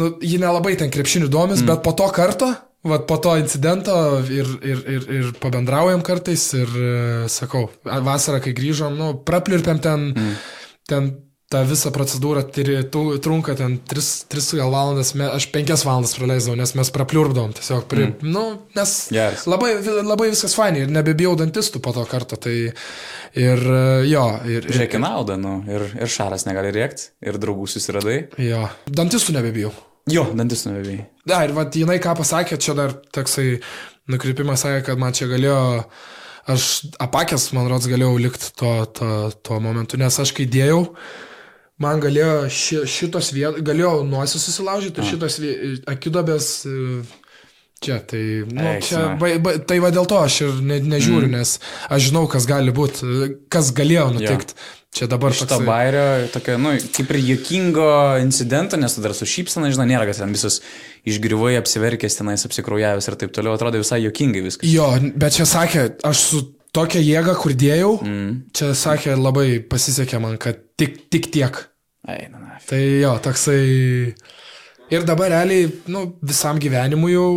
nu, 0.00 0.14
ji 0.22 0.38
nelabai 0.40 0.76
ten 0.80 0.88
krepšinių 0.88 1.28
domis, 1.28 1.60
mm. 1.60 1.66
bet 1.68 1.82
po 1.84 1.92
to 1.98 2.06
karto, 2.14 2.48
va, 2.86 3.00
po 3.04 3.18
to 3.20 3.34
incidento 3.36 3.94
ir, 4.24 4.48
ir, 4.64 4.84
ir, 4.96 5.08
ir 5.18 5.32
pabendraujam 5.42 6.00
kartais 6.06 6.46
ir 6.56 6.72
e, 6.72 6.94
sakau, 7.28 7.66
vasarą, 7.84 8.40
kai 8.40 8.54
grįžom, 8.56 8.96
nu, 8.96 9.12
praplirpėm 9.28 9.82
ten, 9.84 10.06
mm. 10.14 10.38
ten 10.88 11.10
tą 11.50 11.64
visą 11.66 11.90
procedūrą 11.90 12.44
tiri- 12.54 12.84
tu- 12.94 13.16
trunka 13.18 13.56
ten 13.58 13.78
3 13.90 14.54
gal 14.60 14.70
valandas, 14.70 15.14
me, 15.18 15.26
aš 15.34 15.48
5 15.50 15.82
valandas 15.84 16.12
praleisdavau, 16.14 16.56
nes 16.60 16.72
mes 16.78 16.90
prapliurpdavom 16.94 17.52
tiesiog. 17.58 17.84
Pri, 17.90 18.04
mm. 18.06 18.28
Nu, 18.30 18.44
nes 18.78 18.92
Geras. 19.10 19.46
labai, 19.50 19.72
labai 20.06 20.28
viskas 20.30 20.54
fainai 20.54 20.84
ir 20.84 20.92
nebebijau 20.94 21.32
dantistų 21.40 21.82
po 21.82 21.90
to 21.96 22.04
karto. 22.06 22.38
Tai 22.38 22.54
ir 22.54 23.64
e, 23.66 23.80
jo, 24.10 24.24
ir, 24.46 24.62
ir, 24.62 24.70
Žiūrėk 24.76 24.94
naudą, 25.02 25.36
nu. 25.42 25.56
Ir, 25.66 25.88
ir 25.98 26.06
Šaras 26.10 26.46
negali 26.46 26.70
rėkti, 26.76 27.10
ir 27.26 27.38
draugų 27.42 27.66
susiradai. 27.72 28.18
jo, 28.38 28.62
dantistų 28.86 29.34
nebebijau. 29.40 29.72
Jo, 30.10 30.28
dantis 30.34 30.62
nuvėjai. 30.66 31.02
Da, 31.28 31.42
ir 31.44 31.52
vat, 31.54 31.74
jinai 31.76 31.98
ką 32.02 32.14
pasakė, 32.18 32.56
čia 32.62 32.72
dar 32.78 32.94
toksai 33.14 33.58
nukrypimas 34.10 34.62
sakė, 34.64 34.84
kad 34.86 34.98
man 35.02 35.12
čia 35.14 35.26
galėjo, 35.30 35.58
aš 36.50 36.68
apakęs, 37.02 37.50
man 37.58 37.68
rods, 37.70 37.86
galėjau 37.90 38.14
likti 38.22 38.48
tuo, 38.58 38.72
tuo, 38.86 39.18
tuo 39.44 39.58
momentu, 39.62 39.98
nes 40.00 40.16
aš 40.22 40.32
kai 40.34 40.46
dėjau, 40.50 40.80
man 41.82 42.02
galėjo 42.02 42.34
ši, 42.52 42.82
šitos 42.88 43.32
vietos, 43.36 43.64
galėjau 43.66 44.02
nuosis 44.08 44.44
susilaužyti 44.48 45.00
ir 45.00 45.08
šitos 45.08 45.38
akidobės 45.90 46.50
e, 46.68 46.74
čia, 47.80 48.00
tai, 48.04 48.24
nu, 48.48 48.66
Eik, 48.74 48.84
čia, 48.90 49.06
ba, 49.20 49.32
ba, 49.40 49.56
tai 49.64 49.80
va 49.82 49.92
dėl 49.94 50.08
to 50.08 50.20
aš 50.20 50.42
ir 50.44 50.60
ne, 50.60 50.80
nežiūriu, 50.84 51.30
mm. 51.30 51.38
nes 51.38 51.56
aš 51.88 52.10
žinau, 52.10 52.26
kas 52.30 52.48
gali 52.48 52.74
būti, 52.76 53.32
kas 53.52 53.72
galėjo 53.76 54.10
nutikti. 54.18 54.58
Čia 54.90 55.06
dabar 55.06 55.30
Šitą 55.30 55.54
toksai- 55.54 55.66
bairio, 55.68 56.06
tokio, 56.34 56.56
nu, 56.58 56.72
kaip 56.96 57.12
ir 57.14 57.18
juokingo 57.22 57.90
incidento, 58.18 58.74
nes 58.74 58.96
tu 58.96 59.04
dar 59.04 59.14
su 59.14 59.28
šypsena, 59.28 59.70
žinai, 59.70 59.86
nėra, 59.92 60.08
kad 60.08 60.18
ten 60.18 60.34
visus 60.34 60.58
išgriuvai, 61.06 61.52
apsiverkęs, 61.60 62.18
tenais 62.18 62.42
apsikraujavęs 62.48 63.06
ir 63.06 63.16
taip 63.20 63.30
toliau, 63.36 63.54
atrodo 63.54 63.78
visai 63.78 64.00
juokingai 64.02 64.42
viskas. 64.48 64.66
Jo, 64.66 64.90
bet 65.14 65.38
čia 65.38 65.46
sakė, 65.46 65.84
aš 66.10 66.24
su 66.26 66.42
tokia 66.74 67.04
jėga, 67.06 67.36
kur 67.38 67.54
dėjau, 67.54 67.92
mm. 68.02 68.32
čia 68.50 68.74
sakė, 68.74 69.14
labai 69.14 69.60
pasisekė 69.70 70.18
man, 70.26 70.34
kad 70.42 70.58
tik, 70.74 71.04
tik 71.06 71.30
tiek. 71.38 71.69
Ai, 72.08 72.28
na. 72.32 72.56
Tai 72.66 72.80
jo, 72.80 73.12
toksai. 73.22 74.14
Ir 74.90 75.04
dabar 75.06 75.30
realiai, 75.30 75.68
nu, 75.92 76.06
visam 76.26 76.58
gyvenimui 76.58 77.12
jau, 77.12 77.28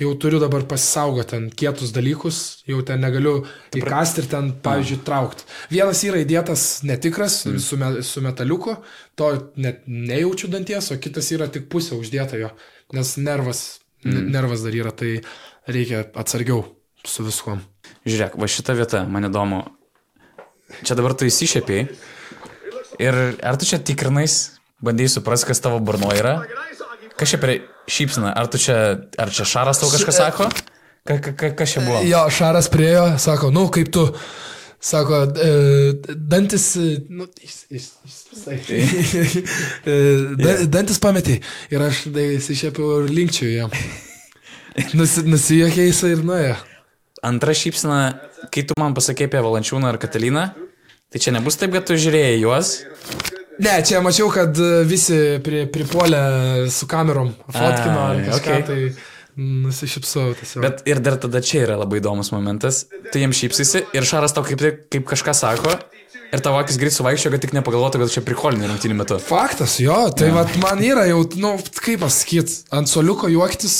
jau 0.00 0.10
turiu 0.20 0.40
dabar 0.42 0.66
pasisaugoti 0.68 1.30
ten 1.30 1.46
kietus 1.62 1.94
dalykus, 1.96 2.40
jau 2.68 2.82
ten 2.84 3.00
negaliu 3.00 3.46
įkasti 3.78 4.24
ir 4.24 4.28
ten, 4.32 4.50
pavyzdžiui, 4.64 5.00
traukti. 5.06 5.46
Vienas 5.72 6.02
yra 6.04 6.20
įdėtas 6.20 6.66
netikras 6.88 7.38
mm. 7.46 7.62
su, 7.64 7.80
me, 7.80 7.90
su 8.04 8.24
metaliuku, 8.24 8.76
to 9.16 9.30
net 9.56 9.86
nejaučiu 9.88 10.52
danties, 10.52 10.90
o 10.92 11.00
kitas 11.00 11.32
yra 11.32 11.48
tik 11.52 11.70
pusė 11.72 11.96
uždėta 11.96 12.42
jo, 12.42 12.52
nes 12.96 13.16
nervas, 13.22 13.64
mm. 14.04 14.28
nervas 14.36 14.66
dar 14.66 14.76
yra, 14.76 14.92
tai 14.92 15.16
reikia 15.70 16.04
atsargiau 16.18 16.66
su 17.08 17.24
viskuom. 17.24 17.62
Žiūrėk, 18.04 18.36
va 18.40 18.48
šita 18.50 18.76
vieta, 18.76 19.06
man 19.08 19.30
įdomu. 19.30 19.64
Čia 20.84 20.96
dabar 20.98 21.16
tu 21.16 21.24
įsišėpiai. 21.24 21.88
Ir 23.00 23.16
ar 23.40 23.56
tu 23.56 23.68
čia 23.68 23.80
tikrinais, 23.80 24.60
bandai 24.84 25.08
suprasti, 25.08 25.48
kas 25.48 25.62
tavo 25.64 25.80
burno 25.80 26.10
yra? 26.12 26.40
Kas 27.16 27.32
čia 27.32 27.40
per 27.40 27.54
šypsina? 27.90 28.34
Ar 28.36 28.50
tu 28.52 28.60
čia, 28.60 28.76
ar 29.20 29.32
čia 29.32 29.48
šaras 29.48 29.80
tau 29.80 29.88
kažką 29.92 30.14
sako? 30.14 30.50
Ka, 31.08 31.16
ka, 31.16 31.32
ka, 31.32 31.50
kas 31.56 31.72
čia 31.72 31.82
buvo? 31.84 32.02
Jo, 32.04 32.26
Šaras 32.30 32.68
priejo, 32.68 33.06
sako, 33.18 33.48
nu, 33.54 33.64
kaip 33.72 33.88
tu, 33.92 34.04
sako, 34.84 35.22
e, 35.32 35.48
dantis, 36.14 36.74
e, 36.76 36.98
nu, 37.08 37.24
jis, 37.40 37.56
jis, 37.72 37.86
jis, 38.04 39.38
da, 40.36 40.54
dantis 40.68 41.00
pametė. 41.00 41.40
Ir 41.72 41.86
aš 41.86 42.04
tai 42.12 42.26
įsišėpiau 42.36 43.00
ir 43.00 43.12
linkčiau 43.16 43.48
jam. 43.48 43.76
Nusi, 44.94 45.24
nusijokė 45.26 45.88
jisai 45.88 46.12
ir 46.14 46.20
nuėjo. 46.22 46.58
Antra 47.26 47.56
šypsina, 47.56 48.02
kai 48.52 48.62
tu 48.68 48.76
man 48.80 48.94
pasakė 48.96 49.26
apie 49.26 49.40
Valančiūną 49.44 49.88
ar 49.88 49.98
Kataliną, 50.00 50.44
tai 51.10 51.22
čia 51.22 51.34
nebus 51.36 51.58
taip, 51.60 51.74
kad 51.76 51.86
tu 51.88 51.98
žiūrėjai 52.00 52.40
juos. 52.40 52.74
Ne, 53.60 53.76
čia 53.84 54.00
mačiau, 54.00 54.30
kad 54.32 54.56
e, 54.56 54.82
visi 54.88 55.38
pri, 55.44 55.66
pripuolė 55.72 56.20
su 56.72 56.88
kamerom, 56.88 57.34
fotkino 57.50 58.04
ar 58.06 58.20
kažką, 58.30 58.56
okay. 58.56 58.64
tai 58.68 59.40
nusišypsau 59.40 60.34
tiesiog. 60.38 60.64
Bet 60.64 60.84
ir 60.88 61.00
dar 61.04 61.18
tada 61.20 61.42
čia 61.44 61.66
yra 61.66 61.76
labai 61.80 62.00
įdomus 62.00 62.32
momentas. 62.34 62.86
Tu 63.12 63.20
jiems 63.20 63.36
šypsisi 63.36 63.84
ir 63.96 64.08
Šaras 64.08 64.34
tau 64.36 64.46
kaip, 64.46 64.64
kaip 64.92 65.06
kažką 65.12 65.36
sako 65.36 65.76
ir 66.30 66.42
tavo 66.44 66.60
akis 66.60 66.78
greit 66.80 66.94
suvaikščio, 66.94 67.32
kad 67.34 67.42
tik 67.42 67.54
nepagalvotų, 67.56 68.02
kad 68.02 68.14
čia 68.14 68.22
prikolinė 68.26 68.70
rungtynį 68.70 68.96
metu. 69.00 69.18
Faktas, 69.22 69.78
jo, 69.82 69.96
tai 70.14 70.30
ja. 70.30 70.44
man 70.62 70.82
yra 70.84 71.06
jau, 71.10 71.24
nu, 71.42 71.56
kaip 71.82 72.04
pasakyti, 72.04 72.60
ant 72.76 72.90
soliuko 72.90 73.30
juoktis, 73.32 73.76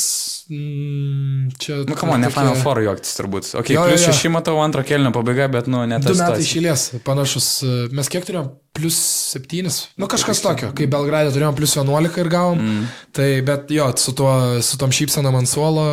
mm, 0.50 1.50
čia... 1.62 1.76
Nu, 1.88 1.94
kam 1.98 2.10
ne 2.20 2.28
Final 2.32 2.56
Four 2.60 2.80
juoktis 2.82 3.14
turbūt. 3.18 3.48
Ok, 3.60 3.70
Jo, 3.72 3.84
jo, 3.84 3.84
jo, 3.84 3.92
plus 3.94 4.02
jo. 4.04 4.12
šeši 4.12 4.32
matau 4.34 4.58
antro 4.62 4.82
kelnio 4.86 5.12
pabaiga, 5.14 5.46
bet, 5.52 5.70
nu, 5.70 5.80
ne 5.88 5.98
Du 6.02 6.14
metai 6.18 6.42
išėlės 6.44 6.88
panašus. 7.06 7.48
Mes 7.96 8.10
kiek 8.12 8.26
turėjom? 8.28 8.50
Plus 8.76 8.96
7. 9.34 9.70
Nu 9.98 10.06
kažkas 10.10 10.42
tokio. 10.44 10.70
Kai 10.78 10.86
Belgradė 10.90 11.32
turėjom 11.34 11.56
plus 11.58 11.74
11 11.78 12.20
ir 12.22 12.30
gavom. 12.32 12.60
Mm. 12.62 12.84
Tai 13.16 13.28
bet 13.48 13.72
jo, 13.74 13.88
su, 13.98 14.14
tuo, 14.18 14.32
su 14.66 14.78
tom 14.80 14.92
šypsenom 14.94 15.38
ant 15.40 15.50
suolo. 15.50 15.86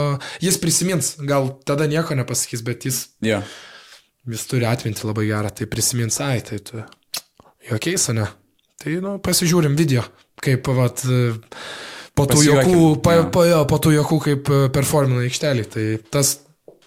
Jis 0.43 0.59
prisimins. 0.61 1.15
Gal 1.25 1.49
tada 1.67 1.87
nieko 1.89 2.17
nepasakys, 2.17 2.61
bet 2.67 2.85
jis, 2.89 3.03
Jo. 3.25 3.41
jis 4.29 4.45
turi 4.51 4.67
atminti 4.69 5.07
labai 5.09 5.25
gerą. 5.31 5.49
Tai 5.57 5.69
prisimins, 5.71 6.19
ai, 6.25 6.41
tai 6.45 6.61
tu. 6.61 6.83
Jokiais, 7.71 8.09
ne? 8.15 8.27
Tai, 8.77 8.93
nu, 9.03 9.17
pasižiūrim 9.25 9.73
video. 9.75 10.05
Kaip, 10.45 10.67
vat, 10.77 11.01
e, 11.09 11.31
po 12.17 12.25
tų 12.29 12.41
jokų, 12.47 12.81
pa, 13.05 13.15
jo. 13.19 13.29
pa, 13.33 13.45
jo, 13.49 13.61
po 13.69 13.79
tų 13.83 13.93
jokų 13.99 14.19
kaip 14.25 14.51
e, 14.51 14.59
performina 14.73 15.23
aikštelį. 15.27 15.67
Tai 15.73 15.85
tas, 16.17 16.33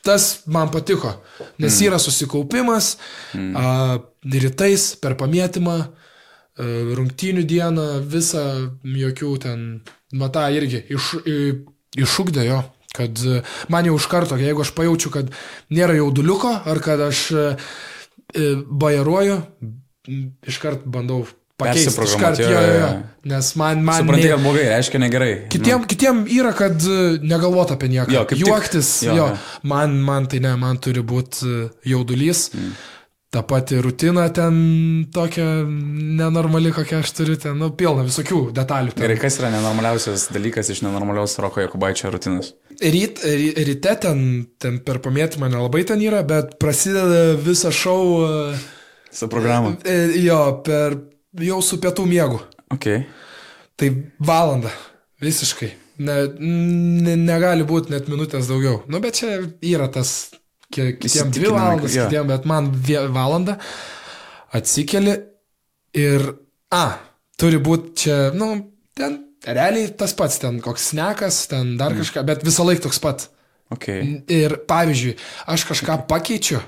tas 0.06 0.28
man 0.50 0.72
patiko, 0.74 1.14
nes 1.60 1.72
mm. 1.72 1.86
yra 1.88 2.02
susikaupimas, 2.02 2.96
mm. 3.38 3.50
a, 3.56 4.34
rytais 4.44 4.90
per 5.00 5.16
pamėtymą, 5.20 5.78
a, 5.86 6.00
rungtynių 6.58 7.44
dieną, 7.48 7.86
visą 8.10 8.44
jokių 8.84 9.32
ten, 9.42 9.64
matą 10.12 10.46
irgi 10.52 10.82
iš, 10.90 11.14
i, 11.24 11.38
iššūkdė 12.00 12.46
jo. 12.48 12.60
Kad 12.96 13.20
e, 13.22 13.40
man 13.70 13.86
jau 13.86 13.96
iš 14.00 14.08
karto, 14.10 14.38
jeigu 14.40 14.64
aš 14.64 14.72
pajaučiu, 14.74 15.12
kad 15.14 15.30
nėra 15.70 15.94
jauduliuko, 16.00 16.50
ar 16.66 16.80
kad 16.82 17.00
aš 17.06 17.26
e, 17.30 17.44
e, 18.34 18.48
bajaruoju, 18.66 19.38
iškart 20.50 20.88
bandau 20.90 21.22
pakeisti. 21.60 22.06
Iškart, 22.08 22.40
jo, 22.42 22.50
jo, 22.50 22.76
jo. 22.80 22.90
Nes 23.30 23.50
man, 23.60 23.82
man 23.84 24.00
Supranti, 24.02 24.26
nė- 24.26 24.34
kad 24.34 24.44
blogai, 24.46 24.66
reiškia 24.74 25.00
negerai. 25.04 25.32
Kitiem, 25.52 25.82
nu. 25.84 25.90
kitiem 25.94 26.22
yra, 26.40 26.54
kad 26.56 26.80
e, 26.88 27.00
negalvot 27.22 27.74
apie 27.76 27.90
nieką. 27.92 28.10
Jo, 28.16 28.24
kaip 28.28 28.38
tik. 28.38 28.46
Juoktis, 28.48 28.94
Jo, 29.06 29.16
jo, 29.18 29.26
jo. 29.34 29.42
Man, 29.68 29.98
man 30.06 30.26
tai 30.32 30.40
ne, 30.44 30.54
man 30.60 30.80
turi 30.80 31.04
būti 31.04 31.68
jaudulys. 31.92 32.48
Mm. 32.56 32.72
Ta 33.30 33.44
pati 33.46 33.76
rutina 33.78 34.24
ten 34.34 34.56
tokia 35.14 35.44
nenormali, 36.18 36.72
kokia 36.74 36.98
aš 36.98 37.12
turiu 37.14 37.36
ten, 37.38 37.54
nu, 37.60 37.68
pilna 37.78 38.02
visokių 38.08 38.40
detalių. 38.56 38.90
ten. 38.96 39.04
Gerai, 39.04 39.18
kas 39.22 39.36
yra 39.38 39.52
nenormaliausias 39.54 40.24
dalykas 40.34 40.72
iš 40.74 40.80
nenormaliaus 40.82 41.36
Roko 41.38 41.62
Jokubaičio 41.62 42.10
rutinos? 42.10 42.54
Ryt, 42.82 43.22
ry, 43.22 43.52
ryte 43.68 43.94
ten, 44.02 44.24
ten 44.58 44.80
per 44.82 44.98
pamėtymą 45.04 45.46
nelabai 45.52 45.84
ten 45.86 46.02
yra, 46.02 46.24
bet 46.26 46.56
prasideda 46.58 47.36
visą 47.38 47.70
šou 47.70 48.02
e, 48.26 48.58
Su 49.14 49.28
programu. 49.30 49.76
e, 49.86 50.00
jo, 50.24 50.40
per 50.66 50.98
jau 51.38 51.60
su 51.62 51.78
pietų 51.78 52.06
miegu. 52.10 52.40
Ok. 52.74 52.86
Tai 53.76 53.88
valanda. 54.18 54.70
Visiškai. 55.20 55.70
Ne, 56.00 56.14
ne, 56.40 57.14
negali 57.16 57.64
būti 57.68 57.90
net 57.92 58.06
minutės 58.08 58.48
daugiau. 58.48 58.82
Nu, 58.88 59.00
bet 59.04 59.18
čia 59.20 59.34
yra 59.60 59.88
tas, 59.92 60.30
kie- 60.72 60.94
kitiem 60.96 61.30
dvi 61.34 61.50
valandas, 61.52 61.92
jo. 61.94 62.06
kitiem, 62.08 62.26
bet 62.30 62.46
man 62.48 62.70
valanda 63.12 63.58
atsikeli 64.56 65.16
ir, 65.96 66.24
a, 66.72 66.84
turi 67.40 67.58
būti 67.62 67.92
čia, 68.04 68.16
nu, 68.36 68.52
ten 68.96 69.18
realiai 69.44 69.90
tas 69.96 70.14
pats, 70.16 70.38
ten 70.42 70.60
koks 70.64 70.90
snekas, 70.92 71.42
ten 71.52 71.76
dar 71.76 71.92
Mm. 71.92 72.00
kažką, 72.00 72.24
bet 72.26 72.42
visą 72.44 72.64
laiką 72.64 72.82
toks 72.88 72.98
pat. 72.98 73.28
Ok. 73.70 73.86
Ir 74.28 74.56
pavyzdžiui, 74.66 75.16
aš 75.46 75.64
kažką 75.68 76.06
pakeičiu, 76.08 76.58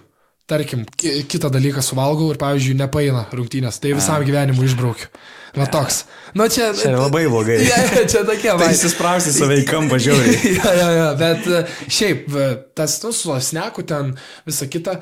tarkim, 0.50 0.82
ki- 0.98 1.22
kitą 1.30 1.48
dalyką 1.52 1.82
suvalgau 1.84 2.30
ir, 2.32 2.38
pavyzdžiui, 2.40 2.74
nepaina 2.80 3.26
rungtynės, 3.32 3.78
tai 3.80 3.92
visam 3.96 4.24
gyvenimui 4.26 4.66
išbraukiu. 4.68 5.08
Va 5.56 5.66
toks. 5.68 6.02
Nu, 6.34 6.46
čia, 6.48 6.70
Čia 6.72 6.94
labai 6.96 7.26
blogai. 7.28 7.58
Ja, 7.70 7.76
ja, 7.84 8.06
čia 8.08 8.22
tokie, 8.24 8.48
Tai 8.56 8.70
įsisprausti 8.72 9.34
save 9.36 9.58
į 9.60 9.66
kampą 9.68 9.98
žiauriai. 10.00 10.52
ja, 10.58 10.70
ja, 10.78 10.88
ja, 10.96 11.08
bet 11.20 11.44
e, 11.46 11.60
šiaip, 11.92 12.24
e, 12.32 12.46
tas, 12.78 12.94
nu, 13.04 13.12
su 13.12 13.34
asneku 13.36 13.84
ten 13.84 14.14
visą 14.48 14.68
kitą, 14.72 14.96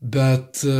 bet 0.00 0.60
e, 0.64 0.76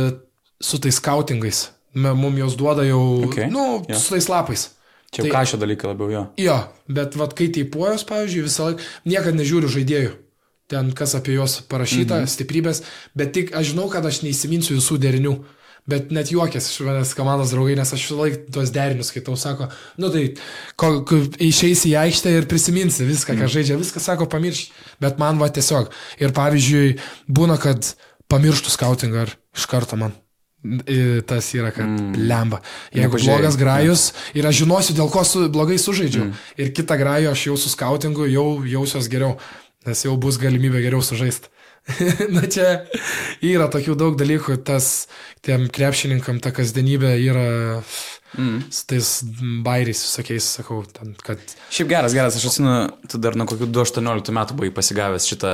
su 0.61 0.77
tais 0.83 0.95
skautingais, 1.01 1.63
mums 1.97 2.37
jos 2.39 2.55
duoda 2.59 2.85
jau, 2.85 3.01
Okay, 3.31 3.49
nu, 3.49 3.83
jo. 3.89 3.97
su 3.99 4.13
tais 4.13 4.29
lapais. 4.29 4.69
Čia 5.09 5.23
jau 5.23 5.31
kažio 5.33 5.57
dalykai 5.57 5.87
labiau 5.89 6.11
jo. 6.11 6.23
Jo, 6.37 6.57
bet 6.91 7.15
vad 7.17 7.33
kai 7.37 7.47
teipuojos, 7.55 8.03
pavyzdžiui, 8.09 8.45
visą 8.45 8.65
laiką, 8.69 8.87
niekada 9.07 9.37
nežiūriu 9.39 9.69
žaidėjų. 9.71 10.13
Ten 10.67 10.91
kas 10.91 11.15
apie 11.15 11.37
juos 11.37 11.61
parašyta, 11.71 12.19
mhm. 12.19 12.31
stiprybės, 12.31 12.81
bet 13.15 13.31
tik 13.35 13.53
aš 13.55 13.71
žinau, 13.71 13.87
kad 13.91 14.05
aš 14.07 14.23
neįsiminsiu 14.25 14.75
visų 14.79 14.99
derinių. 15.03 15.37
Bet 15.87 16.09
net 16.11 16.33
juokės 16.33 16.65
iš 16.67 16.81
manęs 16.83 17.13
komandos 17.15 17.53
draugai, 17.53 17.77
nes 17.79 17.93
aš 17.95 18.01
visą 18.09 18.17
laiką 18.19 18.41
tuos 18.51 18.73
derinius 18.75 19.07
skaitau, 19.13 19.37
sako, 19.39 19.69
nu 20.03 20.09
tai, 20.11 20.25
kol 20.75 20.99
ko, 21.07 21.21
išeisi 21.39 21.93
į 21.93 21.95
aikštę 22.01 22.33
ir 22.35 22.47
prisiminsi 22.51 23.07
viską, 23.07 23.37
ką 23.39 23.47
žaidžia, 23.53 23.79
viską 23.79 24.03
sako, 24.03 24.27
pamirš. 24.27 24.65
Bet 24.99 25.15
man 25.21 25.39
va 25.39 25.47
tiesiog. 25.47 25.87
Ir 26.19 26.35
pavyzdžiui, 26.35 26.97
būna, 27.31 27.55
kad 27.63 27.93
pamirštų 28.27 28.73
skautingą 28.73 29.23
ar 29.23 29.31
iš 29.55 29.67
karto 29.71 29.99
man. 29.99 30.11
Tas 31.29 31.47
yra, 31.55 31.69
kad 31.71 31.85
mm. 31.85 32.25
lemba. 32.27 32.59
Jeigu 32.91 33.13
Nepažiūrėjai. 33.13 33.37
blogas 33.37 33.57
grajus 33.61 34.05
ir 34.35 34.47
aš 34.49 34.63
žinosiu, 34.63 34.95
dėl 34.97 35.07
ko 35.13 35.23
su, 35.23 35.45
blogai 35.53 35.77
sužaidžiau. 35.79 36.25
Mm. 36.27 36.41
Ir 36.59 36.73
kitą 36.75 36.97
grajų 36.99 37.31
aš 37.31 37.45
jau 37.47 37.55
su 37.61 37.71
skautingu 37.71 38.27
jau 38.27 38.47
jausiuos 38.67 39.07
geriau, 39.13 39.37
nes 39.87 40.03
jau 40.05 40.17
bus 40.19 40.39
galimybė 40.41 40.83
geriau 40.85 41.03
sužaisti. 41.05 41.51
Na 42.35 42.43
čia 42.51 42.83
yra 43.45 43.69
tokių 43.71 43.95
daug 43.99 44.17
dalykų, 44.19 44.59
tas 44.67 45.07
tiem 45.45 45.69
krepšininkam 45.71 46.41
ta 46.43 46.51
kasdienybė 46.55 47.13
yra 47.23 47.47
mm. 48.35 48.57
su 48.73 48.83
tais 48.89 49.11
bairiais 49.63 50.01
visokiais, 50.03 50.49
sakau, 50.57 50.81
ten, 50.91 51.13
kad 51.23 51.39
Šiaip 51.73 51.91
geras, 51.91 52.15
geras, 52.17 52.37
aš 52.39 52.49
atsimenu, 52.49 52.75
tu 53.07 53.21
dar 53.23 53.37
nuo 53.39 53.47
kokių 53.49 53.69
2-18 53.71 54.35
metų 54.35 54.57
buvai 54.59 54.73
pasigavęs 54.75 55.29
šitą, 55.31 55.53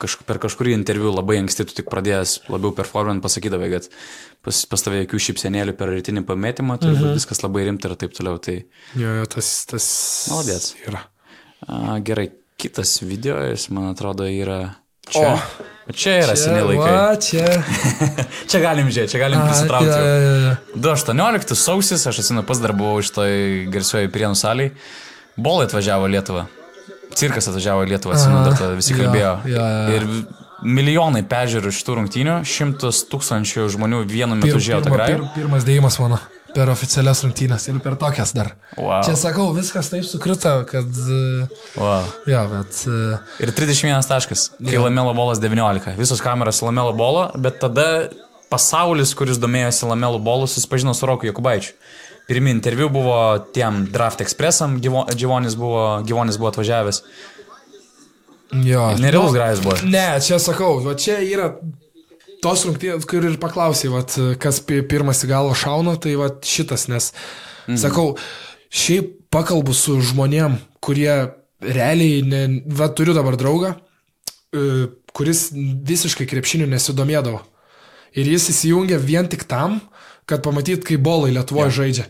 kažk 0.00 0.24
per 0.28 0.40
kažkurį 0.42 0.74
interviu 0.78 1.12
labai 1.12 1.40
anksti 1.42 1.68
tu 1.68 1.76
tik 1.80 1.92
pradėjęs 1.92 2.38
labiau 2.48 2.72
performant 2.76 3.24
pasakydavai, 3.24 3.70
kad 3.76 3.92
pas, 4.46 4.64
pas 4.72 4.86
tavai 4.86 5.04
jokių 5.04 5.22
šipsenėlių 5.28 5.76
per 5.78 5.92
rytinį 5.92 6.24
pametimą, 6.28 6.80
tai 6.80 6.94
mhm. 6.94 7.14
viskas 7.18 7.44
labai 7.44 7.68
rimta 7.68 7.90
ir 7.90 7.98
taip 8.00 8.16
toliau. 8.16 8.40
Tai 8.42 8.56
jo, 8.56 9.14
jo, 9.20 9.30
tas, 9.36 9.52
tas 9.68 9.88
Maladėc. 10.32 10.72
yra. 10.88 11.04
a, 11.66 11.98
gerai, 12.04 12.30
kitas 12.58 13.02
video, 13.02 13.38
jis 13.38 13.68
man 13.70 13.92
atrodo 13.92 14.26
yra 14.26 14.74
čia. 15.10 15.34
O. 15.34 15.64
Čia 15.94 16.14
yra 16.20 16.34
seniai 16.36 16.64
laikai. 16.66 16.88
Va, 16.92 17.14
čia. 17.22 17.44
Čia 18.50 18.58
galim 18.60 18.90
žiūrėti, 18.92 19.14
čia 19.14 19.20
galim 19.22 19.40
prisitraukti. 19.40 19.88
jo, 19.88 20.00
jau. 20.04 20.18
jo, 20.24 20.32
jo. 20.42 20.82
2.18 20.84 21.54
sausis, 21.56 22.04
aš 22.10 22.18
atsimenu, 22.20 22.42
pas 22.48 22.60
dar 22.60 22.74
buvau 22.76 22.98
iš 23.00 23.12
toj 23.16 23.32
garsioji 23.72 24.10
Prienų 24.12 24.36
saliai. 24.36 24.74
Bolai 25.38 25.64
atvažiavo 25.68 26.10
Lietuvą. 26.12 26.44
Cirkas 27.16 27.48
atvažiavo 27.48 27.86
Lietuvą, 27.88 28.18
atsimenu, 28.18 28.42
dar 28.50 28.58
tada 28.58 28.76
visi 28.76 28.92
jo, 28.92 29.00
kalbėjo. 29.00 29.32
jo, 29.48 29.68
jo. 29.72 29.96
Ir 29.96 30.68
milijonai 30.76 31.22
peržiūrų 31.30 31.72
šitų 31.78 31.96
rungtynių, 32.02 32.40
šimtus 32.52 33.06
tūkstančių 33.08 33.70
žmonių 33.78 34.02
vienu 34.10 34.36
metu 34.36 34.58
Pir, 34.58 34.66
žiūrėjo 34.66 34.84
tą 34.84 34.96
grajų. 34.98 35.22
pir, 35.22 35.30
pirmas 35.38 35.64
dėjimas 35.64 36.02
mano 36.02 36.20
per 36.54 36.70
oficialias 36.72 37.20
rungtynės 37.24 37.68
ir 37.70 37.78
per 37.84 37.96
tokias 38.00 38.32
dar. 38.36 38.54
Wow. 38.76 39.02
Čia 39.06 39.14
sakau, 39.20 39.50
viskas 39.56 39.90
taip 39.92 40.06
sukrito, 40.08 40.52
kad... 40.70 40.88
e, 40.88 41.46
Wow. 41.78 42.08
Jo, 42.30 42.44
bet... 42.52 42.80
e, 42.88 43.18
Ir 43.44 43.52
31 43.56 44.08
taškas, 44.08 44.48
kai 44.58 44.80
Lamelo 44.82 45.14
bolas 45.16 45.40
19. 45.42 45.94
Visos 46.00 46.22
kameros 46.24 46.62
Lamelo 46.64 46.94
bolo, 46.96 47.28
bet 47.38 47.60
tada 47.62 47.88
pasaulis, 48.52 49.12
kuris 49.18 49.40
domėjosi 49.42 49.88
Lamelo 49.90 50.20
bolu, 50.22 50.48
susipažino 50.48 50.94
su 50.96 51.08
Roku 51.08 51.28
Jokubaičiu. 51.28 51.74
Pirmi 52.28 52.52
interviu 52.52 52.90
buvo 52.92 53.16
tiem 53.56 53.86
Draft 53.92 54.20
Expressam, 54.20 54.76
Gyvonis 54.84 55.54
buvo, 55.56 56.02
Gyvonis 56.04 56.36
buvo 56.36 56.50
atvažiavęs. 56.52 57.02
Jo. 58.64 58.90
Nerealus 59.00 59.32
grajus 59.36 59.60
buvo. 59.64 59.76
Ne, 59.84 60.20
čia 60.24 60.38
sakau, 60.40 60.78
va 60.84 60.94
čia 60.96 61.18
yra 61.24 61.50
tos 62.44 62.64
rungtynės, 62.68 63.06
kur 63.08 63.26
ir 63.26 63.38
paklausai, 63.42 63.90
vat, 63.92 64.14
kas 64.42 64.60
pi- 64.64 64.84
pirmas 64.86 65.24
į 65.26 65.32
galvą 65.32 65.56
šauna, 65.58 65.96
tai 66.02 66.14
va 66.20 66.30
šitas, 66.44 66.86
nes, 66.92 67.10
mhm. 67.66 67.80
sakau, 67.82 68.12
šiaip 68.68 69.14
pakalbu 69.34 69.74
su 69.76 69.98
žmonėm, 70.10 70.56
kurie 70.84 71.12
realiai, 71.64 72.22
ne, 72.24 72.42
va 72.78 72.88
turiu 72.94 73.14
dabar 73.16 73.36
draugą, 73.40 73.74
e, 74.54 74.88
kuris 75.16 75.48
visiškai 75.52 76.28
krepšiniu 76.30 76.68
nesidomėdavo. 76.70 77.42
Ir 78.18 78.30
jis 78.30 78.48
įsijungia 78.54 78.98
vien 79.02 79.28
tik 79.30 79.44
tam, 79.50 79.80
kad 80.28 80.44
pamatyt, 80.44 80.84
kaip 80.86 81.02
bolai 81.04 81.32
Lietuvoje 81.34 81.70
ja. 81.70 81.76
žaidžia. 81.80 82.06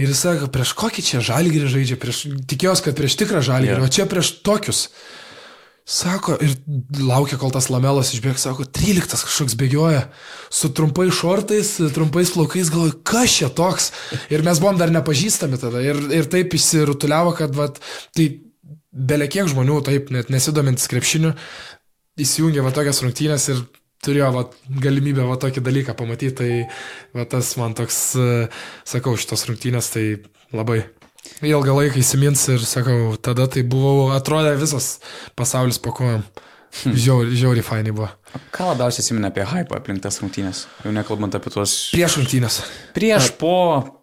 Ir 0.00 0.12
jis 0.12 0.22
sako, 0.22 0.48
prieš 0.52 0.72
kokį 0.78 1.04
čia 1.04 1.22
žalgirį 1.24 1.72
žaidžia, 1.72 1.96
prieš, 2.00 2.22
tikėjausi, 2.48 2.84
kad 2.86 2.96
prieš 2.96 3.18
tikrą 3.20 3.42
žalgirį, 3.44 3.76
yeah. 3.76 3.84
o 3.84 3.92
čia 3.92 4.06
prieš 4.08 4.38
tokius. 4.46 4.86
Sako, 5.90 6.36
ir 6.38 6.52
laukia, 7.02 7.34
kol 7.40 7.50
tas 7.50 7.66
lamelas 7.66 8.12
išbėgs, 8.14 8.44
sako, 8.46 8.62
13 8.78 9.24
kažkoks 9.26 9.56
bėgioja, 9.58 10.04
su 10.54 10.70
trumpais 10.70 11.10
šortais, 11.18 11.72
trumpais 11.96 12.30
plaukais, 12.30 12.70
galvoju, 12.70 13.00
kas 13.10 13.34
čia 13.40 13.48
toks. 13.50 13.88
Ir 14.30 14.44
mes 14.46 14.60
buvom 14.62 14.78
dar 14.78 14.92
nepažįstami 14.94 15.58
tada. 15.58 15.82
Ir, 15.82 15.98
ir 16.14 16.30
taip 16.30 16.54
išsirutuliavo, 16.54 17.34
kad, 17.40 17.58
vat, 17.58 17.82
tai 18.14 18.28
belekiek 18.94 19.50
žmonių, 19.50 19.80
taip, 19.90 20.14
net 20.14 20.30
nesidomintis 20.30 20.86
krepšiniu, 20.92 21.34
įsijungė 22.22 22.62
va 22.62 22.70
tokias 22.76 23.02
rungtynės 23.02 23.48
ir 23.50 23.66
turėjo 24.06 24.30
va, 24.36 24.46
galimybę 24.86 25.26
va 25.26 25.40
tokį 25.42 25.66
dalyką 25.66 25.98
pamatyti. 25.98 26.36
Tai 26.38 27.18
va 27.18 27.26
tas 27.34 27.50
man 27.58 27.74
toks, 27.78 28.00
sakau, 28.86 29.18
šitos 29.18 29.48
rungtynės 29.50 29.90
tai 29.96 30.06
labai 30.54 30.84
ilgą 31.46 31.76
laiką 31.76 32.00
įsimins 32.00 32.46
ir 32.52 32.62
sakau, 32.68 33.16
tada 33.20 33.48
tai 33.50 33.64
buvo, 33.66 34.10
atrodė 34.16 34.56
visas 34.60 34.98
pasaulis 35.38 35.80
po 35.82 35.94
kojom. 35.96 36.24
Žiauri, 36.70 37.34
žiauri 37.34 37.62
fainai 37.66 37.90
buvo. 37.90 38.06
Ką 38.54 38.68
labiausiai 38.68 39.02
įsiminė 39.02 39.32
apie 39.32 39.42
hypą 39.42 39.80
aplink 39.80 40.04
tas 40.04 40.20
rungtynės? 40.22 40.62
Jau 40.84 40.92
nekalbant 40.94 41.34
apie 41.34 41.50
tuos... 41.50 41.72
Prieš 41.90 42.20
rungtynės. 42.20 42.60
Prieš, 42.94 43.32
po, 43.40 43.54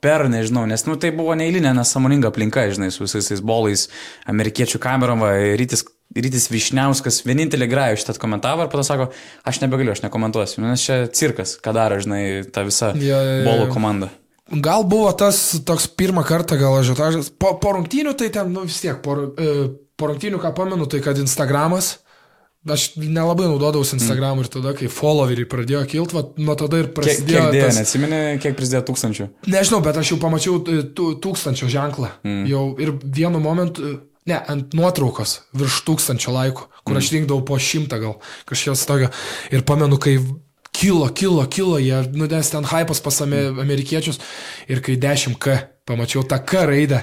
per, 0.03 0.25
nežinau, 0.31 0.65
nes, 0.67 0.83
nu, 0.83 0.97
tai 0.99 1.13
buvo 1.15 1.31
neįlinė, 1.39 1.71
nesąmoninga 1.77 2.27
aplinka, 2.27 2.65
žinai, 2.75 2.91
su 2.91 3.05
visais 3.05 3.31
tais 3.31 3.39
bolais, 3.39 3.87
amerikiečių 4.27 4.83
kamerom, 4.83 5.23
rytis, 5.61 5.85
rytis 6.11 6.49
Višniauskas 6.51 7.21
vienintelį 7.27 7.71
grajų 7.71 8.03
šitą 8.03 8.19
komentavo 8.19 8.67
ir 8.67 8.71
po 8.73 8.81
to 8.81 8.87
sako, 8.87 9.09
aš 9.47 9.63
nebegaliu, 9.63 9.95
aš 9.95 10.03
nekomentuosiu, 10.03 10.59
nes 10.67 10.83
čia 10.83 11.05
cirkas, 11.07 11.55
ką 11.63 11.71
daro, 11.79 12.03
žinai, 12.03 12.23
ta 12.51 12.67
visa 12.67 12.91
jo, 12.99 13.15
jo, 13.15 13.43
bolų 13.47 13.69
jo. 13.69 13.73
komanda. 13.79 14.11
Gal 14.47 14.85
buvo 14.87 15.11
tas 15.11 15.59
toks 15.67 15.89
pirmą 15.99 16.23
kartą 16.27 16.55
gal 16.59 16.77
ažiotažas. 16.79 17.29
Po, 17.35 17.57
po 17.59 17.73
rungtynių 17.75 18.13
tai 18.17 18.29
ten, 18.33 18.53
nu 18.55 18.63
vis 18.67 18.79
tiek, 18.83 19.01
po, 19.03 19.17
e, 19.35 19.55
po 19.99 20.11
rungtynių 20.11 20.39
ką 20.43 20.53
pamenu, 20.55 20.87
tai 20.87 21.01
kad 21.03 21.19
Instagramas, 21.19 21.97
aš 22.67 22.87
nelabai 22.99 23.47
naudodavausi 23.47 23.97
Instagram'u 23.97 24.43
ir 24.43 24.51
tada, 24.51 24.73
kai 24.77 24.89
followeriai 24.91 25.47
pradėjo 25.51 25.83
kilti, 25.91 26.17
va, 26.17 26.23
nuo 26.39 26.55
tada 26.59 26.79
ir 26.81 26.89
Kiek, 26.89 26.95
prasidėjo 26.95 27.43
kiek 27.43 27.55
dėjo, 27.55 27.67
tas... 27.67 27.79
neatsimeni, 27.81 28.21
kiek 28.43 28.57
prisidėjo 28.59 28.83
tūkstančių? 28.89 29.29
Nežinau, 29.51 29.81
bet 29.85 29.99
aš 29.99 30.13
jau 30.13 30.19
pamačiau 30.23 30.59
e, 30.63 30.79
tū- 30.95 31.13
tūkstančio 31.23 31.71
ženklą. 31.71 32.13
Mm. 32.23 32.43
Jau 32.51 32.65
ir 32.83 32.95
vienu 33.03 33.43
momentu, 33.43 33.93
ne, 34.27 34.39
ant 34.39 34.75
nuotraukos 34.77 35.41
virš 35.59 35.83
tūkstančio 35.87 36.35
laikų, 36.35 36.67
kur 36.83 36.95
mm. 36.95 37.03
aš 37.03 37.13
rinkdavau 37.15 37.45
po 37.47 37.59
šimtą 37.59 37.99
gal 38.03 38.19
kažkas 38.49 38.87
tokio. 38.87 39.11
Ir 39.51 39.67
pamenu, 39.67 39.99
kai 39.99 40.19
kilo, 40.77 41.07
kilo, 41.09 41.45
kilo, 41.49 41.79
jie, 41.81 42.01
nu, 42.13 42.27
nes 42.29 42.51
ten 42.53 42.67
hypas 42.69 43.01
pas 43.03 43.21
ame, 43.25 43.47
amerikiečius. 43.65 44.21
Ir 44.69 44.83
kai 44.85 44.97
10K 45.01 45.57
pamačiau 45.87 46.25
tą 46.27 46.39
K 46.45 46.65
raidę. 46.69 47.01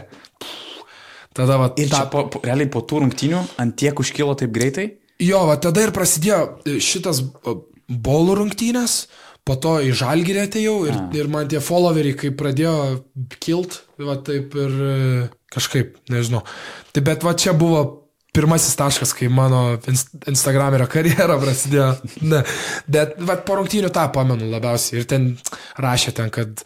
Tada 1.35 1.59
va, 1.59 1.73
Ir 1.75 1.91
tą, 1.91 2.05
čia 2.05 2.11
po, 2.13 2.29
po, 2.31 2.41
realiai 2.47 2.71
po 2.71 2.85
tų 2.87 3.03
rungtynių 3.03 3.41
ant 3.59 3.75
tiek 3.75 3.99
užkilo 3.99 4.37
taip 4.39 4.55
greitai? 4.55 4.93
Jo, 5.23 5.45
va 5.49 5.59
tada 5.59 5.83
ir 5.83 5.93
prasidėjo 5.95 6.39
e, 6.63 6.77
šitas 6.83 7.25
e, 7.25 7.55
bolų 7.91 8.37
rungtynės, 8.39 8.95
po 9.45 9.57
to 9.61 9.77
į 9.83 9.91
žalgirį 9.99 10.45
atėjau 10.47 10.77
ir, 10.87 10.95
A. 10.95 11.09
ir 11.19 11.29
man 11.33 11.51
tie 11.51 11.59
followeriai, 11.63 12.15
kai 12.19 12.31
pradėjo 12.39 12.77
kilt, 13.43 13.83
va 13.99 14.15
taip 14.23 14.55
ir 14.55 14.79
e, 14.79 14.95
kažkaip, 15.55 15.99
nežinau. 16.15 16.45
Tai 16.95 17.05
bet 17.11 17.27
va 17.27 17.35
čia 17.39 17.55
buvo 17.59 17.83
pirmasis 18.35 18.75
taškas, 18.79 19.13
kai 19.15 19.29
mano 19.31 19.77
inst 19.91 20.11
Instagramerio 20.31 20.89
karjera 20.91 21.37
prasidėjo. 21.41 21.89
Ne, 22.27 22.43
bet 22.91 23.15
va 23.23 23.37
po 23.47 23.61
rungtynių 23.61 23.93
tą 23.95 24.09
pamenu 24.15 24.49
labiausiai. 24.51 25.01
Ir 25.03 25.09
ten 25.11 25.31
rašė 25.81 26.15
ten, 26.19 26.33
kad 26.35 26.65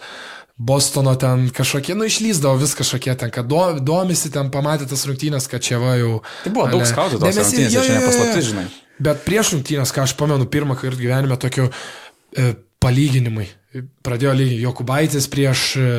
Bostono 0.58 1.12
ten 1.14 1.44
kažkokie, 1.54 1.94
nu 1.94 2.08
išlyzdavo 2.08 2.58
vis 2.58 2.72
kažkokie 2.74 3.12
ten, 3.20 3.30
kad 3.30 3.46
do, 3.46 3.60
domisi 3.78 4.32
ten, 4.34 4.48
pamatė 4.50 4.88
tas 4.90 5.04
rungtynės, 5.06 5.46
kad 5.46 5.62
čia 5.62 5.78
va 5.78 5.92
jau... 6.00 6.16
Tai 6.42 6.50
buvo 6.56 6.64
daug 6.72 6.80
ale- 6.82 6.88
skautų 6.90 7.20
tos 7.20 7.28
Dėmesį- 7.28 7.44
rungtynėse, 7.60 7.76
jo, 7.76 7.84
čia 7.86 7.92
jo, 7.92 7.98
ne 7.98 8.02
jo, 8.02 8.08
paslaptis, 8.08 8.40
jo. 8.42 8.48
žinai. 8.50 8.64
Bet 9.06 9.20
prieš 9.28 9.52
rungtynės, 9.54 9.92
ką 9.94 10.02
aš 10.08 10.16
pamenu 10.18 10.48
pirmą 10.50 10.74
kartą 10.80 10.98
gyvenime, 10.98 11.38
tokiu 11.38 11.68
e, 11.70 12.48
palyginimai. 12.82 13.46
Pradėjo 14.06 14.32
lygiai 14.38 14.62
Jokubaitis 14.62 15.28
prieš 15.32 15.62
e, 15.80 15.90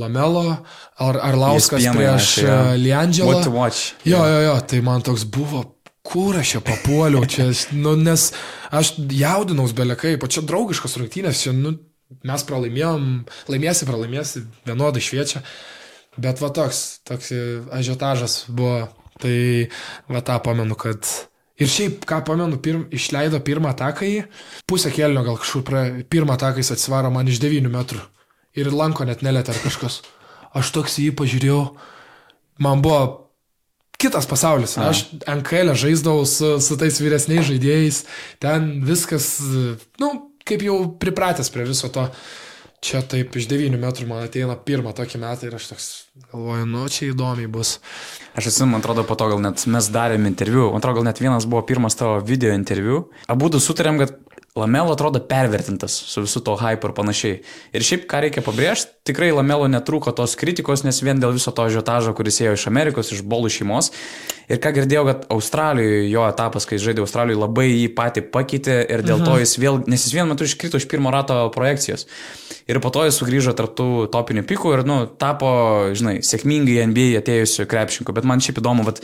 Lamelo, 0.00 0.58
ar 1.02 1.20
Arlauskas 1.28 1.82
ESPN 1.82 1.98
prieš 1.98 2.16
rašė, 2.16 2.46
jo. 2.46 2.56
e, 2.56 2.80
Liandželą. 2.82 3.38
To 3.46 3.54
watch. 3.54 3.94
Jo, 4.08 4.24
jo, 4.28 4.42
jo, 4.48 4.58
tai 4.68 4.82
man 4.84 5.04
toks 5.06 5.26
buvo 5.28 5.64
kur 6.02 6.36
aš 6.36 6.56
čia 6.56 6.60
papuoliau, 6.66 7.24
čia, 7.30 7.46
nu, 7.78 7.94
nes 7.96 8.32
aš 8.74 8.96
jaudinaus 9.14 9.74
belekai, 9.76 10.16
o 10.18 10.28
čia 10.28 10.42
draugiškas 10.46 10.98
rungtynės, 10.98 11.44
čia, 11.46 11.54
nu, 11.56 11.76
mes 12.26 12.46
pralaimėjom, 12.48 13.06
laimėsi, 13.52 13.88
pralaimėsi, 13.88 14.42
vienodai 14.66 15.02
šviečia, 15.04 15.44
bet 16.20 16.42
va 16.42 16.50
toks, 16.54 16.82
toks 17.08 17.32
ažiotažas 17.72 18.42
buvo, 18.50 18.88
tai 19.22 19.36
va 20.10 20.24
tą 20.26 20.40
pamenu, 20.44 20.76
kad 20.78 21.06
Ir 21.62 21.70
šiaip, 21.70 22.06
ką 22.08 22.22
pamenu, 22.26 22.58
pirm, 22.62 22.86
išleido 22.94 23.38
pirmą 23.44 23.70
ataką 23.70 24.08
į 24.08 24.16
pusę 24.66 24.90
kelnio, 24.94 25.22
gal 25.26 25.38
kažkur 25.38 25.64
pra, 25.66 25.84
pirmą 26.10 26.34
ataką 26.34 26.62
jis 26.62 26.72
atsivaro 26.74 27.12
man 27.14 27.30
iš 27.30 27.38
9 27.42 27.70
metrų. 27.70 28.02
Ir 28.58 28.72
lanko 28.74 29.06
net 29.08 29.22
nelėtė 29.24 29.54
ar 29.54 29.60
kažkas. 29.62 30.00
Aš 30.58 30.72
toks 30.74 30.98
į 31.00 31.08
jį 31.08 31.12
pažiūrėjau, 31.20 31.60
man 32.64 32.82
buvo 32.84 33.02
kitas 34.02 34.26
pasaulis. 34.28 34.74
A. 34.76 34.90
Aš 34.90 35.06
NKL 35.28 35.76
žaisdavau 35.78 36.26
su, 36.28 36.56
su 36.64 36.76
tais 36.80 36.98
vyresniais 37.00 37.46
žaidėjais, 37.48 38.02
ten 38.42 38.74
viskas, 38.86 39.36
nu, 40.02 40.12
kaip 40.48 40.64
jau 40.66 40.78
pripratęs 41.00 41.52
prie 41.54 41.68
viso 41.68 41.90
to. 41.94 42.08
Čia 42.82 42.98
taip 43.06 43.36
iš 43.38 43.46
9 43.46 43.78
metrų 43.78 44.08
man 44.10 44.24
ateina 44.26 44.56
pirmą 44.58 44.90
tokį 44.98 45.20
metą 45.22 45.46
ir 45.46 45.54
aš 45.54 45.68
toks 45.70 45.84
galvoju, 46.32 46.64
nu 46.66 46.88
čia 46.90 47.12
įdomiai 47.12 47.46
bus. 47.46 47.76
Aš 48.34 48.48
atsimenu, 48.50 48.72
man 48.72 48.82
atrodo, 48.82 49.04
po 49.06 49.14
to 49.14 49.28
gal 49.30 49.38
net 49.44 49.62
mes 49.70 49.90
darėm 49.94 50.26
interviu, 50.26 50.64
man 50.72 50.82
atrodo, 50.82 50.98
gal 50.98 51.06
net 51.06 51.22
vienas 51.22 51.46
buvo 51.46 51.62
pirmas 51.68 51.94
tavo 51.94 52.16
video 52.26 52.50
interviu. 52.58 53.04
Abu 53.30 53.52
du 53.54 53.60
sutarėm, 53.62 54.02
kad 54.02 54.16
Lamelo 54.56 54.92
atrodo 54.92 55.20
pervertintas 55.20 55.92
su 55.92 56.20
visu 56.20 56.40
to 56.44 56.56
hype 56.60 56.84
ir 56.84 56.92
panašiai. 56.92 57.36
Ir 57.72 57.84
šiaip, 57.88 58.02
ką 58.04 58.18
reikia 58.20 58.42
pabrėžti, 58.44 58.90
tikrai 59.08 59.30
Lamelo 59.32 59.64
netrūko 59.72 60.12
tos 60.12 60.36
kritikos, 60.36 60.82
nes 60.84 61.00
vien 61.00 61.22
dėl 61.22 61.32
viso 61.32 61.54
to 61.56 61.64
žiotažo, 61.72 62.12
kuris 62.12 62.42
ėjo 62.44 62.58
iš 62.58 62.66
Amerikos, 62.68 63.14
iš 63.16 63.22
bolų 63.24 63.48
šeimos. 63.48 63.88
Ir 64.52 64.60
ką 64.60 64.74
girdėjau, 64.76 65.06
kad 65.08 65.24
Australijoje 65.32 66.04
jo 66.12 66.26
etapas, 66.28 66.68
kai 66.68 66.76
žaidė 66.82 67.00
Australijoje, 67.06 67.40
labai 67.40 67.66
jį 67.70 67.88
patį 67.96 68.26
pakeitė 68.34 68.76
ir 68.84 69.00
dėl 69.06 69.22
mhm. 69.22 69.30
to 69.30 69.40
jis 69.40 69.56
vėl, 69.62 69.80
nes 69.88 70.04
jis 70.04 70.18
vienu 70.18 70.34
metu 70.34 70.44
iškrito 70.44 70.76
iš 70.76 70.88
pirmo 70.90 71.14
rato 71.14 71.40
projekcijos. 71.54 72.04
Ir 72.68 72.78
po 72.84 72.92
to 72.94 73.06
jis 73.08 73.16
sugrįžo 73.18 73.56
tarptų 73.56 74.10
topinių 74.12 74.44
pikų 74.52 74.76
ir, 74.76 74.84
nu, 74.86 74.98
tapo, 75.18 75.48
žinai, 75.96 76.18
sėkmingai 76.26 76.84
NBA 76.92 77.22
atėjusiu 77.22 77.64
krepšinku. 77.70 78.12
Bet 78.12 78.28
man 78.28 78.44
šiaip 78.44 78.60
įdomu, 78.60 78.84
bet 78.86 79.00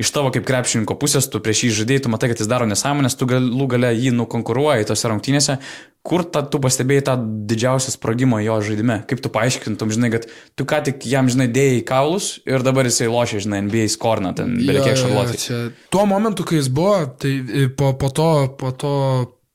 iš 0.00 0.10
tavo 0.14 0.30
kaip 0.32 0.46
krepšininko 0.48 0.96
pusės, 1.00 1.28
tu 1.28 1.42
prieš 1.44 1.66
jį 1.66 1.70
žaidėjai, 1.80 2.02
tu 2.06 2.12
matai, 2.12 2.30
kad 2.32 2.40
jis 2.40 2.48
daro 2.48 2.66
nesąmonės, 2.68 3.16
tu 3.20 3.28
galų 3.28 3.66
gale 3.74 3.90
jį 3.92 4.14
nukonkuruoji 4.16 4.88
tose 4.88 5.10
rungtynėse. 5.12 5.58
Kur 6.06 6.24
ta, 6.24 6.40
tu 6.40 6.56
pastebėjai 6.64 7.04
tą 7.10 7.16
didžiausią 7.50 7.92
sprogimą 7.92 8.38
jo 8.40 8.56
žaidime? 8.64 9.02
Kaip 9.10 9.20
tu 9.20 9.32
paaiškintum, 9.34 9.92
žinai, 9.92 10.08
kad 10.14 10.24
tu 10.56 10.64
ką 10.68 10.78
tik 10.86 11.04
jam, 11.04 11.28
žinai, 11.28 11.50
dėjai 11.52 11.82
kaulus 11.90 12.30
ir 12.48 12.64
dabar 12.64 12.88
jisai 12.88 13.10
lošia, 13.12 13.42
žinai, 13.44 13.60
NBA 13.66 13.84
skorną, 13.92 14.32
ten 14.38 14.56
beveik 14.62 14.88
kiek 14.88 15.02
šarlotė. 15.02 15.60
Tuo 15.92 16.06
momentu, 16.08 16.48
kai 16.48 16.62
jis 16.62 16.72
buvo, 16.72 17.02
tai 17.20 17.34
po, 17.76 17.92
po 18.00 18.08
to, 18.16 18.30
po 18.56 18.72
to, 18.72 18.94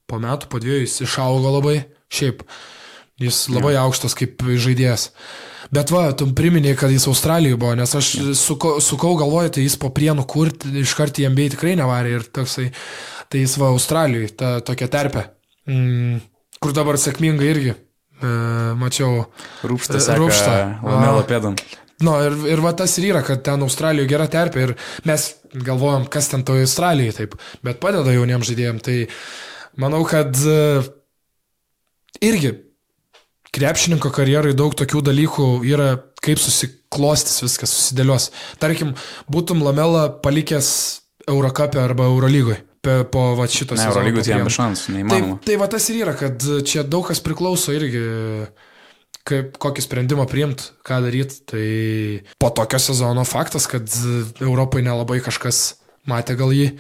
po 0.06 0.22
metų, 0.22 0.52
po 0.52 0.62
dviejų 0.62 0.86
jis 0.86 1.02
išaugo 1.08 1.58
labai, 1.58 1.80
šiaip, 2.14 2.46
jis 3.26 3.48
labai 3.50 3.74
ja. 3.74 3.88
aukštas 3.90 4.14
kaip 4.22 4.46
žaidėjas. 4.46 5.10
Bet 5.76 5.92
va, 5.92 6.06
tu 6.16 6.28
priminėjai, 6.32 6.78
kad 6.80 6.94
jis 6.94 7.08
Australijoje 7.12 7.60
buvo, 7.60 7.74
nes 7.76 7.96
aš 7.98 8.12
ja. 8.16 8.34
suko, 8.40 8.78
sukau 8.84 9.16
galvoju, 9.20 9.52
tai 9.58 9.66
jis 9.66 9.76
po 9.82 9.90
prienų 9.96 10.24
kur 10.30 10.52
iš 10.72 10.94
karto 10.96 11.24
jam 11.24 11.36
bei 11.36 11.50
tikrai 11.52 11.74
nevarė 11.80 12.14
ir 12.16 12.28
toksai, 12.36 12.70
tai 13.32 13.42
jis 13.44 13.58
va 13.60 13.74
Australijoje, 13.74 14.32
ta 14.40 14.52
tokia 14.64 14.88
terpė, 14.94 15.26
mm, 15.68 16.22
kur 16.64 16.76
dabar 16.78 17.00
sėkmingai 17.02 17.50
irgi, 17.52 17.74
e, 17.76 18.32
mačiau. 18.80 19.26
Rūpštą, 19.68 20.00
e, 20.00 20.20
rūpštą. 20.22 20.54
Lamelo 20.86 21.26
pėdam. 21.28 21.60
Nu, 22.04 22.16
ir, 22.24 22.38
ir 22.52 22.64
va 22.64 22.72
tas 22.76 22.96
ir 23.00 23.10
yra, 23.12 23.24
kad 23.24 23.44
ten 23.44 23.64
Australijoje 23.64 24.12
gera 24.12 24.28
terpė 24.32 24.64
ir 24.70 24.76
mes 25.08 25.28
galvojam, 25.56 26.08
kas 26.12 26.32
ten 26.32 26.44
toje 26.48 26.68
Australijoje 26.68 27.20
taip, 27.20 27.36
bet 27.64 27.80
padeda 27.84 28.16
jauniems 28.16 28.48
žaidėjams. 28.48 28.84
Tai 28.84 28.98
manau, 29.84 30.04
kad 30.08 30.36
e, 30.36 30.62
irgi 32.24 32.56
krepšininko 33.56 34.12
karjerai 34.14 34.54
daug 34.58 34.76
tokių 34.78 35.02
dalykų 35.10 35.48
yra, 35.70 35.96
kaip 36.24 36.42
susiklostis 36.42 37.42
viskas, 37.46 37.74
susidėlios. 37.74 38.30
Tarkim, 38.62 38.94
būtum 39.32 39.64
Lamela 39.66 40.08
palikęs 40.24 40.70
Eurocapę 41.30 41.82
arba 41.82 42.10
Eurolygoje 42.12 42.62
po 43.12 43.34
va, 43.38 43.48
šitos. 43.50 43.80
Ne, 43.80 43.90
Eurolygos 43.90 44.30
jam 44.30 44.50
šansų, 44.52 44.96
neįmanoma. 44.98 45.40
Tai, 45.40 45.48
tai 45.48 45.58
va 45.62 45.68
tas 45.72 45.88
ir 45.90 46.04
yra, 46.04 46.14
kad 46.18 46.44
čia 46.68 46.86
daug 46.86 47.08
kas 47.08 47.22
priklauso 47.26 47.74
irgi 47.74 48.04
kaip, 49.26 49.56
kokį 49.62 49.86
sprendimą 49.86 50.28
priimti, 50.30 50.70
ką 50.86 51.02
daryti. 51.06 51.42
Tai 51.50 51.66
po 52.42 52.52
tokio 52.56 52.82
sezono 52.82 53.26
faktas, 53.28 53.68
kad 53.72 53.90
Europai 54.44 54.86
nelabai 54.86 55.22
kažkas 55.26 55.80
matė 56.10 56.38
gal 56.40 56.54
jį, 56.54 56.74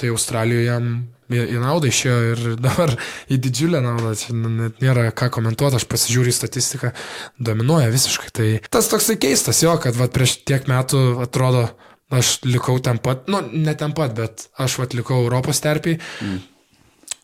tai 0.00 0.12
Australijoje 0.14 0.70
jam 0.70 0.92
į 1.30 1.60
naudą 1.62 1.90
išėjo 1.90 2.18
ir 2.32 2.42
dabar 2.66 2.94
į 3.30 3.38
didžiulę 3.42 3.82
naudą, 3.84 4.14
čia 4.18 4.36
net 4.36 4.82
nėra 4.84 5.08
ką 5.16 5.30
komentuoti, 5.36 5.80
aš 5.80 5.86
pasižiūriu 5.90 6.32
į 6.32 6.36
statistiką, 6.36 6.92
dominuoja 7.38 7.92
visiškai. 7.92 8.32
Tai 8.36 8.48
tas 8.72 8.90
toksai 8.92 9.18
keistas 9.22 9.62
jo, 9.64 9.74
kad 9.82 9.98
va, 9.98 10.10
prieš 10.12 10.40
tiek 10.48 10.68
metų 10.70 11.20
atrodo, 11.24 11.68
aš 12.10 12.40
likau 12.46 12.78
ten 12.82 12.98
pat, 13.02 13.28
nu, 13.30 13.42
ne 13.52 13.74
ten 13.78 13.94
pat, 13.96 14.14
bet 14.16 14.48
aš 14.60 14.80
va, 14.82 14.88
likau 14.98 15.22
Europos 15.22 15.62
terpiai, 15.62 16.00
mm. 16.24 16.40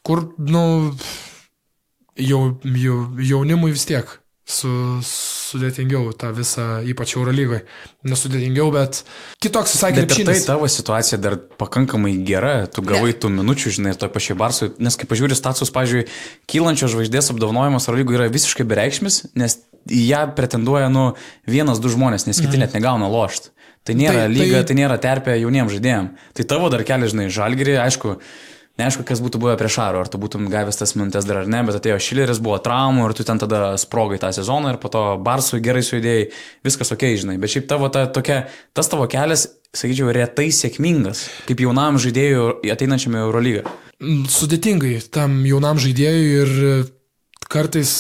kur, 0.07 0.29
nu, 0.39 0.63
jau, 2.17 2.43
jau, 2.63 3.01
jaunimui 3.19 3.75
vis 3.75 3.89
tiek 3.89 4.15
su, 4.47 4.71
sudėtingiau 5.03 6.13
tą 6.19 6.31
visą, 6.37 6.67
ypač 6.87 7.17
Eurolygoje. 7.17 7.65
Nesudėtingiau, 8.07 8.69
bet 8.75 9.01
kitoks 9.43 9.75
visai 9.75 9.91
krepšinis. 9.97 10.29
Bet 10.29 10.39
tai 10.45 10.53
tavo 10.53 10.69
situacija 10.71 11.19
dar 11.23 11.35
pakankamai 11.59 12.15
gera, 12.27 12.55
tu 12.71 12.85
gavai 12.87 13.11
ne. 13.11 13.19
tų 13.23 13.33
minučių, 13.41 13.75
žinai, 13.79 13.95
ir 13.95 14.01
to 14.01 14.11
pačiai 14.13 14.39
Barsui, 14.39 14.71
nes 14.79 14.99
kai 14.99 15.09
pažiūrė 15.11 15.39
status, 15.39 15.75
pažiūrėjau, 15.75 16.07
kylančios 16.51 16.95
žvaigždės 16.95 17.33
apdovanojimas 17.35 17.91
Eurolygoje 17.91 18.23
yra 18.23 18.31
visiškai 18.39 18.69
bereikšmis, 18.71 19.25
nes 19.35 19.59
į 19.91 20.07
ją 20.13 20.23
pretenduoja, 20.39 20.89
nu, 20.95 21.09
vienas, 21.51 21.83
du 21.83 21.91
žmonės, 21.91 22.29
nes 22.31 22.39
kiti 22.39 22.55
mm. 22.55 22.67
net 22.67 22.79
negauna 22.79 23.11
lošti. 23.11 23.51
Tai 23.87 23.95
nėra 23.99 24.25
tai, 24.25 24.33
lyga, 24.35 24.61
tai... 24.61 24.67
tai 24.71 24.77
nėra 24.81 24.97
terpė 25.03 25.37
jauniems 25.39 25.75
žaidėjams. 25.75 26.31
Tai 26.39 26.47
tavo 26.51 26.71
dar 26.75 26.83
keli, 26.87 27.11
žinai, 27.11 27.29
žalgiri, 27.31 27.77
aišku, 27.79 28.17
Neaišku, 28.77 29.07
kas 29.09 29.23
būtų 29.25 29.41
buvę 29.41 29.55
prieš 29.57 29.79
Aro, 29.81 30.03
ar 30.05 30.09
tu 30.13 30.19
būtum 30.21 30.51
gavęs 30.53 30.77
tas 30.77 30.93
minutės 30.99 31.25
dar 31.25 31.41
ar 31.41 31.47
ne, 31.49 31.63
bet 31.65 31.79
atėjo 31.79 31.97
Šileris, 32.03 32.43
buvo 32.45 32.59
traumų 32.61 33.07
ir 33.07 33.15
tu 33.17 33.25
ten 33.25 33.41
tada 33.41 33.71
sprogai 33.81 34.19
tą 34.21 34.29
sezoną 34.37 34.75
ir 34.75 34.79
po 34.83 34.91
to 34.93 35.05
Barsui 35.25 35.63
gerai 35.65 35.81
sujudėjai, 35.87 36.27
viskas 36.67 36.93
ok, 36.93 37.07
žinai. 37.23 37.39
Bet 37.41 37.55
šiaip 37.55 37.71
tavo 37.71 37.89
ta, 37.93 38.05
tokia, 38.13 38.43
tas 38.77 38.93
tavo 38.93 39.09
kelias, 39.09 39.47
sakyčiau, 39.77 40.13
retai 40.13 40.51
sėkmingas, 40.53 41.25
kaip 41.49 41.65
jaunam 41.65 41.97
žaidėjui 42.03 42.69
ateinančiame 42.75 43.23
Eurolygą. 43.25 43.65
Sudėtingai 44.37 44.99
tam 45.09 45.41
jaunam 45.49 45.81
žaidėjui 45.81 46.29
ir 46.43 46.55
kartais 47.49 47.97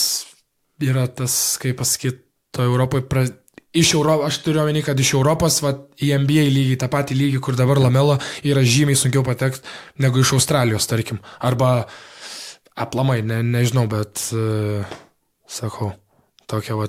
yra 0.84 1.06
tas, 1.08 1.56
kaip 1.62 1.80
pasakyti, 1.80 2.20
to 2.52 2.68
Europoje 2.68 3.08
pra 3.08 3.24
iš 3.76 3.94
Europos, 3.94 4.26
aš 4.30 4.40
turiu 4.44 4.62
omeny, 4.62 4.82
kad 4.84 5.00
iš 5.00 5.12
Europos 5.18 5.60
va, 5.64 5.72
į 6.00 6.12
NBA 6.22 6.48
lygį, 6.52 6.76
tą 6.80 6.88
patį 6.92 7.16
lygį, 7.18 7.40
kur 7.44 7.58
dabar 7.58 7.80
Lamelo 7.82 8.16
yra 8.46 8.64
žymiai 8.64 8.98
sunkiau 8.98 9.24
patekti 9.26 9.64
negu 10.02 10.22
iš 10.22 10.34
Australijos, 10.38 10.88
tarkim. 10.88 11.20
Arba 11.44 11.86
aplamai, 12.76 13.20
ne, 13.26 13.42
nežinau, 13.44 13.86
bet 13.90 14.22
uh, 14.36 14.96
sakau, 15.48 15.92
tokia 16.50 16.78
va 16.78 16.88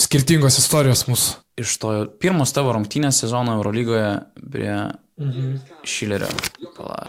skirtingos 0.00 0.60
istorijos 0.60 1.06
mūsų. 1.08 1.40
Iš 1.62 1.74
to 1.82 1.90
pirmos 2.20 2.54
tavo 2.56 2.72
rungtynės 2.72 3.18
sezono 3.24 3.58
Eurolygoje 3.58 4.12
prie 4.52 4.72
mhm. 5.20 5.58
Šilerio. 5.84 6.30
Pala. 6.78 7.04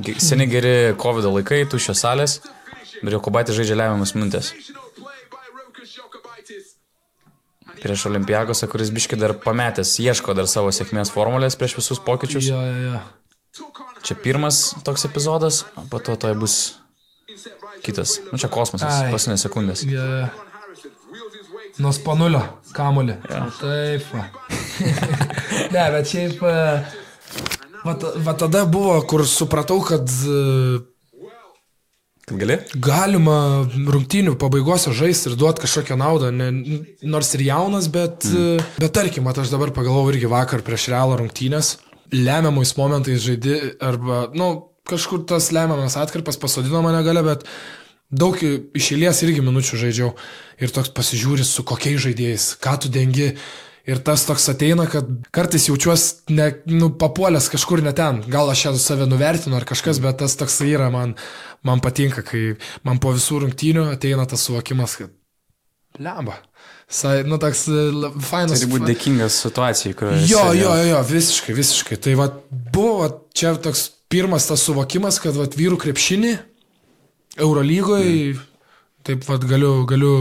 Seniai 0.00 0.48
geri 0.48 0.76
COVID 0.96 1.26
laikai, 1.28 1.66
tuščios 1.68 2.00
salės, 2.00 2.38
ir 3.00 3.16
Jokubatė 3.16 3.52
žaidžia 3.56 3.76
lemiamas 3.76 4.14
minutės 4.16 4.54
prieš 7.82 8.06
Olimpijakosą, 8.10 8.68
kuris 8.70 8.92
biški 8.94 9.18
dar 9.20 9.34
pametęs, 9.44 9.96
ieško 10.02 10.34
dar 10.38 10.48
savo 10.50 10.72
sėkmės 10.74 11.12
formulės 11.14 11.58
prieš 11.60 11.78
visus 11.80 12.02
pokyčius. 12.04 12.50
Ja, 12.50 12.60
ja, 12.66 12.76
ja. 12.86 13.00
Čia 14.06 14.16
pirmas 14.16 14.70
toks 14.86 15.04
epizodas, 15.08 15.64
o 15.76 15.84
po 15.90 16.00
to 16.00 16.16
tai 16.20 16.34
bus 16.38 16.80
kitas. 17.84 18.18
Nu 18.30 18.40
čia 18.40 18.50
kosmosas, 18.52 19.04
pasinės 19.12 19.44
sekundės. 19.46 19.84
Ja, 19.88 20.06
ja. 20.22 20.30
Nuo 21.80 21.92
spanulio, 21.96 22.42
kamulį. 22.76 23.16
Ja. 23.30 23.44
Taip. 23.60 24.08
Va. 24.12 24.26
ne, 25.74 25.84
bet 25.96 26.10
šiaip... 26.10 26.42
Va, 27.80 27.94
va 27.96 28.34
tada 28.36 28.66
buvo, 28.68 28.98
kur 29.08 29.24
supratau, 29.24 29.78
kad 29.80 30.04
Kad 32.30 32.38
gali? 32.38 32.56
Galima 32.78 33.36
rungtynių 33.90 34.36
pabaigose 34.38 34.92
žaisti 34.94 35.32
ir 35.32 35.36
duoti 35.40 35.64
kažkokią 35.64 35.96
naudą, 35.98 36.30
ne, 36.30 36.50
nors 37.02 37.32
ir 37.34 37.42
jaunas, 37.48 37.88
bet, 37.90 38.22
mm. 38.28 38.76
bet 38.78 38.94
tarkim, 38.94 39.26
aš 39.26 39.50
dabar 39.50 39.72
pagalvojau 39.74 40.14
irgi 40.14 40.30
vakar 40.30 40.62
prieš 40.62 40.88
realą 40.94 41.18
rungtynės, 41.18 41.78
lemiamais 42.14 42.76
momentais 42.78 43.24
žaidži, 43.24 43.74
arba, 43.82 44.28
na, 44.30 44.38
nu, 44.38 44.50
kažkur 44.90 45.24
tas 45.26 45.50
lemiamas 45.54 45.98
atkarpas 45.98 46.38
pasodino 46.40 46.82
mane 46.86 47.02
gale, 47.06 47.24
bet 47.26 47.42
daug 48.10 48.38
iš 48.38 48.92
eilės 48.94 49.24
irgi 49.26 49.42
minučių 49.46 49.82
žaidžiau 49.84 50.14
ir 50.62 50.74
toks 50.74 50.94
pasižiūri 50.94 51.46
su 51.46 51.66
kokiais 51.66 51.98
žaidėjais, 52.06 52.52
ką 52.62 52.76
tu 52.82 52.94
dengi 52.94 53.32
Ir 53.88 54.02
tas 54.04 54.26
toks 54.28 54.44
ateina, 54.52 54.84
kad 54.90 55.08
kartais 55.32 55.68
jaučiuosi, 55.70 56.34
ne, 56.36 56.50
nu, 56.68 56.90
papuolęs 57.00 57.48
kažkur 57.52 57.80
ne 57.84 57.94
ten. 57.96 58.20
Gal 58.30 58.50
aš 58.52 58.66
čia 58.66 58.74
save 58.80 59.06
nuvertinu 59.08 59.56
ar 59.56 59.64
kažkas, 59.68 60.02
bet 60.04 60.20
tas 60.20 60.36
toks 60.36 60.60
yra, 60.66 60.90
man, 60.92 61.14
man 61.66 61.80
patinka, 61.84 62.24
kai 62.26 62.58
man 62.86 63.00
po 63.00 63.14
visų 63.16 63.44
rungtynių 63.46 63.88
ateina 63.94 64.28
tas 64.28 64.44
suvokimas, 64.46 64.98
kad 65.00 65.16
lemba. 65.98 66.36
Sai, 66.90 67.22
nu, 67.22 67.38
toks 67.38 67.64
e, 67.70 67.86
fainas. 68.26 68.58
Turi 68.58 68.72
būti 68.72 68.90
dėkingas 68.90 69.36
situacijai, 69.44 69.94
kurioje. 69.94 70.24
Jo, 70.26 70.42
esi, 70.50 70.62
jo, 70.64 70.74
jo, 70.88 71.00
visiškai, 71.06 71.54
visiškai. 71.54 71.98
Tai 72.02 72.14
va, 72.18 72.26
buvo 72.74 73.06
čia 73.36 73.54
toks 73.62 73.86
pirmas 74.10 74.48
tas 74.50 74.64
suvokimas, 74.66 75.20
kad 75.22 75.38
va, 75.38 75.46
vyrų 75.46 75.78
krepšinį 75.84 76.32
Eurolygoje 77.38 78.10
mm. 78.10 78.40
taip 79.06 79.22
va, 79.28 79.38
galiu, 79.38 79.84
galiu 79.88 80.14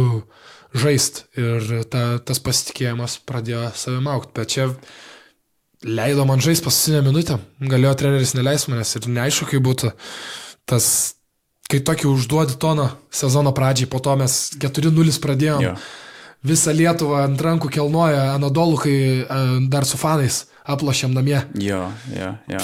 žaisti 0.74 1.26
ir 1.40 1.86
ta, 1.90 2.20
tas 2.24 2.42
pasitikėjimas 2.44 3.20
pradėjo 3.28 3.70
savim 3.78 4.10
aukti. 4.12 4.34
Bet 4.38 4.54
čia 4.54 4.68
leido 5.86 6.26
man 6.30 6.44
žaisti 6.44 6.66
paskutinę 6.68 7.04
minutę. 7.08 7.40
Galėjo 7.62 7.96
treneris 8.02 8.36
neleis 8.38 8.68
manęs 8.70 8.96
ir 9.00 9.08
neaišku, 9.10 9.50
kaip 9.54 9.64
būtų 9.66 9.94
tas, 10.70 10.90
kai 11.72 11.82
tokį 11.86 12.12
užduodi 12.12 12.60
toną 12.62 12.90
sezono 13.12 13.54
pradžiai, 13.56 13.90
po 13.90 14.02
to 14.04 14.16
mes 14.20 14.38
4-0 14.60 15.18
pradėjom. 15.24 15.66
Jo. 15.70 15.74
Visą 16.50 16.72
Lietuvą 16.72 17.26
ant 17.26 17.42
rankų 17.44 17.68
kelnoja 17.74 18.30
Anadolų, 18.38 18.78
kai 18.86 18.94
e, 18.96 19.40
dar 19.68 19.84
su 19.88 20.00
fanais 20.00 20.46
aplošiam 20.64 21.12
namie. 21.12 21.42
Jo, 21.60 21.90
jo, 22.14 22.30
jo. 22.48 22.62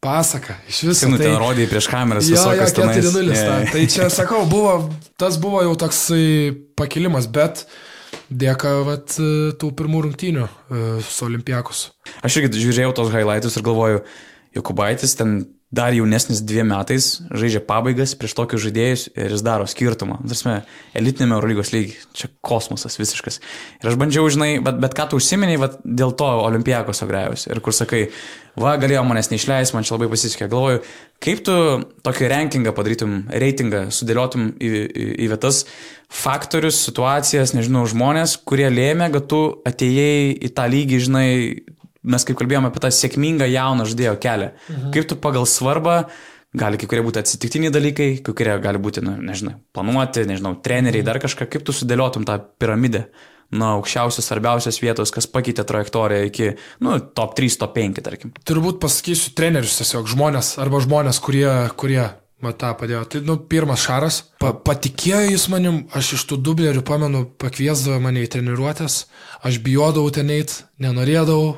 Pasaka, 0.00 0.54
iš 0.68 0.82
viso. 0.88 1.00
Senu 1.04 1.18
tai- 1.20 1.26
ten 1.28 1.36
rodai 1.36 1.66
prieš 1.68 1.86
kameras 1.92 2.24
Jo, 2.24 2.36
jo, 2.36 2.40
visokias 2.40 2.72
tenais. 2.72 3.04
4-0. 3.04 3.34
Jo, 3.36 3.44
ta. 3.44 3.60
jo. 3.60 3.66
Tai 3.72 3.82
čia, 3.86 4.08
sakau, 4.10 4.46
buvo, 4.48 4.72
tas 5.20 5.36
buvo 5.36 5.60
jau 5.60 5.74
toksai 5.76 6.56
pakilimas, 6.76 7.26
bet 7.28 7.66
dėka 8.32 8.72
vat, 8.88 9.12
tų 9.60 9.68
pirmų 9.76 10.00
rungtynių 10.06 10.46
e, 10.48 11.02
su 11.04 11.26
Olimpiakus. 11.28 11.90
Aš 12.24 12.40
irgi 12.40 12.62
žiūrėjau 12.64 12.94
tos 12.96 13.12
highlights 13.12 13.56
ir 13.60 13.62
galvoju, 13.66 14.00
Jokubaitis 14.56 15.12
ten 15.14 15.44
dar 15.70 15.94
jaunesnis 15.94 16.40
dviem 16.42 16.66
metais 16.66 17.20
žaidžia 17.30 17.60
pabaigas 17.62 18.16
prieš 18.18 18.34
tokius 18.34 18.64
žaidėjus 18.64 19.04
ir 19.14 19.30
jis 19.36 19.44
daro 19.46 19.68
skirtumą. 19.70 20.18
Tarsi, 20.26 20.56
elitinėme 20.98 21.36
Eurolygos 21.36 21.70
lygiai. 21.70 22.00
Čia 22.18 22.30
kosmosas 22.42 22.98
visiškas. 22.98 23.38
Ir 23.78 23.92
aš 23.92 23.98
bandžiau, 24.00 24.26
žinai, 24.34 24.50
bet, 24.66 24.80
bet 24.82 24.96
ką 24.98 25.06
tu 25.12 25.20
užsiminiai, 25.22 25.60
vat, 25.62 25.78
dėl 25.84 26.16
to 26.18 26.26
Olimpijakos 26.42 27.04
agrajus. 27.06 27.46
Ir 27.46 27.62
kur 27.62 27.76
sakai, 27.76 28.08
va, 28.58 28.74
galėjo 28.82 29.06
manęs 29.06 29.30
neišleisti, 29.30 29.78
man 29.78 29.86
čia 29.86 29.94
labai 29.94 30.10
pasisekė. 30.10 30.50
Galvoju, 30.50 30.82
kaip 31.22 31.46
tu 31.46 31.56
tokį 32.02 32.34
rankingą 32.34 32.74
padarytum, 32.74 33.16
reitingą, 33.30 33.86
sudėliotum 33.94 34.50
į, 34.58 34.74
į, 34.74 35.10
į 35.22 35.30
vietas 35.30 35.64
faktorius, 36.10 36.82
situacijas, 36.82 37.54
nežinau, 37.54 37.86
žmonės, 37.86 38.40
kurie 38.42 38.66
lėmė, 38.74 39.12
kad 39.14 39.30
tu 39.30 39.44
atėjai 39.70 40.32
į 40.34 40.50
tą 40.56 40.66
lygį, 40.74 41.04
žinai, 41.06 41.28
mes 42.02 42.26
kaip 42.26 42.38
kalbėjome 42.40 42.70
apie 42.70 42.82
tą 42.82 42.90
sėkmingą 42.94 43.48
jauną 43.50 43.86
žaidėjo 43.88 44.16
kelią. 44.22 44.52
Mhm. 44.68 44.92
Kaip 44.94 45.08
tu 45.10 45.18
pagal 45.20 45.48
svarbą, 45.48 45.96
gali 46.56 46.80
kai 46.80 46.88
kurie 46.90 47.02
būti 47.06 47.20
atsitiktiniai 47.22 47.72
dalykai, 47.74 48.08
kai 48.24 48.36
kurie 48.36 48.56
gali 48.62 48.80
būti, 48.82 49.04
nu, 49.06 49.16
nežinau, 49.22 49.58
planuoti, 49.76 50.26
nežinau, 50.28 50.56
treneriai, 50.64 51.06
dar 51.06 51.20
kažką, 51.22 51.46
kaip 51.50 51.66
tu 51.66 51.76
sudėliotum 51.76 52.26
tą 52.26 52.40
piramidę 52.60 53.06
nuo 53.50 53.76
aukščiausios, 53.80 54.26
svarbiausios 54.26 54.78
vietos, 54.82 55.10
kas 55.14 55.26
pakeitė 55.30 55.64
trajektoriją 55.66 56.26
iki, 56.28 56.50
nu, 56.86 56.96
top 57.18 57.34
3, 57.38 57.58
top 57.58 57.74
5, 57.78 58.02
tarkim. 58.06 58.34
Turbūt 58.46 58.78
pasakysiu 58.82 59.34
trenerius 59.38 59.78
tiesiog 59.80 60.10
žmonės 60.10 60.54
arba 60.62 60.82
žmonės, 60.82 61.18
kurie, 61.22 61.48
kurie 61.78 62.04
va, 62.42 62.52
tą 62.54 62.70
padėjo. 62.78 63.04
Tai, 63.10 63.22
nu, 63.26 63.36
pirmas 63.50 63.82
šaras. 63.82 64.20
Pa, 64.42 64.52
patikėjo 64.54 65.24
jis 65.32 65.48
manim, 65.52 65.82
aš 65.96 66.14
iš 66.18 66.28
tų 66.30 66.38
dublerių, 66.46 66.84
pamenu, 66.86 67.24
pakviesdavo 67.42 67.98
mane 68.06 68.22
į 68.24 68.30
treniruotės, 68.36 69.02
aš 69.46 69.58
bijodavau 69.66 70.14
ten 70.14 70.30
eiti, 70.34 70.62
nenorėdavau, 70.82 71.50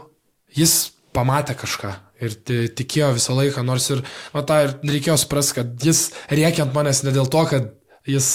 jis 0.57 0.75
pamatė 1.17 1.57
kažką. 1.59 1.93
Ir 2.23 2.35
ti- 2.47 2.69
tikėjo 2.79 3.13
visą 3.17 3.35
laiką, 3.35 3.65
nors 3.67 3.89
ir, 3.91 4.03
va, 4.35 4.45
tą 4.47 4.61
ir 4.67 4.75
reikėjo 4.87 5.17
suprasti, 5.19 5.57
kad 5.59 5.87
jis 5.89 6.05
rėkia 6.31 6.67
ant 6.67 6.77
manęs 6.77 7.03
ne 7.07 7.15
dėl 7.15 7.27
to, 7.33 7.43
kad 7.51 7.73
jis... 8.09 8.29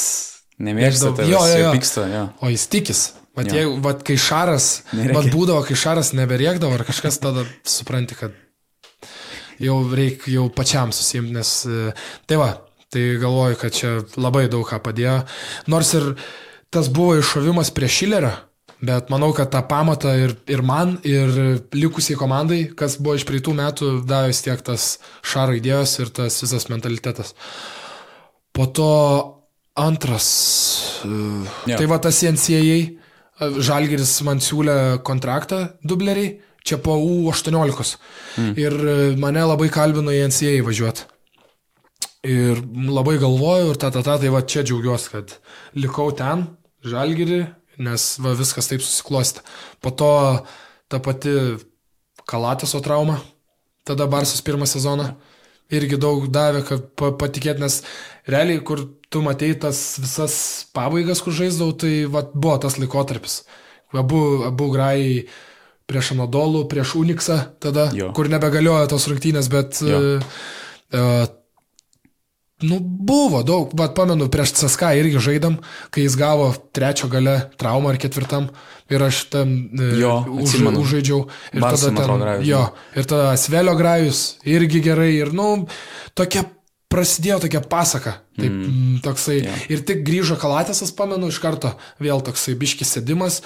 Nemėgsta 0.58 1.12
tavęs, 1.14 1.30
jo, 1.30 1.40
jo, 1.46 1.58
jo. 1.62 1.72
pyksta, 1.78 2.04
jo. 2.10 2.24
O 2.42 2.50
jis 2.50 2.66
tikis. 2.74 3.02
Vat, 3.38 3.52
jeigu, 3.54 3.76
vat 3.86 4.00
kai 4.02 4.16
šaras, 4.18 4.68
Nerėkia. 4.98 5.14
vat 5.14 5.28
būdavo, 5.30 5.62
kai 5.68 5.76
šaras 5.78 6.10
neberėkdavo 6.18 6.74
ar 6.74 6.84
kažkas, 6.88 7.20
tada 7.22 7.44
supranti, 7.70 8.18
kad 8.18 8.34
jau 9.62 9.76
reikia 9.94 10.34
jau 10.40 10.48
pačiam 10.54 10.90
susimti, 10.96 11.36
nes 11.38 11.52
e, 11.70 11.92
tai 12.26 12.40
va, 12.42 12.50
tai 12.94 13.04
galvoju, 13.22 13.60
kad 13.62 13.78
čia 13.78 13.92
labai 14.18 14.48
daug 14.50 14.66
ką 14.66 14.82
padėjo. 14.82 15.20
Nors 15.70 15.94
ir 16.00 16.10
tas 16.74 16.90
buvo 16.94 17.20
iššovimas 17.22 17.70
prie 17.78 17.90
Šilerio, 17.92 18.34
bet 18.82 19.10
manau, 19.14 19.32
kad 19.36 19.50
tą 19.54 19.64
pamatą 19.70 20.14
ir, 20.22 20.36
ir 20.50 20.62
man, 20.66 20.98
ir 21.08 21.32
likusiai 21.74 22.18
komandai, 22.20 22.62
kas 22.78 23.00
buvo 23.02 23.18
iš 23.18 23.26
praeitų 23.30 23.56
metų, 23.58 23.92
davė 24.08 24.34
vis 24.34 24.44
tiek 24.46 24.62
tas 24.66 24.90
šaro 25.26 25.58
idėjos 25.58 25.98
ir 26.04 26.14
tas 26.22 26.38
visas 26.44 26.70
mentalitetas. 26.70 27.34
Po 28.54 28.68
to 28.74 28.92
antras. 29.78 30.28
Jo. 31.06 31.78
tai 31.78 31.86
va 31.90 32.00
tas 32.02 32.24
NCAA, 32.26 32.80
Žalgiris 33.38 34.16
man 34.26 34.40
siūlė 34.42 35.04
kontraktą 35.06 35.60
dubleriai, 35.86 36.40
čia 36.66 36.80
po 36.82 36.96
U18. 36.98 38.00
Mm. 38.42 38.56
Ir 38.58 38.74
e, 38.74 38.96
mane 39.22 39.44
labai 39.46 39.70
kalbino 39.74 40.14
į 40.14 40.24
NCAA 40.32 40.64
važiuoti. 40.66 41.06
Ir 42.28 42.64
labai 42.90 43.20
galvoju, 43.22 43.70
ir 43.72 43.80
ta, 43.80 43.92
ta, 43.94 44.02
ta, 44.04 44.18
tai 44.20 44.32
va 44.34 44.42
čia 44.42 44.66
džiaugiuosi, 44.66 45.12
kad 45.14 45.38
likau 45.78 46.10
ten, 46.18 46.48
Žalgirį, 46.88 47.40
nes 47.78 48.06
va 48.24 48.34
viskas 48.38 48.70
taip 48.70 48.84
susiklosti. 48.84 49.44
Po 49.82 49.94
to 49.94 50.12
ta 50.88 51.00
pati 51.04 51.34
Kalataso 52.28 52.82
trauma, 52.84 53.22
tada 53.88 54.08
Barsas 54.12 54.44
pirmą 54.44 54.68
sezoną 54.68 55.14
irgi 55.74 56.00
daug 56.00 56.28
davė, 56.32 56.64
kad 56.68 56.86
pa, 57.00 57.12
patikėt, 57.16 57.60
nes 57.62 57.82
realiai, 58.30 58.62
kur 58.64 58.86
tu 59.12 59.22
matei 59.24 59.54
tas 59.60 59.80
visas 60.02 60.38
pabaigas, 60.76 61.22
kur 61.24 61.36
žaisdavau, 61.36 61.76
tai 61.80 61.94
va, 62.12 62.24
buvo 62.34 62.58
tas 62.64 62.78
laikotarpis. 62.80 63.42
Abu, 63.96 64.22
abu 64.48 64.70
grajai 64.74 65.26
prieš 65.88 66.14
Anadolų, 66.18 66.66
prieš 66.72 66.98
Uniksą, 67.00 67.40
tada, 67.64 67.88
Jo. 67.96 68.12
kur 68.16 68.28
nebegaliojo 68.32 68.90
tos 68.92 69.08
rungtynės, 69.08 69.48
bet 69.52 69.80
uh, 69.88 70.24
Nu, 72.66 72.80
buvo 72.82 73.44
daug, 73.46 73.70
bet 73.78 73.94
pamenu, 73.94 74.26
prieš 74.34 74.56
CSK 74.58 74.96
irgi 74.98 75.20
žaidam, 75.22 75.60
kai 75.94 76.08
jis 76.08 76.16
gavo 76.18 76.48
trečio 76.74 77.06
gale 77.12 77.36
traumą 77.62 77.92
ar 77.94 78.00
ketvirtam 78.02 78.48
ir 78.90 79.04
aš 79.06 79.20
ten 79.30 79.52
e, 79.78 79.92
Jo, 80.02 80.16
už, 80.26 80.56
užžaidžiau. 80.66 81.20
Ir 81.54 81.62
Barso, 81.62 81.92
tada 81.92 82.08
ten, 82.08 82.24
Grajus, 82.24 82.48
jo, 82.50 82.62
ir 82.98 83.10
tada 83.12 83.36
Svelio 83.38 83.76
grajus 83.78 84.22
irgi 84.42 84.82
gerai 84.82 85.12
ir, 85.20 85.30
nu, 85.38 85.68
tokia 86.18 86.48
prasidėjo 86.90 87.44
tokia 87.46 87.62
pasaka. 87.62 88.16
Taip, 88.40 88.50
mm. 88.50 88.98
toksai. 89.06 89.38
Jo. 89.44 89.60
Ir 89.76 89.86
tik 89.86 90.02
grįžo 90.08 90.40
Kalatėsas, 90.42 90.96
pamenu, 90.98 91.30
iš 91.30 91.38
karto 91.44 91.76
vėl 92.02 92.26
toksai 92.26 92.58
biškis 92.58 92.98
sėdimas. 92.98 93.44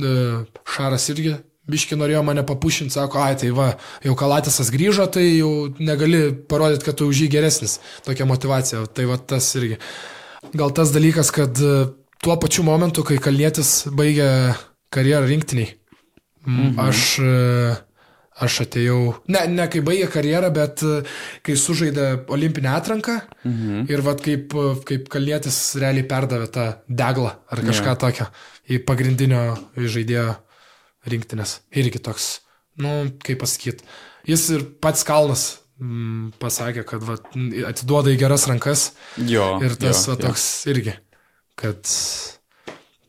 E, 0.00 0.16
Šaras 0.64 1.10
irgi 1.12 1.36
biški 1.70 1.98
norėjo 1.98 2.22
mane 2.26 2.44
papušinti, 2.46 2.94
sako, 2.94 3.20
ai 3.24 3.36
tai 3.38 3.50
va, 3.54 3.72
jau 4.04 4.14
Kalatėsas 4.18 4.70
grįžo, 4.74 5.08
tai 5.12 5.24
jau 5.38 5.52
negali 5.82 6.28
parodyti, 6.50 6.86
kad 6.86 6.98
tu 6.98 7.08
už 7.10 7.24
jį 7.24 7.30
geresnis. 7.36 7.78
Tokia 8.06 8.28
motivacija. 8.28 8.84
Tai 8.86 9.08
va 9.10 9.18
tas 9.18 9.48
irgi. 9.58 9.80
Gal 10.56 10.70
tas 10.76 10.92
dalykas, 10.94 11.32
kad 11.34 11.58
e, 11.58 11.88
tuo 12.22 12.36
pačiu 12.42 12.66
momentu, 12.66 13.02
kai 13.06 13.18
Kalnietis 13.22 13.88
baigė 13.90 14.28
karjerą 14.94 15.26
rinktiniai, 15.26 15.72
mhm. 16.46 16.78
aš, 16.86 17.02
e, 17.18 17.74
aš 18.46 18.60
atėjau, 18.66 19.00
ne, 19.34 19.42
ne 19.50 19.66
kai 19.72 19.82
baigė 19.84 20.06
karjerą, 20.12 20.52
bet 20.54 20.86
e, 20.86 21.00
kai 21.42 21.58
sužaidė 21.58 22.08
olimpinę 22.30 22.70
atranką 22.76 23.18
mhm. 23.42 23.90
ir 23.90 24.06
vad 24.06 24.22
kaip, 24.22 24.54
kaip 24.86 25.10
Kalnietis 25.10 25.60
realiai 25.82 26.06
perdavė 26.06 26.50
tą 26.54 26.70
deglą 26.86 27.34
ar 27.50 27.66
kažką 27.66 27.90
yeah. 27.90 28.02
tokio 28.06 28.30
į 28.70 28.84
pagrindinio 28.86 29.42
žaidėjo 29.74 30.30
rinktinės. 31.12 31.60
Irgi 31.76 32.02
toks, 32.02 32.28
nu, 32.82 32.92
kaip 33.24 33.40
pasakyti. 33.42 33.86
Jis 34.26 34.48
ir 34.56 34.64
pats 34.82 35.04
Kalnas 35.06 35.44
mm, 35.80 36.36
pasakė, 36.42 36.86
kad 36.88 37.04
va, 37.06 37.18
atiduoda 37.70 38.12
į 38.12 38.20
geras 38.20 38.46
rankas 38.50 38.90
Jo. 39.16 39.56
ir 39.64 39.76
tas 39.80 40.02
jo, 40.06 40.14
va, 40.14 40.18
toks 40.26 40.46
irgi, 40.72 40.96
kad 41.58 41.94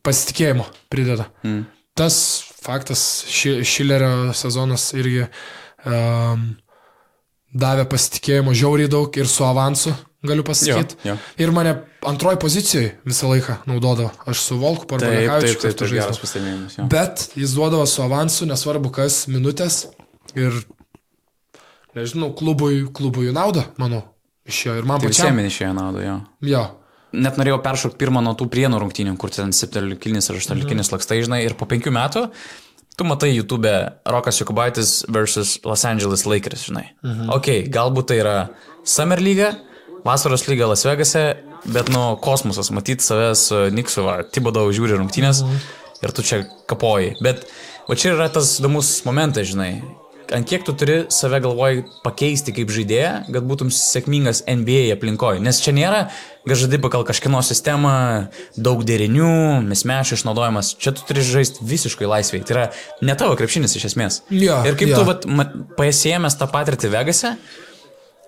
pasitikėjimo 0.05 0.67
prideda. 0.91 1.27
Mm. 1.43 1.65
Tas 1.97 2.19
faktas, 2.61 3.01
ši, 3.31 3.61
Šilerio 3.65 4.35
sezonas 4.37 4.91
irgi 4.97 5.25
um, 5.25 6.51
davė 7.57 7.87
pasitikėjimo 7.89 8.53
žiauriai 8.57 8.91
daug 8.91 9.17
ir 9.17 9.29
su 9.31 9.45
avansu, 9.47 9.95
galiu 10.25 10.43
pasakyti. 10.43 10.97
Ir 11.37 11.51
mane 11.53 11.75
antroji 12.07 12.39
pozicijoje 12.41 12.93
visą 13.05 13.29
laiką 13.31 13.59
naudodavo. 13.69 14.11
Aš 14.25 14.41
su 14.41 14.57
Volku 14.57 14.87
Parbalekavičiu 14.89 15.59
taip, 15.59 15.77
kartu 15.77 15.89
geras 15.93 16.21
žaidžiau. 16.21 16.87
Bet 16.91 17.27
jis 17.37 17.53
duodavo 17.57 17.85
su 17.85 18.01
avansu, 18.05 18.47
nesvarbu 18.49 18.91
kas, 18.95 19.25
minutės. 19.31 19.85
Ir, 20.37 20.53
nežinau, 21.97 22.31
klubui, 22.37 22.83
klubui 22.93 23.31
naudą, 23.35 23.67
manau, 23.81 24.03
išėjo. 24.49 24.77
Ir 24.81 24.89
man 24.89 25.01
Tai 25.01 25.09
pačiam. 25.11 25.33
visiems 25.37 25.53
išėjo 25.53 25.73
naudą, 25.77 26.03
jo. 26.05 26.17
Jo. 26.49 26.65
Net 27.17 27.37
norėjau 27.39 27.61
peršokti 27.63 27.97
pirmą 28.01 28.21
nuo 28.21 28.33
tų 28.37 28.49
prienų 28.51 28.81
rungtynių, 28.83 29.15
kur 29.17 29.31
ten 29.31 29.53
septynioliklinis 29.55 30.27
ar 30.29 30.41
aštuonioliklinis 30.41 30.91
lakstai, 30.91 31.21
žinai, 31.23 31.45
ir 31.47 31.55
po 31.57 31.65
penkių 31.69 31.93
metų 31.95 32.27
tu 32.97 33.05
matai 33.05 33.29
YouTube 33.29 33.69
Rokas 34.09 34.39
Jokubaitis 34.41 35.05
versus 35.13 35.59
Los 35.63 35.85
Angeles 35.85 36.25
Lakers, 36.25 36.65
žinai. 36.67 36.89
Mhm. 37.05 37.29
Ok, 37.29 37.47
galbūt 37.69 38.09
tai 38.09 38.17
yra 38.23 38.35
Summer 38.83 39.21
lyga, 39.21 39.53
vasaros 40.07 40.47
lyga 40.47 40.69
Las 40.71 40.85
Vegase, 40.87 41.25
bet 41.67 41.91
nu 41.93 42.15
kosmosas, 42.23 42.71
matyti 42.75 43.05
savęs 43.05 43.49
Niksu 43.75 44.07
ar 44.11 44.25
Tibodau 44.31 44.71
žiūri 44.71 44.97
rungtynės 44.97 45.43
mhm. 45.45 45.61
ir 46.03 46.15
tu 46.15 46.25
čia 46.25 46.43
kapoji. 46.69 47.15
Bet 47.23 47.45
va 47.87 47.99
čia 47.99 48.15
yra 48.15 48.31
tas 48.33 48.57
įdomus 48.61 48.99
momentas, 49.07 49.51
žinai 49.51 49.75
ant 50.33 50.47
kiek 50.47 50.63
tu 50.65 50.73
turi 50.75 50.97
save 51.13 51.39
galvoj 51.43 51.81
pakeisti 52.03 52.53
kaip 52.55 52.71
žaidėją, 52.73 53.11
kad 53.33 53.45
būtum 53.47 53.69
sėkmingas 53.73 54.43
NBA 54.49 54.87
aplinkoje. 54.95 55.41
Nes 55.43 55.59
čia 55.63 55.73
nėra, 55.75 56.07
kad 56.47 56.59
žaidži 56.59 56.79
pagal 56.83 57.05
kažkieno 57.07 57.41
sistemą, 57.45 57.93
daug 58.55 58.83
derinių, 58.87 59.61
mismešų 59.67 60.19
išnaudojimas. 60.19 60.73
Čia 60.81 60.93
tu 60.97 61.05
turi 61.07 61.23
žaisti 61.25 61.67
visiškai 61.67 62.09
laisviai. 62.09 62.43
Tai 62.47 62.55
yra 62.55 62.65
ne 63.05 63.17
tavo 63.19 63.37
krepšinis 63.39 63.77
iš 63.79 63.89
esmės. 63.91 64.21
Ja, 64.33 64.61
Ir 64.67 64.79
kaip 64.79 64.93
ja. 64.93 65.03
tu 65.03 65.47
paėsėjęs 65.79 66.39
tą 66.39 66.49
patirtį 66.51 66.91
Vegase, 66.95 67.35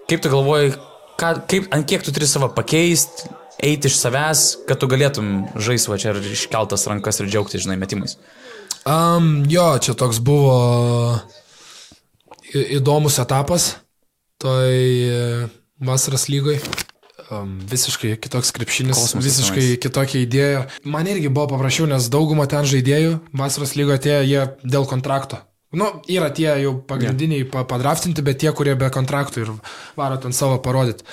kaip 0.10 0.24
tu 0.24 0.32
galvoji, 0.32 0.76
ką, 1.20 1.34
kaip, 1.50 1.68
ant 1.76 1.88
kiek 1.90 2.06
tu 2.06 2.14
turi 2.16 2.28
save 2.30 2.52
pakeisti, 2.56 3.30
eiti 3.60 3.90
iš 3.92 4.00
savęs, 4.00 4.46
kad 4.70 4.80
tu 4.80 4.88
galėtum 4.92 5.50
žaisti 5.60 5.92
va 5.92 6.00
čia 6.00 6.14
ir 6.14 6.32
iškeltas 6.32 6.88
rankas 6.90 7.20
ir 7.20 7.30
džiaugtis, 7.30 7.66
žinai, 7.66 7.78
metimais. 7.82 8.16
Um, 8.88 9.44
jo, 9.52 9.68
čia 9.84 9.96
toks 10.00 10.22
buvo 10.24 10.56
įdomus 12.56 13.20
etapas 13.22 13.74
toj 14.40 14.72
e, 14.74 15.50
vasaros 15.84 16.30
lygoj. 16.32 16.62
Um, 17.30 17.60
visiškai 17.70 18.16
kitoks 18.18 18.50
krepšinis, 18.56 18.98
Kosmosas 18.98 19.22
visiškai 19.28 19.62
tenais. 19.62 19.82
kitokia 19.84 20.22
idėja. 20.24 20.62
Man 20.82 21.06
irgi 21.12 21.30
buvo 21.30 21.52
paprasčiau, 21.52 21.86
nes 21.92 22.08
dauguma 22.10 22.48
ten 22.50 22.66
žaidėjų 22.66 23.20
vasaros 23.38 23.76
lygoje 23.78 24.00
atėjo 24.00 24.24
jie 24.26 24.48
dėl 24.66 24.88
kontrakto. 24.90 25.44
Nu, 25.70 25.90
yra 26.10 26.32
tie 26.34 26.50
jau 26.64 26.74
pagrindiniai 26.90 27.44
yeah. 27.44 27.66
padraftinti, 27.70 28.24
bet 28.26 28.40
tie, 28.42 28.50
kurie 28.58 28.74
be 28.80 28.90
kontraktų 28.94 29.44
ir 29.44 29.52
varo 30.00 30.18
ten 30.22 30.34
savo 30.34 30.58
parodyti. 30.66 31.06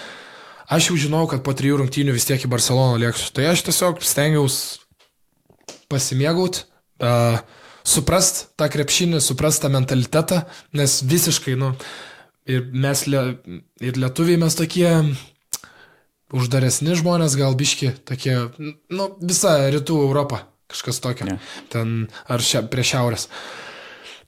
Aš 0.73 0.89
jau 0.91 0.97
žinau, 1.07 1.27
kad 1.31 1.45
po 1.47 1.53
trijų 1.55 1.83
rungtynių 1.83 2.15
vis 2.17 2.25
tiek 2.27 2.43
į 2.43 2.51
Barceloną 2.51 2.97
lėksiu. 3.03 3.29
Tai 3.37 3.45
aš 3.53 3.67
tiesiog 3.69 4.01
stengiausi 4.03 4.81
pasimėgauti, 5.93 6.65
uh, 7.05 7.39
suprast 7.87 8.47
tą 8.59 8.69
krepšinį, 8.73 9.21
suprast 9.23 9.63
tą 9.63 9.71
mentalitetą, 9.71 10.43
nes 10.77 10.99
visiškai, 11.07 11.55
nu, 11.61 11.75
ir 12.51 12.67
mes, 12.73 13.05
lie, 13.11 13.23
ir 13.85 14.01
lietuviai 14.01 14.41
mes 14.43 14.59
tokie 14.59 14.91
uždaresni 16.35 16.97
žmonės, 16.99 17.37
gal 17.39 17.55
biški, 17.59 17.93
tokie, 18.09 18.35
nu, 18.59 19.09
visa 19.23 19.55
rytų 19.71 20.01
Europa, 20.09 20.43
kažkas 20.73 20.99
tokio, 21.05 21.29
Ne. 21.31 21.39
ten 21.71 22.09
ar 22.27 22.43
šia, 22.43 22.65
prie 22.67 22.83
šiaurės. 22.83 23.29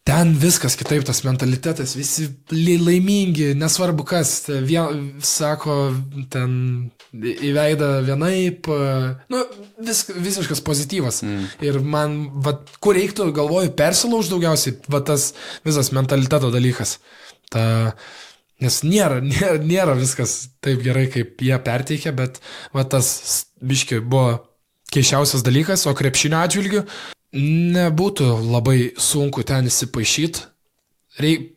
Ten 0.08 0.30
viskas 0.40 0.72
kitaip, 0.78 1.02
tas 1.04 1.18
mentalitetas, 1.26 1.92
visi 1.98 2.30
laimingi, 2.50 3.50
nesvarbu 3.60 4.06
kas, 4.08 4.30
vien, 4.64 5.10
sako, 5.20 5.74
ten 6.32 6.54
į 7.12 7.50
veidą 7.52 7.90
vienaip, 8.06 8.70
nu, 9.28 9.42
vis, 9.84 10.06
visiškas 10.08 10.62
pozityvas. 10.64 11.20
Mm. 11.26 11.42
Ir 11.68 11.80
man, 11.84 12.14
va, 12.44 12.54
kur 12.80 12.96
reiktų, 12.96 13.26
galvoju, 13.36 13.74
persilauž 13.76 14.30
daugiausiai, 14.32 14.78
va 14.88 15.02
tas 15.04 15.34
visas 15.68 15.92
mentaliteto 15.92 16.48
dalykas. 16.56 16.96
Ta, 17.52 17.66
nes 18.64 18.80
nėra, 18.88 19.20
nėra, 19.32 19.60
nėra 19.60 19.98
viskas 20.00 20.38
taip 20.64 20.80
gerai, 20.88 21.04
kaip 21.12 21.44
jie 21.44 21.60
perteikia, 21.68 22.16
bet 22.16 22.40
va 22.72 22.88
tas 22.88 23.12
biški 23.60 24.00
buvo 24.00 24.38
keiščiausias 24.88 25.44
dalykas, 25.44 25.84
o 25.84 25.92
krepšinio 25.92 26.40
atžvilgiu 26.40 26.86
nebūtų 27.34 28.28
labai 28.48 28.78
sunku 29.00 29.44
ten 29.46 29.68
įsipaišyti. 29.68 30.44
Reik, 31.18 31.48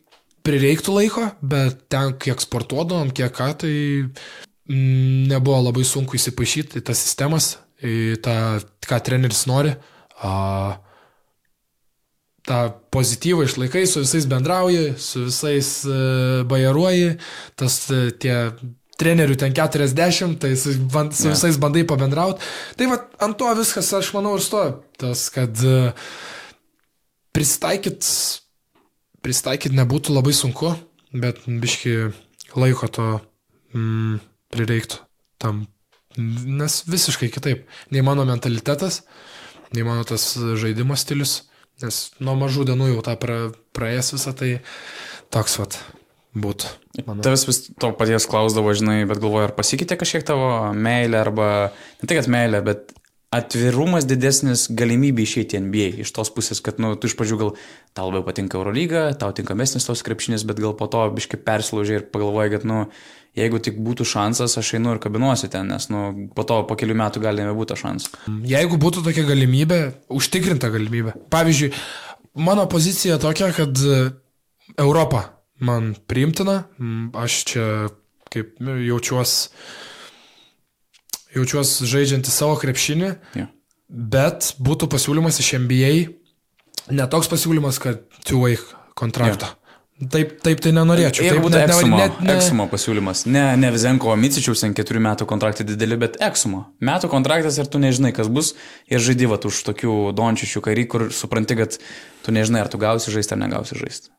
prireiktų 0.42 0.96
laiko, 0.96 1.28
bet 1.40 1.86
ten 1.92 2.16
kiek 2.20 2.40
sportuodavom, 2.42 3.12
kiek 3.14 3.32
ką, 3.36 3.50
tai 3.62 3.74
mm, 4.02 5.28
nebuvo 5.30 5.60
labai 5.68 5.84
sunku 5.86 6.18
įsipaišyti 6.18 6.82
į 6.82 6.86
tas 6.88 7.02
sistemas, 7.02 7.56
į 7.82 8.18
tą, 8.24 8.36
ką 8.88 9.00
treneris 9.06 9.46
nori. 9.50 9.76
A, 10.22 10.80
tą 12.46 12.58
pozityvą 12.90 13.46
išlaikai, 13.46 13.86
su 13.86 14.02
visais 14.02 14.26
bendrauji, 14.26 14.94
su 14.98 15.26
visais 15.28 15.68
uh, 15.86 16.42
bajaruoji, 16.50 17.16
tas 17.58 17.78
uh, 17.94 18.10
tie 18.18 18.50
trenerių 19.00 19.36
ten 19.40 19.54
40, 19.56 20.36
tai 20.42 20.52
su, 20.58 20.74
ban, 20.92 21.10
su 21.14 21.30
visais 21.30 21.58
bandai 21.60 21.84
pabendrauti. 21.88 22.44
Tai 22.78 22.90
va, 22.92 23.00
ant 23.24 23.38
to 23.38 23.50
viskas, 23.58 23.90
aš 23.96 24.12
manau, 24.16 24.36
ir 24.38 24.44
stovi. 24.44 24.74
Tas, 25.00 25.26
kad 25.34 25.62
uh, 25.66 25.90
pristaikyt, 27.36 28.06
pristaikyt 29.24 29.76
nebūtų 29.76 30.16
labai 30.16 30.34
sunku, 30.36 30.74
bet 31.12 31.44
biški 31.46 31.96
laiko 32.58 32.88
to 32.92 33.08
mm, 33.74 34.20
prireiktų 34.52 35.00
tam. 35.42 35.64
Nes 36.18 36.82
visiškai 36.84 37.30
kitaip. 37.32 37.64
Nei 37.90 38.04
mano 38.04 38.26
mentalitetas, 38.28 39.00
nei 39.72 39.86
mano 39.86 40.04
tas 40.04 40.34
žaidimo 40.36 40.98
stilius. 41.00 41.40
Nes 41.82 42.10
nuo 42.20 42.36
mažų 42.38 42.66
dienų 42.68 42.92
jau 42.92 43.00
tą 43.06 43.16
pra, 43.18 43.38
praėjęs 43.74 44.12
visą 44.14 44.34
tai 44.36 44.50
toks 45.32 45.56
vat 45.58 45.78
būtų. 46.32 46.72
Tavęs 47.08 47.44
vis 47.48 47.60
to 47.80 47.92
paties 47.96 48.26
klausdavo, 48.28 48.72
žinai, 48.76 49.02
bet 49.08 49.20
galvoju, 49.20 49.50
ar 49.50 49.54
pasikeitė 49.56 49.98
kažkiek 50.00 50.24
tavo 50.28 50.48
meilė, 50.72 51.20
arba 51.20 51.46
ne 52.00 52.08
tai, 52.08 52.18
kad 52.18 52.28
meilė, 52.32 52.62
bet 52.64 52.92
atvirumas 53.32 54.04
didesnis 54.04 54.66
galimybė 54.76 55.24
išeiti 55.24 55.60
NBA. 55.60 55.88
Iš 56.04 56.12
tos 56.16 56.30
pusės, 56.34 56.60
kad, 56.64 56.80
nu, 56.82 56.92
tu 57.00 57.08
iš 57.08 57.16
pradžių 57.16 57.38
gal 57.40 57.54
tau 57.96 58.10
labiau 58.10 58.26
patinka 58.26 58.58
Eurolyga, 58.60 59.06
tau 59.18 59.32
tinkamesnis 59.36 59.88
tos 59.88 60.04
krepšinis, 60.04 60.44
bet 60.48 60.60
gal 60.60 60.76
po 60.76 60.88
to 60.92 61.06
biškai 61.16 61.40
persilaužė 61.40 61.98
ir 61.98 62.06
pagalvoji, 62.12 62.52
kad, 62.56 62.66
nu, 62.68 62.84
jeigu 63.38 63.60
tik 63.64 63.80
būtų 63.80 64.04
šansas, 64.08 64.58
aš 64.60 64.74
einu 64.76 64.96
ir 64.96 65.02
kabinuosi 65.02 65.48
ten, 65.52 65.72
nes, 65.72 65.88
nu, 65.92 66.28
po 66.36 66.44
to 66.48 66.60
po 66.68 66.76
kelių 66.76 66.98
metų 67.00 67.24
gali 67.24 67.46
nebūti 67.48 67.78
šansų. 67.80 68.24
Jeigu 68.52 68.80
būtų 68.80 69.04
tokia 69.08 69.24
galimybė, 69.28 69.80
užtikrinta 70.12 70.68
galimybė. 70.74 71.16
Pavyzdžiui, 71.32 71.72
mano 72.44 72.68
pozicija 72.68 73.16
tokia, 73.22 73.48
kad 73.56 73.80
e, 73.80 74.02
Europa 74.76 75.30
man 75.62 75.92
priimtina, 76.10 76.64
aš 77.14 77.38
čia 77.52 77.66
kaip 78.32 78.56
nu, 78.64 78.74
jaučiuos, 78.80 79.48
žaidžianti 81.88 82.30
savo 82.32 82.56
krepšinį, 82.60 83.10
Jo. 83.38 83.46
bet 83.88 84.52
būtų 84.60 84.88
pasiūlymas 84.92 85.40
iš 85.42 85.54
NBA, 85.62 85.92
netoks 86.92 87.28
pasiūlymas, 87.32 87.80
kad 87.82 88.04
two-way 88.26 88.58
kontraktą. 88.98 89.54
Taip, 90.10 90.32
taip 90.42 90.58
tai 90.58 90.72
nenorėčiau. 90.74 91.22
Jeigu 91.28 91.44
būtų 91.44 91.60
Eksumo, 91.62 91.98
net 92.00 92.16
ne- 92.24 92.32
Eksumo 92.34 92.64
pasiūlymas, 92.66 93.20
ne, 93.30 93.44
ne 93.60 93.68
Vizenko 93.70 94.16
Micičiaus, 94.18 94.64
ten 94.64 94.72
keturių 94.74 94.98
metų 95.04 95.28
kontraktai 95.30 95.62
dideli, 95.68 95.94
bet 96.00 96.16
Eksumo. 96.18 96.64
Metų 96.82 97.06
kontraktas 97.12 97.58
ir 97.62 97.68
tu 97.70 97.78
nežinai, 97.78 98.10
kas 98.16 98.26
bus 98.26 98.54
ir 98.90 98.98
žaidyvat 98.98 99.46
už 99.46 99.60
tokių 99.68 100.10
dončišių 100.18 100.60
karį, 100.64 100.86
kur 100.90 101.04
supranti, 101.14 101.54
kad 101.60 101.78
tu 102.24 102.34
nežinai, 102.34 102.64
ar 102.64 102.68
tu 102.72 102.78
gausi 102.82 103.14
žaisti 103.14 103.36
ar 103.36 103.38
negausi 103.44 103.78
žaisti. 103.78 104.10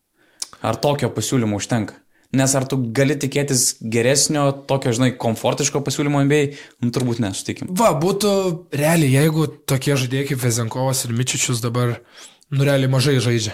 Ar 0.63 0.79
tokio 0.79 1.11
pasiūlymo 1.13 1.59
užtenka? 1.59 1.99
Nes 2.33 2.53
ar 2.57 2.65
tu 2.65 2.79
gali 2.97 3.13
tikėtis 3.19 3.75
geresnio, 3.93 4.47
tokio, 4.69 4.89
žinai, 4.95 5.11
komfortiško 5.21 5.83
pasiūlymo 5.85 6.23
NBA? 6.25 6.41
Nu, 6.81 6.89
turbūt 6.95 7.19
nesutikim. 7.21 7.69
Va, 7.77 7.91
būtų 7.99 8.31
realiai, 8.73 9.11
jeigu 9.19 9.45
tokie 9.69 9.93
žaidėjai 9.93 10.31
kaip 10.31 10.41
Vezenkovas 10.41 11.03
ir 11.05 11.13
Mičičius 11.13 11.61
dabar, 11.61 11.99
nu 12.49 12.65
realiai 12.65 12.89
mažai 12.89 13.19
žaidžia. 13.21 13.53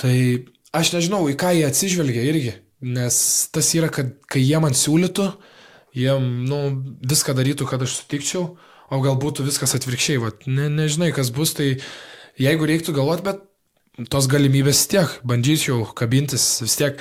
Tai 0.00 0.16
aš 0.74 0.92
nežinau, 0.96 1.22
į 1.30 1.38
ką 1.38 1.54
jie 1.54 1.68
atsižvelgia 1.68 2.26
irgi, 2.32 2.56
nes 2.82 3.16
tas 3.54 3.70
yra, 3.78 3.92
kad 3.94 4.10
kai 4.26 4.42
jie 4.42 4.58
man 4.62 4.74
siūlytų, 4.74 5.30
jie, 5.96 6.12
nu, 6.50 6.60
viską 7.06 7.36
darytų, 7.38 7.70
kad 7.70 7.86
aš 7.86 8.00
sutikčiau, 8.00 8.48
o 8.90 9.02
gal 9.06 9.14
būtų 9.22 9.46
viskas 9.46 9.78
atvirkščiai, 9.78 10.18
va, 10.22 10.34
ne, 10.50 10.66
nežinai, 10.82 11.14
kas 11.14 11.30
bus, 11.34 11.54
tai 11.54 11.76
jeigu 12.42 12.66
reiktų 12.68 12.98
galvoti, 12.98 13.30
bet 13.30 13.45
tos 14.12 14.28
galimybės 14.30 14.82
vis 14.82 14.90
tiek, 14.92 15.14
bandyčiau 15.26 15.86
kabintis, 15.96 16.44
vis 16.64 16.76
tiek, 16.76 17.00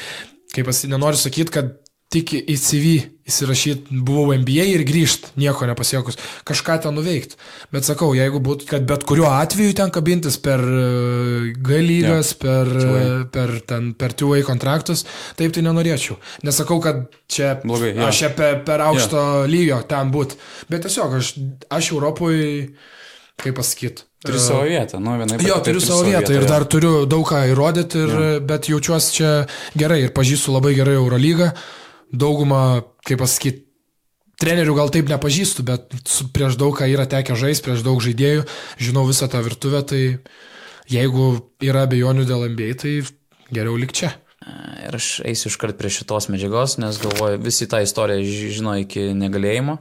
kaip 0.55 0.71
aš 0.71 0.85
nenoriu 0.91 1.19
sakyti, 1.19 1.53
kad 1.57 1.73
tik 2.13 2.31
į 2.37 2.55
CV 2.61 2.91
įsirašyti 3.25 3.97
buvau 4.05 4.35
MBA 4.37 4.67
ir 4.75 4.83
grįžti, 4.87 5.33
nieko 5.41 5.65
nepasiekus, 5.67 6.19
kažką 6.47 6.77
ten 6.83 6.95
nuveikti. 6.95 7.35
Bet 7.73 7.87
sakau, 7.87 8.11
jeigu 8.15 8.39
būtų, 8.45 8.67
kad 8.69 8.85
bet 8.87 9.03
kuriuo 9.09 9.27
atveju 9.33 9.73
ten 9.75 9.91
kabintis 9.93 10.37
per 10.39 10.61
e, 10.61 11.51
G 11.57 11.81
lygas, 11.81 12.31
ja. 12.35 12.39
per, 12.45 12.71
e, 12.71 13.03
per, 13.33 13.55
ten, 13.67 13.91
per 13.97 14.13
two-way 14.15 14.45
kontraktus, 14.47 15.03
taip 15.39 15.55
tai 15.55 15.65
nenorėčiau. 15.65 16.19
Nesakau, 16.45 16.77
kad 16.83 17.07
čia 17.31 17.55
Blogai, 17.65 17.95
jo. 17.97 18.05
aš 18.07 18.21
čia 18.21 18.33
per, 18.37 18.61
per 18.67 18.85
aukšto 18.85 19.23
yeah. 19.23 19.49
lygio 19.51 19.81
ten 19.89 20.13
būt, 20.13 20.37
bet 20.71 20.85
tiesiog 20.85 21.17
aš, 21.19 21.33
aš 21.73 21.91
Europoje, 21.97 22.69
kaip 23.41 23.55
pasakyti. 23.57 24.03
Turi 24.25 24.39
savo 24.41 24.63
vietą, 24.65 24.97
nu, 24.99 25.17
vienai 25.19 25.37
Jo, 25.45 25.59
turiu 25.61 25.81
savo 25.83 26.01
vietą 26.07 26.33
ir 26.33 26.47
dar 26.49 26.63
turiu 26.65 27.03
daug 27.05 27.27
ką 27.29 27.43
įrodyti, 27.51 27.99
ir, 28.01 28.09
Jo. 28.09 28.39
bet 28.41 28.65
jaučiuosi 28.71 29.13
čia 29.13 29.31
gerai 29.77 29.99
ir 30.07 30.13
pažįstu 30.15 30.55
labai 30.55 30.73
gerai 30.77 30.95
Eurolygą. 30.97 31.51
Daugumą, 32.15 32.81
kaip 33.05 33.19
pasakyti, 33.21 33.61
trenerių 34.41 34.73
gal 34.79 34.89
taip 34.89 35.07
nepažįstu, 35.11 35.63
bet 35.67 35.93
su, 36.09 36.25
prieš 36.33 36.57
daug 36.57 36.73
ką 36.77 36.87
yra 36.89 37.05
tekę 37.05 37.35
žaisti, 37.37 37.67
prieš 37.67 37.83
daug 37.85 38.01
žaidėjų, 38.01 38.47
žinau 38.81 39.05
visą 39.07 39.29
tą 39.29 39.43
virtuvę, 39.45 39.83
tai 39.85 40.01
jeigu 40.89 41.27
yra 41.61 41.85
abejonių 41.85 42.25
dėl 42.25 42.47
NBA, 42.49 42.73
tai 42.81 42.95
geriau 43.53 43.77
lik 43.77 43.93
čia. 43.93 44.13
Ir 44.85 44.93
aš 44.97 45.21
eisiu 45.25 45.49
iškart 45.49 45.77
prie 45.77 45.89
šitos 45.89 46.27
medžiagos, 46.33 46.77
nes 46.81 46.97
galvoju, 47.01 47.39
visi 47.45 47.65
tą 47.69 47.79
istoriją 47.85 48.21
ži- 48.25 48.51
žino 48.57 48.73
iki 48.81 49.11
negalėjimo. 49.17 49.77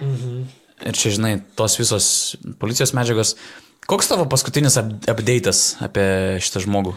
Mhm. 0.00 0.46
Ir 0.84 0.92
čia, 0.92 1.14
žinai, 1.14 1.38
tos 1.56 1.78
visos 1.80 2.36
policijos 2.60 2.92
medžiagos. 2.96 3.34
Koks 3.88 4.10
tavo 4.10 4.26
paskutinis 4.28 4.76
up- 4.76 5.06
update'as 5.08 5.76
apie 5.86 6.04
šitą 6.42 6.64
žmogų? 6.66 6.92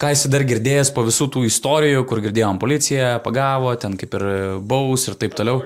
Ką 0.00 0.10
esi 0.14 0.30
dar 0.32 0.42
girdėjęs 0.48 0.90
po 0.96 1.04
visų 1.04 1.28
tų 1.34 1.44
istorijų, 1.46 2.06
kur 2.08 2.22
girdėjom 2.24 2.58
policiją, 2.58 3.18
pagavo, 3.22 3.74
ten 3.76 3.98
kaip 4.00 4.14
ir 4.16 4.24
baus 4.64 5.04
ir 5.10 5.14
taip 5.20 5.36
toliau. 5.36 5.60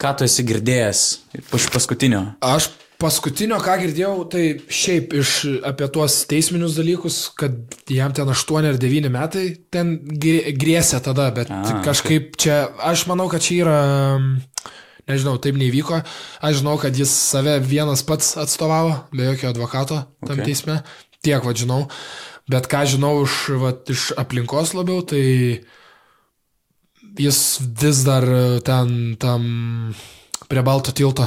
Ką 0.00 0.10
tu 0.16 0.24
esi 0.26 0.42
girdėjęs 0.48 1.02
iš 1.56 1.68
paskutinio? 1.72 2.22
Aš 2.44 2.70
paskutinio, 3.00 3.58
ką 3.60 3.74
girdėjau, 3.82 4.14
tai 4.32 4.44
šiaip 4.72 5.12
iš 5.20 5.32
apie 5.68 5.88
tuos 5.92 6.22
teisminius 6.28 6.76
dalykus, 6.80 7.18
kad 7.36 7.52
jam 7.92 8.12
ten 8.16 8.28
8 8.32 8.70
ar 8.72 8.80
9 8.80 9.12
metai 9.12 9.44
ten 9.72 9.98
grė- 10.00 10.56
grėsė 10.56 11.02
tada, 11.04 11.28
bet 11.36 11.52
A, 11.52 11.82
kažkaip 11.84 12.36
čia, 12.40 12.62
aš 12.80 13.04
manau, 13.12 13.28
kad 13.28 13.44
čia 13.44 13.60
yra, 13.66 13.78
nežinau, 15.06 15.36
taip 15.42 15.58
nevyko, 15.58 16.00
aš 16.42 16.60
žinau, 16.60 16.76
kad 16.82 16.96
jis 16.98 17.10
save 17.10 17.58
vienas 17.62 18.02
pats 18.06 18.34
atstovavo, 18.42 18.94
be 19.14 19.30
jokio 19.30 19.52
advokato 19.52 20.02
tam 20.26 20.36
Okay. 20.36 20.50
teisme, 20.50 20.80
tiek 21.22 21.44
vad 21.44 21.58
žinau, 21.58 21.86
bet 22.50 22.68
ką 22.70 22.84
žinau 22.90 23.22
iš, 23.24 23.36
vat, 23.62 23.86
iš 23.90 24.10
aplinkos 24.18 24.74
labiau, 24.74 25.02
tai 25.06 25.62
jis 27.16 27.40
vis 27.62 28.02
dar 28.06 28.26
ten 28.66 29.16
tam 29.20 29.94
prie 30.50 30.62
balto 30.62 30.92
tilto, 30.92 31.26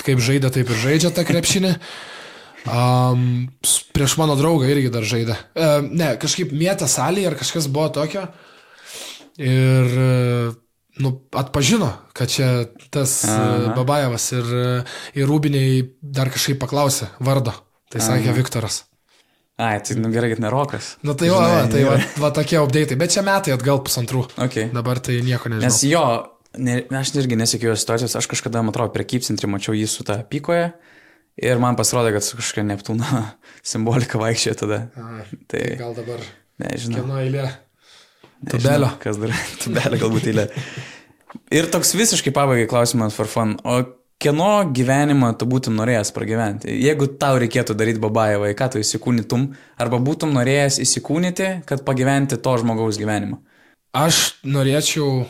kaip 0.00 0.22
žaidė, 0.22 0.50
taip 0.52 0.70
ir 0.70 0.80
žaidžia 0.86 1.12
tą 1.14 1.26
krepšinį. 1.28 1.74
Um, 2.68 3.48
prieš 3.96 4.18
mano 4.20 4.34
draugą 4.36 4.68
irgi 4.68 4.90
dar 4.92 5.06
žaidė. 5.08 5.36
E, 5.56 5.68
ne, 5.96 6.10
kažkaip 6.20 6.50
mėtė 6.52 6.88
salėje 6.92 7.30
ar 7.30 7.36
kažkas 7.40 7.70
buvo 7.72 7.86
tokio. 7.94 8.26
Ir 9.40 9.94
e, 9.96 10.10
nu, 11.02 11.14
atpažino, 11.36 11.90
kad 12.16 12.30
čia 12.32 12.50
tas 12.92 13.20
Aha. 13.24 13.40
Aha. 13.40 13.72
Babajevas 13.78 14.28
ir, 14.36 14.52
e, 14.54 14.70
ir 15.20 15.28
Rūbiniai 15.30 15.82
dar 16.00 16.30
kažkaip 16.32 16.60
paklausė 16.62 17.10
vardo. 17.24 17.54
Tai 17.90 18.02
sakė 18.04 18.30
Aha. 18.30 18.36
Viktoras. 18.36 18.84
Ai, 19.60 19.74
tai 19.84 19.98
nu, 20.00 20.08
gerai, 20.12 20.30
kad 20.32 20.40
nerokas. 20.40 20.94
Na 21.04 21.12
tai 21.18 21.28
va, 21.28 21.40
va, 21.44 21.64
tai 21.68 21.82
va, 21.84 21.96
va 22.22 22.30
tokie 22.32 22.56
update, 22.62 22.96
bet 22.96 23.12
čia 23.12 23.24
metai 23.26 23.52
atgal 23.52 23.82
pusantrų. 23.84 24.22
Okay. 24.46 24.70
Dabar 24.72 25.02
tai 25.04 25.18
nieko 25.26 25.50
nežinau. 25.52 25.66
Nes 25.66 25.80
jo, 25.84 26.04
ne, 26.56 26.78
aš 27.00 27.12
irgi 27.20 27.36
nesikėjau 27.36 27.74
situacijos, 27.76 28.14
aš 28.16 28.30
kažkada, 28.30 28.62
man 28.64 28.72
atrodo, 28.72 28.94
prie 28.94 29.04
Kypsintri 29.10 29.50
mačiau 29.50 29.76
jį 29.76 29.84
su 29.90 30.06
tą 30.08 30.22
pykoje 30.32 30.70
ir 31.44 31.60
man 31.60 31.76
pasirodė, 31.76 32.14
kad 32.16 32.24
su 32.24 32.38
kažkokia 32.40 32.64
Neptūna 32.70 33.24
simbolika 33.72 34.20
vaikščioja 34.22 34.60
tada. 34.62 34.80
Aha, 34.96 35.26
Tai 35.50 35.66
gal 35.82 35.98
dabar 35.98 36.24
nežinau. 36.62 37.02
kieno 37.02 37.20
eilė. 37.20 37.50
Tubelio. 38.48 38.88
Kas 39.02 39.20
dar? 39.20 39.36
Tubelio 39.62 40.00
galbūt 40.00 40.30
eilė. 40.32 40.46
Ir 41.50 41.66
toks 41.70 41.94
visiškai 41.98 42.32
pabaigai 42.34 42.68
klausimas 42.70 43.14
for 43.16 43.26
fun. 43.26 43.56
O 43.66 43.80
kieno 44.22 44.50
gyvenimą 44.76 45.32
tu 45.40 45.46
būtum 45.50 45.74
norėjęs 45.80 46.12
pragyventi? 46.14 46.70
Jeigu 46.84 47.08
tau 47.18 47.38
reikėtų 47.42 47.74
daryti 47.74 48.02
babajevą, 48.02 48.50
į 48.52 48.56
ką 48.58 48.68
tu 48.74 48.82
įsikūnytum, 48.82 49.48
arba 49.82 49.98
būtum 49.98 50.34
norėjęs 50.36 50.78
įsikūnyti, 50.84 51.48
kad 51.66 51.82
pagyventi 51.88 52.38
to 52.38 52.54
žmogaus 52.62 53.00
gyvenimą? 53.00 53.40
Aš 53.98 54.20
norėčiau 54.46 55.24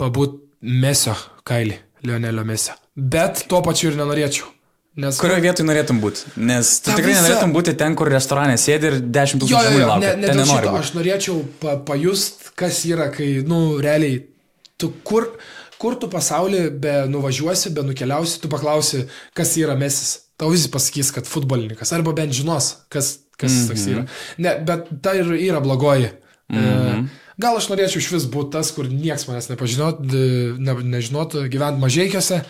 pabūt 0.00 0.36
Mesio 0.66 1.14
kailį, 1.46 1.78
Lionelio 2.04 2.44
Mesio. 2.44 2.74
Bet 2.96 3.46
tuo 3.48 3.62
pačiu 3.64 3.90
ir 3.92 3.98
nenorėčiau. 4.00 4.52
Nes 4.96 5.18
Kurioje 5.20 5.42
vietoje 5.44 5.66
norėtum 5.68 5.98
būti? 6.00 6.22
Nes 6.40 6.68
tu 6.80 6.88
tikrai 6.90 7.10
visa- 7.12 7.26
nenorėtum 7.26 7.50
būti 7.52 7.74
ten, 7.76 7.94
kur 7.96 8.08
restorane 8.08 8.54
sėdi 8.56 8.88
ir 8.88 8.94
10 9.12 9.34
Jo, 9.36 9.40
tūkstančių 9.44 9.72
žmonių 9.74 9.88
laukia. 9.90 10.14
ne, 10.16 10.26
ne 10.28 10.44
būt. 10.44 10.78
aš 10.80 10.92
norėčiau 10.96 11.42
pa, 11.60 11.74
pajust, 11.76 12.52
kas 12.56 12.78
yra, 12.88 13.10
kai, 13.12 13.42
nu, 13.44 13.76
realiai, 13.84 14.22
tu 14.80 14.92
kur, 15.06 15.28
kur 15.80 15.96
tu 16.00 16.08
pasaulį 16.12 16.62
be 16.82 16.94
nuvažiuosi, 17.12 17.72
be 17.76 17.84
nukeliausi, 17.86 18.40
tu 18.42 18.50
paklausi, 18.52 19.04
kas 19.36 19.56
yra 19.60 19.76
Mesis. 19.78 20.22
Tau 20.36 20.50
visi 20.52 20.68
pasakys, 20.68 21.14
kad 21.16 21.28
futbolininkas, 21.28 21.94
arba 21.96 22.12
bent 22.16 22.34
žinos, 22.36 22.74
kas, 22.92 23.14
kas 23.40 23.52
mm 23.52 23.58
-hmm. 23.58 23.68
toks 23.68 23.86
yra. 23.92 24.02
Ne, 24.38 24.50
bet 24.68 24.90
tai 25.02 25.18
ir 25.18 25.32
yra 25.32 25.60
blogoji. 25.60 26.10
Mm 26.48 26.58
-hmm. 26.58 27.06
gal 27.38 27.56
aš 27.56 27.68
norėčiau 27.68 27.98
iš 27.98 28.10
vis 28.12 28.24
būti 28.24 28.52
tas, 28.52 28.70
kur 28.70 28.88
niekas 28.88 29.26
manęs 29.28 29.48
nepažinot, 29.48 30.00
ne, 30.58 30.74
nežinotų, 30.74 31.48
gyventi 31.48 31.80
mažiekiuose. 31.80 32.44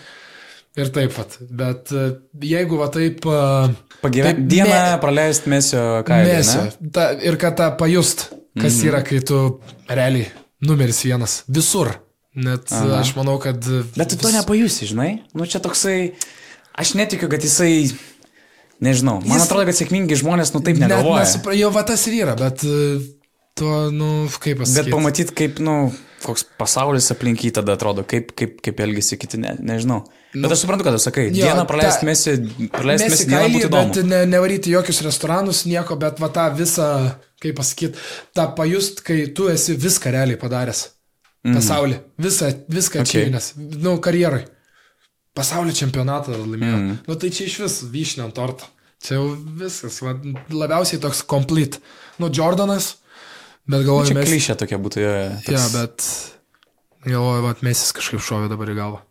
Ir 0.77 0.91
taip 0.93 1.14
pat. 1.16 1.39
Bet 1.41 1.93
e, 1.93 2.11
jeigu 2.45 2.77
va 2.77 2.89
taip... 2.89 3.24
e, 3.24 3.74
Pagyventi 4.03 4.43
dieną 4.43 4.68
me- 4.68 4.99
praleist 5.01 5.47
mesio 5.47 6.03
kailį. 6.05 6.33
Mėsio. 6.33 6.64
ne? 6.64 6.91
Ta, 6.93 7.12
ir 7.12 7.39
kad 7.41 7.57
tą 7.57 7.70
pajust, 7.81 8.29
kas 8.61 8.72
mm. 8.72 8.81
-hmm. 8.81 8.89
yra, 8.89 9.03
kai 9.03 9.20
tu 9.20 9.61
realiai 9.89 10.27
numeris 10.61 11.05
vienas. 11.05 11.45
Visur. 11.49 12.06
Net 12.37 12.68
Aha. 12.68 13.01
Aš 13.01 13.14
manau, 13.16 13.39
kad... 13.41 13.57
Bet 13.97 14.11
tu 14.12 14.18
to 14.20 14.28
nepajusi, 14.34 14.91
žinai? 14.93 15.11
Nu 15.32 15.47
čia 15.49 15.61
toksai... 15.64 16.12
Aš 16.76 16.93
netikiu, 16.99 17.30
kad 17.32 17.41
jisai... 17.41 17.89
Nežinau. 18.84 19.22
Man 19.24 19.39
Jis- 19.39 19.47
atrodo, 19.47 19.64
kad 19.70 19.78
sėkmingi 19.78 20.18
žmonės, 20.20 20.51
nu 20.53 20.61
taip 20.64 20.76
negalvoja. 20.76 21.22
Nesupra... 21.24 21.55
Jo, 21.57 21.70
va 21.72 21.80
tas 21.89 22.03
ir 22.11 22.18
yra, 22.18 22.34
bet 22.37 22.61
e, 22.68 22.99
to, 23.57 23.70
nu, 23.95 24.26
kaip 24.37 24.61
pasakyti. 24.61 24.82
Bet 24.82 24.93
pamatyt, 24.93 25.32
kaip, 25.39 25.62
nu, 25.64 25.76
koks 26.26 26.45
pasaulis 26.61 27.09
aplink 27.14 27.41
jį 27.47 27.55
tada 27.57 27.72
atrodo, 27.78 28.05
kaip, 28.05 28.34
kaip, 28.37 28.59
kaip 28.64 28.82
elgesi 28.84 29.16
kiti, 29.20 29.41
ne, 29.41 29.55
nežinau. 29.64 30.03
Bet 30.34 30.43
Nu, 30.43 30.51
aš 30.53 30.66
suprantu, 30.66 30.84
kad 30.84 30.99
tu 30.99 31.01
sakai, 31.01 31.30
jo, 31.30 31.39
dieną 31.47 31.64
praleist 31.70 32.03
ta- 32.03 32.09
mesi, 32.11 32.34
praleist 32.74 33.07
mesi 33.07 33.14
Mesi 33.14 33.28
dieną 33.30 33.47
būtų 33.55 33.70
įdomu. 33.70 33.95
bet 33.95 34.11
ne, 34.11 34.18
nevaryti 34.28 34.74
jokius 34.74 35.01
restoranus, 35.07 35.62
nieko, 35.64 35.97
bet 35.97 36.20
va 36.20 36.28
tą 36.37 36.51
visą, 36.59 36.91
kaip 37.41 37.57
pasakyti, 37.57 37.97
tą 38.37 38.51
pajust, 38.59 39.01
kai 39.07 39.22
tu 39.32 39.49
esi 39.49 39.78
viską 39.80 40.12
realiai 40.12 40.37
padaręs. 40.45 40.82
Pasaulį. 41.55 41.99
Visą, 42.18 42.49
viską 42.68 43.01
Mhm. 43.01 43.07
Okay. 43.07 43.22
ačiūvinęs. 43.22 43.49
Nu, 43.82 43.97
karjerai. 44.03 44.44
Pasaulio 45.36 45.72
čempionatą 45.76 46.32
laimėjo. 46.34 46.76
Mhm. 46.76 46.90
Mm. 46.90 46.99
Nu, 47.09 47.14
tai 47.14 47.30
čia 47.30 47.44
iš 47.47 47.59
vis 47.61 47.82
vyšnė 47.92 48.24
ant 48.24 48.34
torto. 48.34 48.64
Čia 49.05 49.18
jau 49.18 49.26
viskas. 49.61 50.01
Va, 50.03 50.14
labiausiai 50.51 50.99
toks 51.03 51.22
complete. 51.28 51.78
Nu, 52.18 52.30
Jordanas, 52.32 52.94
bet 53.68 53.84
galvoju, 53.84 54.09
Čia 54.09 54.14
mes... 54.16 54.28
klišė 54.30 54.57
tokia 54.57 54.78
būtų. 54.80 55.03
Jo, 55.05 55.12
toks- 55.44 55.53
Ja, 55.53 55.66
bet 55.74 56.07
galvoju, 57.07 57.42
va, 57.44 57.55
mesis 57.62 57.92
kažkaip 57.92 58.22
šovė 58.24 58.49
dabar 58.49 58.72
į 58.72 58.78
galvą. 58.80 59.03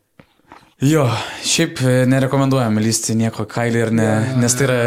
Jo, 0.83 1.05
šiaip 1.47 1.79
e, 1.87 1.91
nerekomenduojam 2.11 2.75
lysti 2.83 3.13
nieko 3.15 3.45
kailį 3.47 3.79
ir 3.85 3.91
ne, 3.95 4.03
jo, 4.03 4.39
nes 4.41 4.55
tai 4.59 4.65
yra 4.67 4.79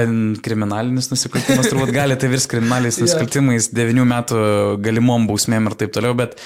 kriminalinis 0.44 1.08
nusikaltimas, 1.08 1.70
turbūt 1.70 1.94
gali 1.96 2.16
tai 2.20 2.28
virs 2.28 2.44
kriminaliais 2.50 2.98
Jo. 3.00 3.06
nusikaltimais, 3.06 3.70
devinių 3.72 4.04
metų 4.10 4.42
galimom 4.84 5.24
bausmėm 5.30 5.70
ir 5.70 5.78
taip 5.80 5.94
toliau, 5.96 6.12
bet 6.18 6.36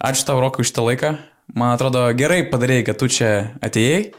ačiū 0.00 0.26
tau, 0.28 0.40
Rokai, 0.42 0.64
už 0.64 0.72
tą 0.74 0.84
laiką. 0.86 1.14
Man 1.56 1.74
atrodo, 1.74 2.04
gerai 2.14 2.42
padarėjai, 2.46 2.86
kad 2.86 2.98
tu 3.00 3.08
čia 3.10 3.30
atėjai, 3.64 4.12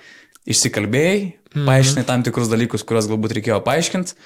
išsikalbėjai, 0.51 1.19
mhm. 1.53 1.67
paaiškinai 1.69 2.05
tam 2.07 2.25
tikrus 2.27 2.51
dalykus, 2.51 2.85
kuriuos 2.87 3.09
galbūt 3.11 3.37
reikėjo 3.39 3.61
paaiškinti. 3.65 4.17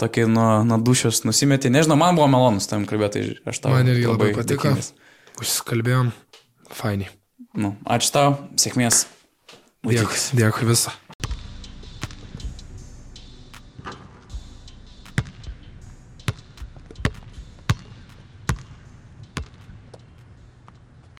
Tokį 0.00 0.24
nuo, 0.32 0.48
nuo 0.64 0.78
dušios 0.80 1.26
nusimetį. 1.28 1.74
Nežinau, 1.74 1.98
man 2.00 2.16
buvo 2.16 2.30
malonus 2.32 2.70
tam 2.70 2.86
kalbėti, 2.88 3.20
tai 3.36 3.52
aš 3.52 3.60
tau 3.60 3.74
Man 3.74 3.90
irgi 3.92 4.08
labai 4.08 4.30
patiko. 4.32 4.72
dėkingas. 4.72 4.94
Užsikalbėjom. 5.44 6.14
Fainiai. 6.72 7.12
Nu, 7.60 7.74
ačiū 7.84 8.14
tau, 8.14 8.32
sėkmės. 8.60 9.04
Dėkui, 9.84 10.24
dėkui 10.40 10.72
visą. 10.72 10.96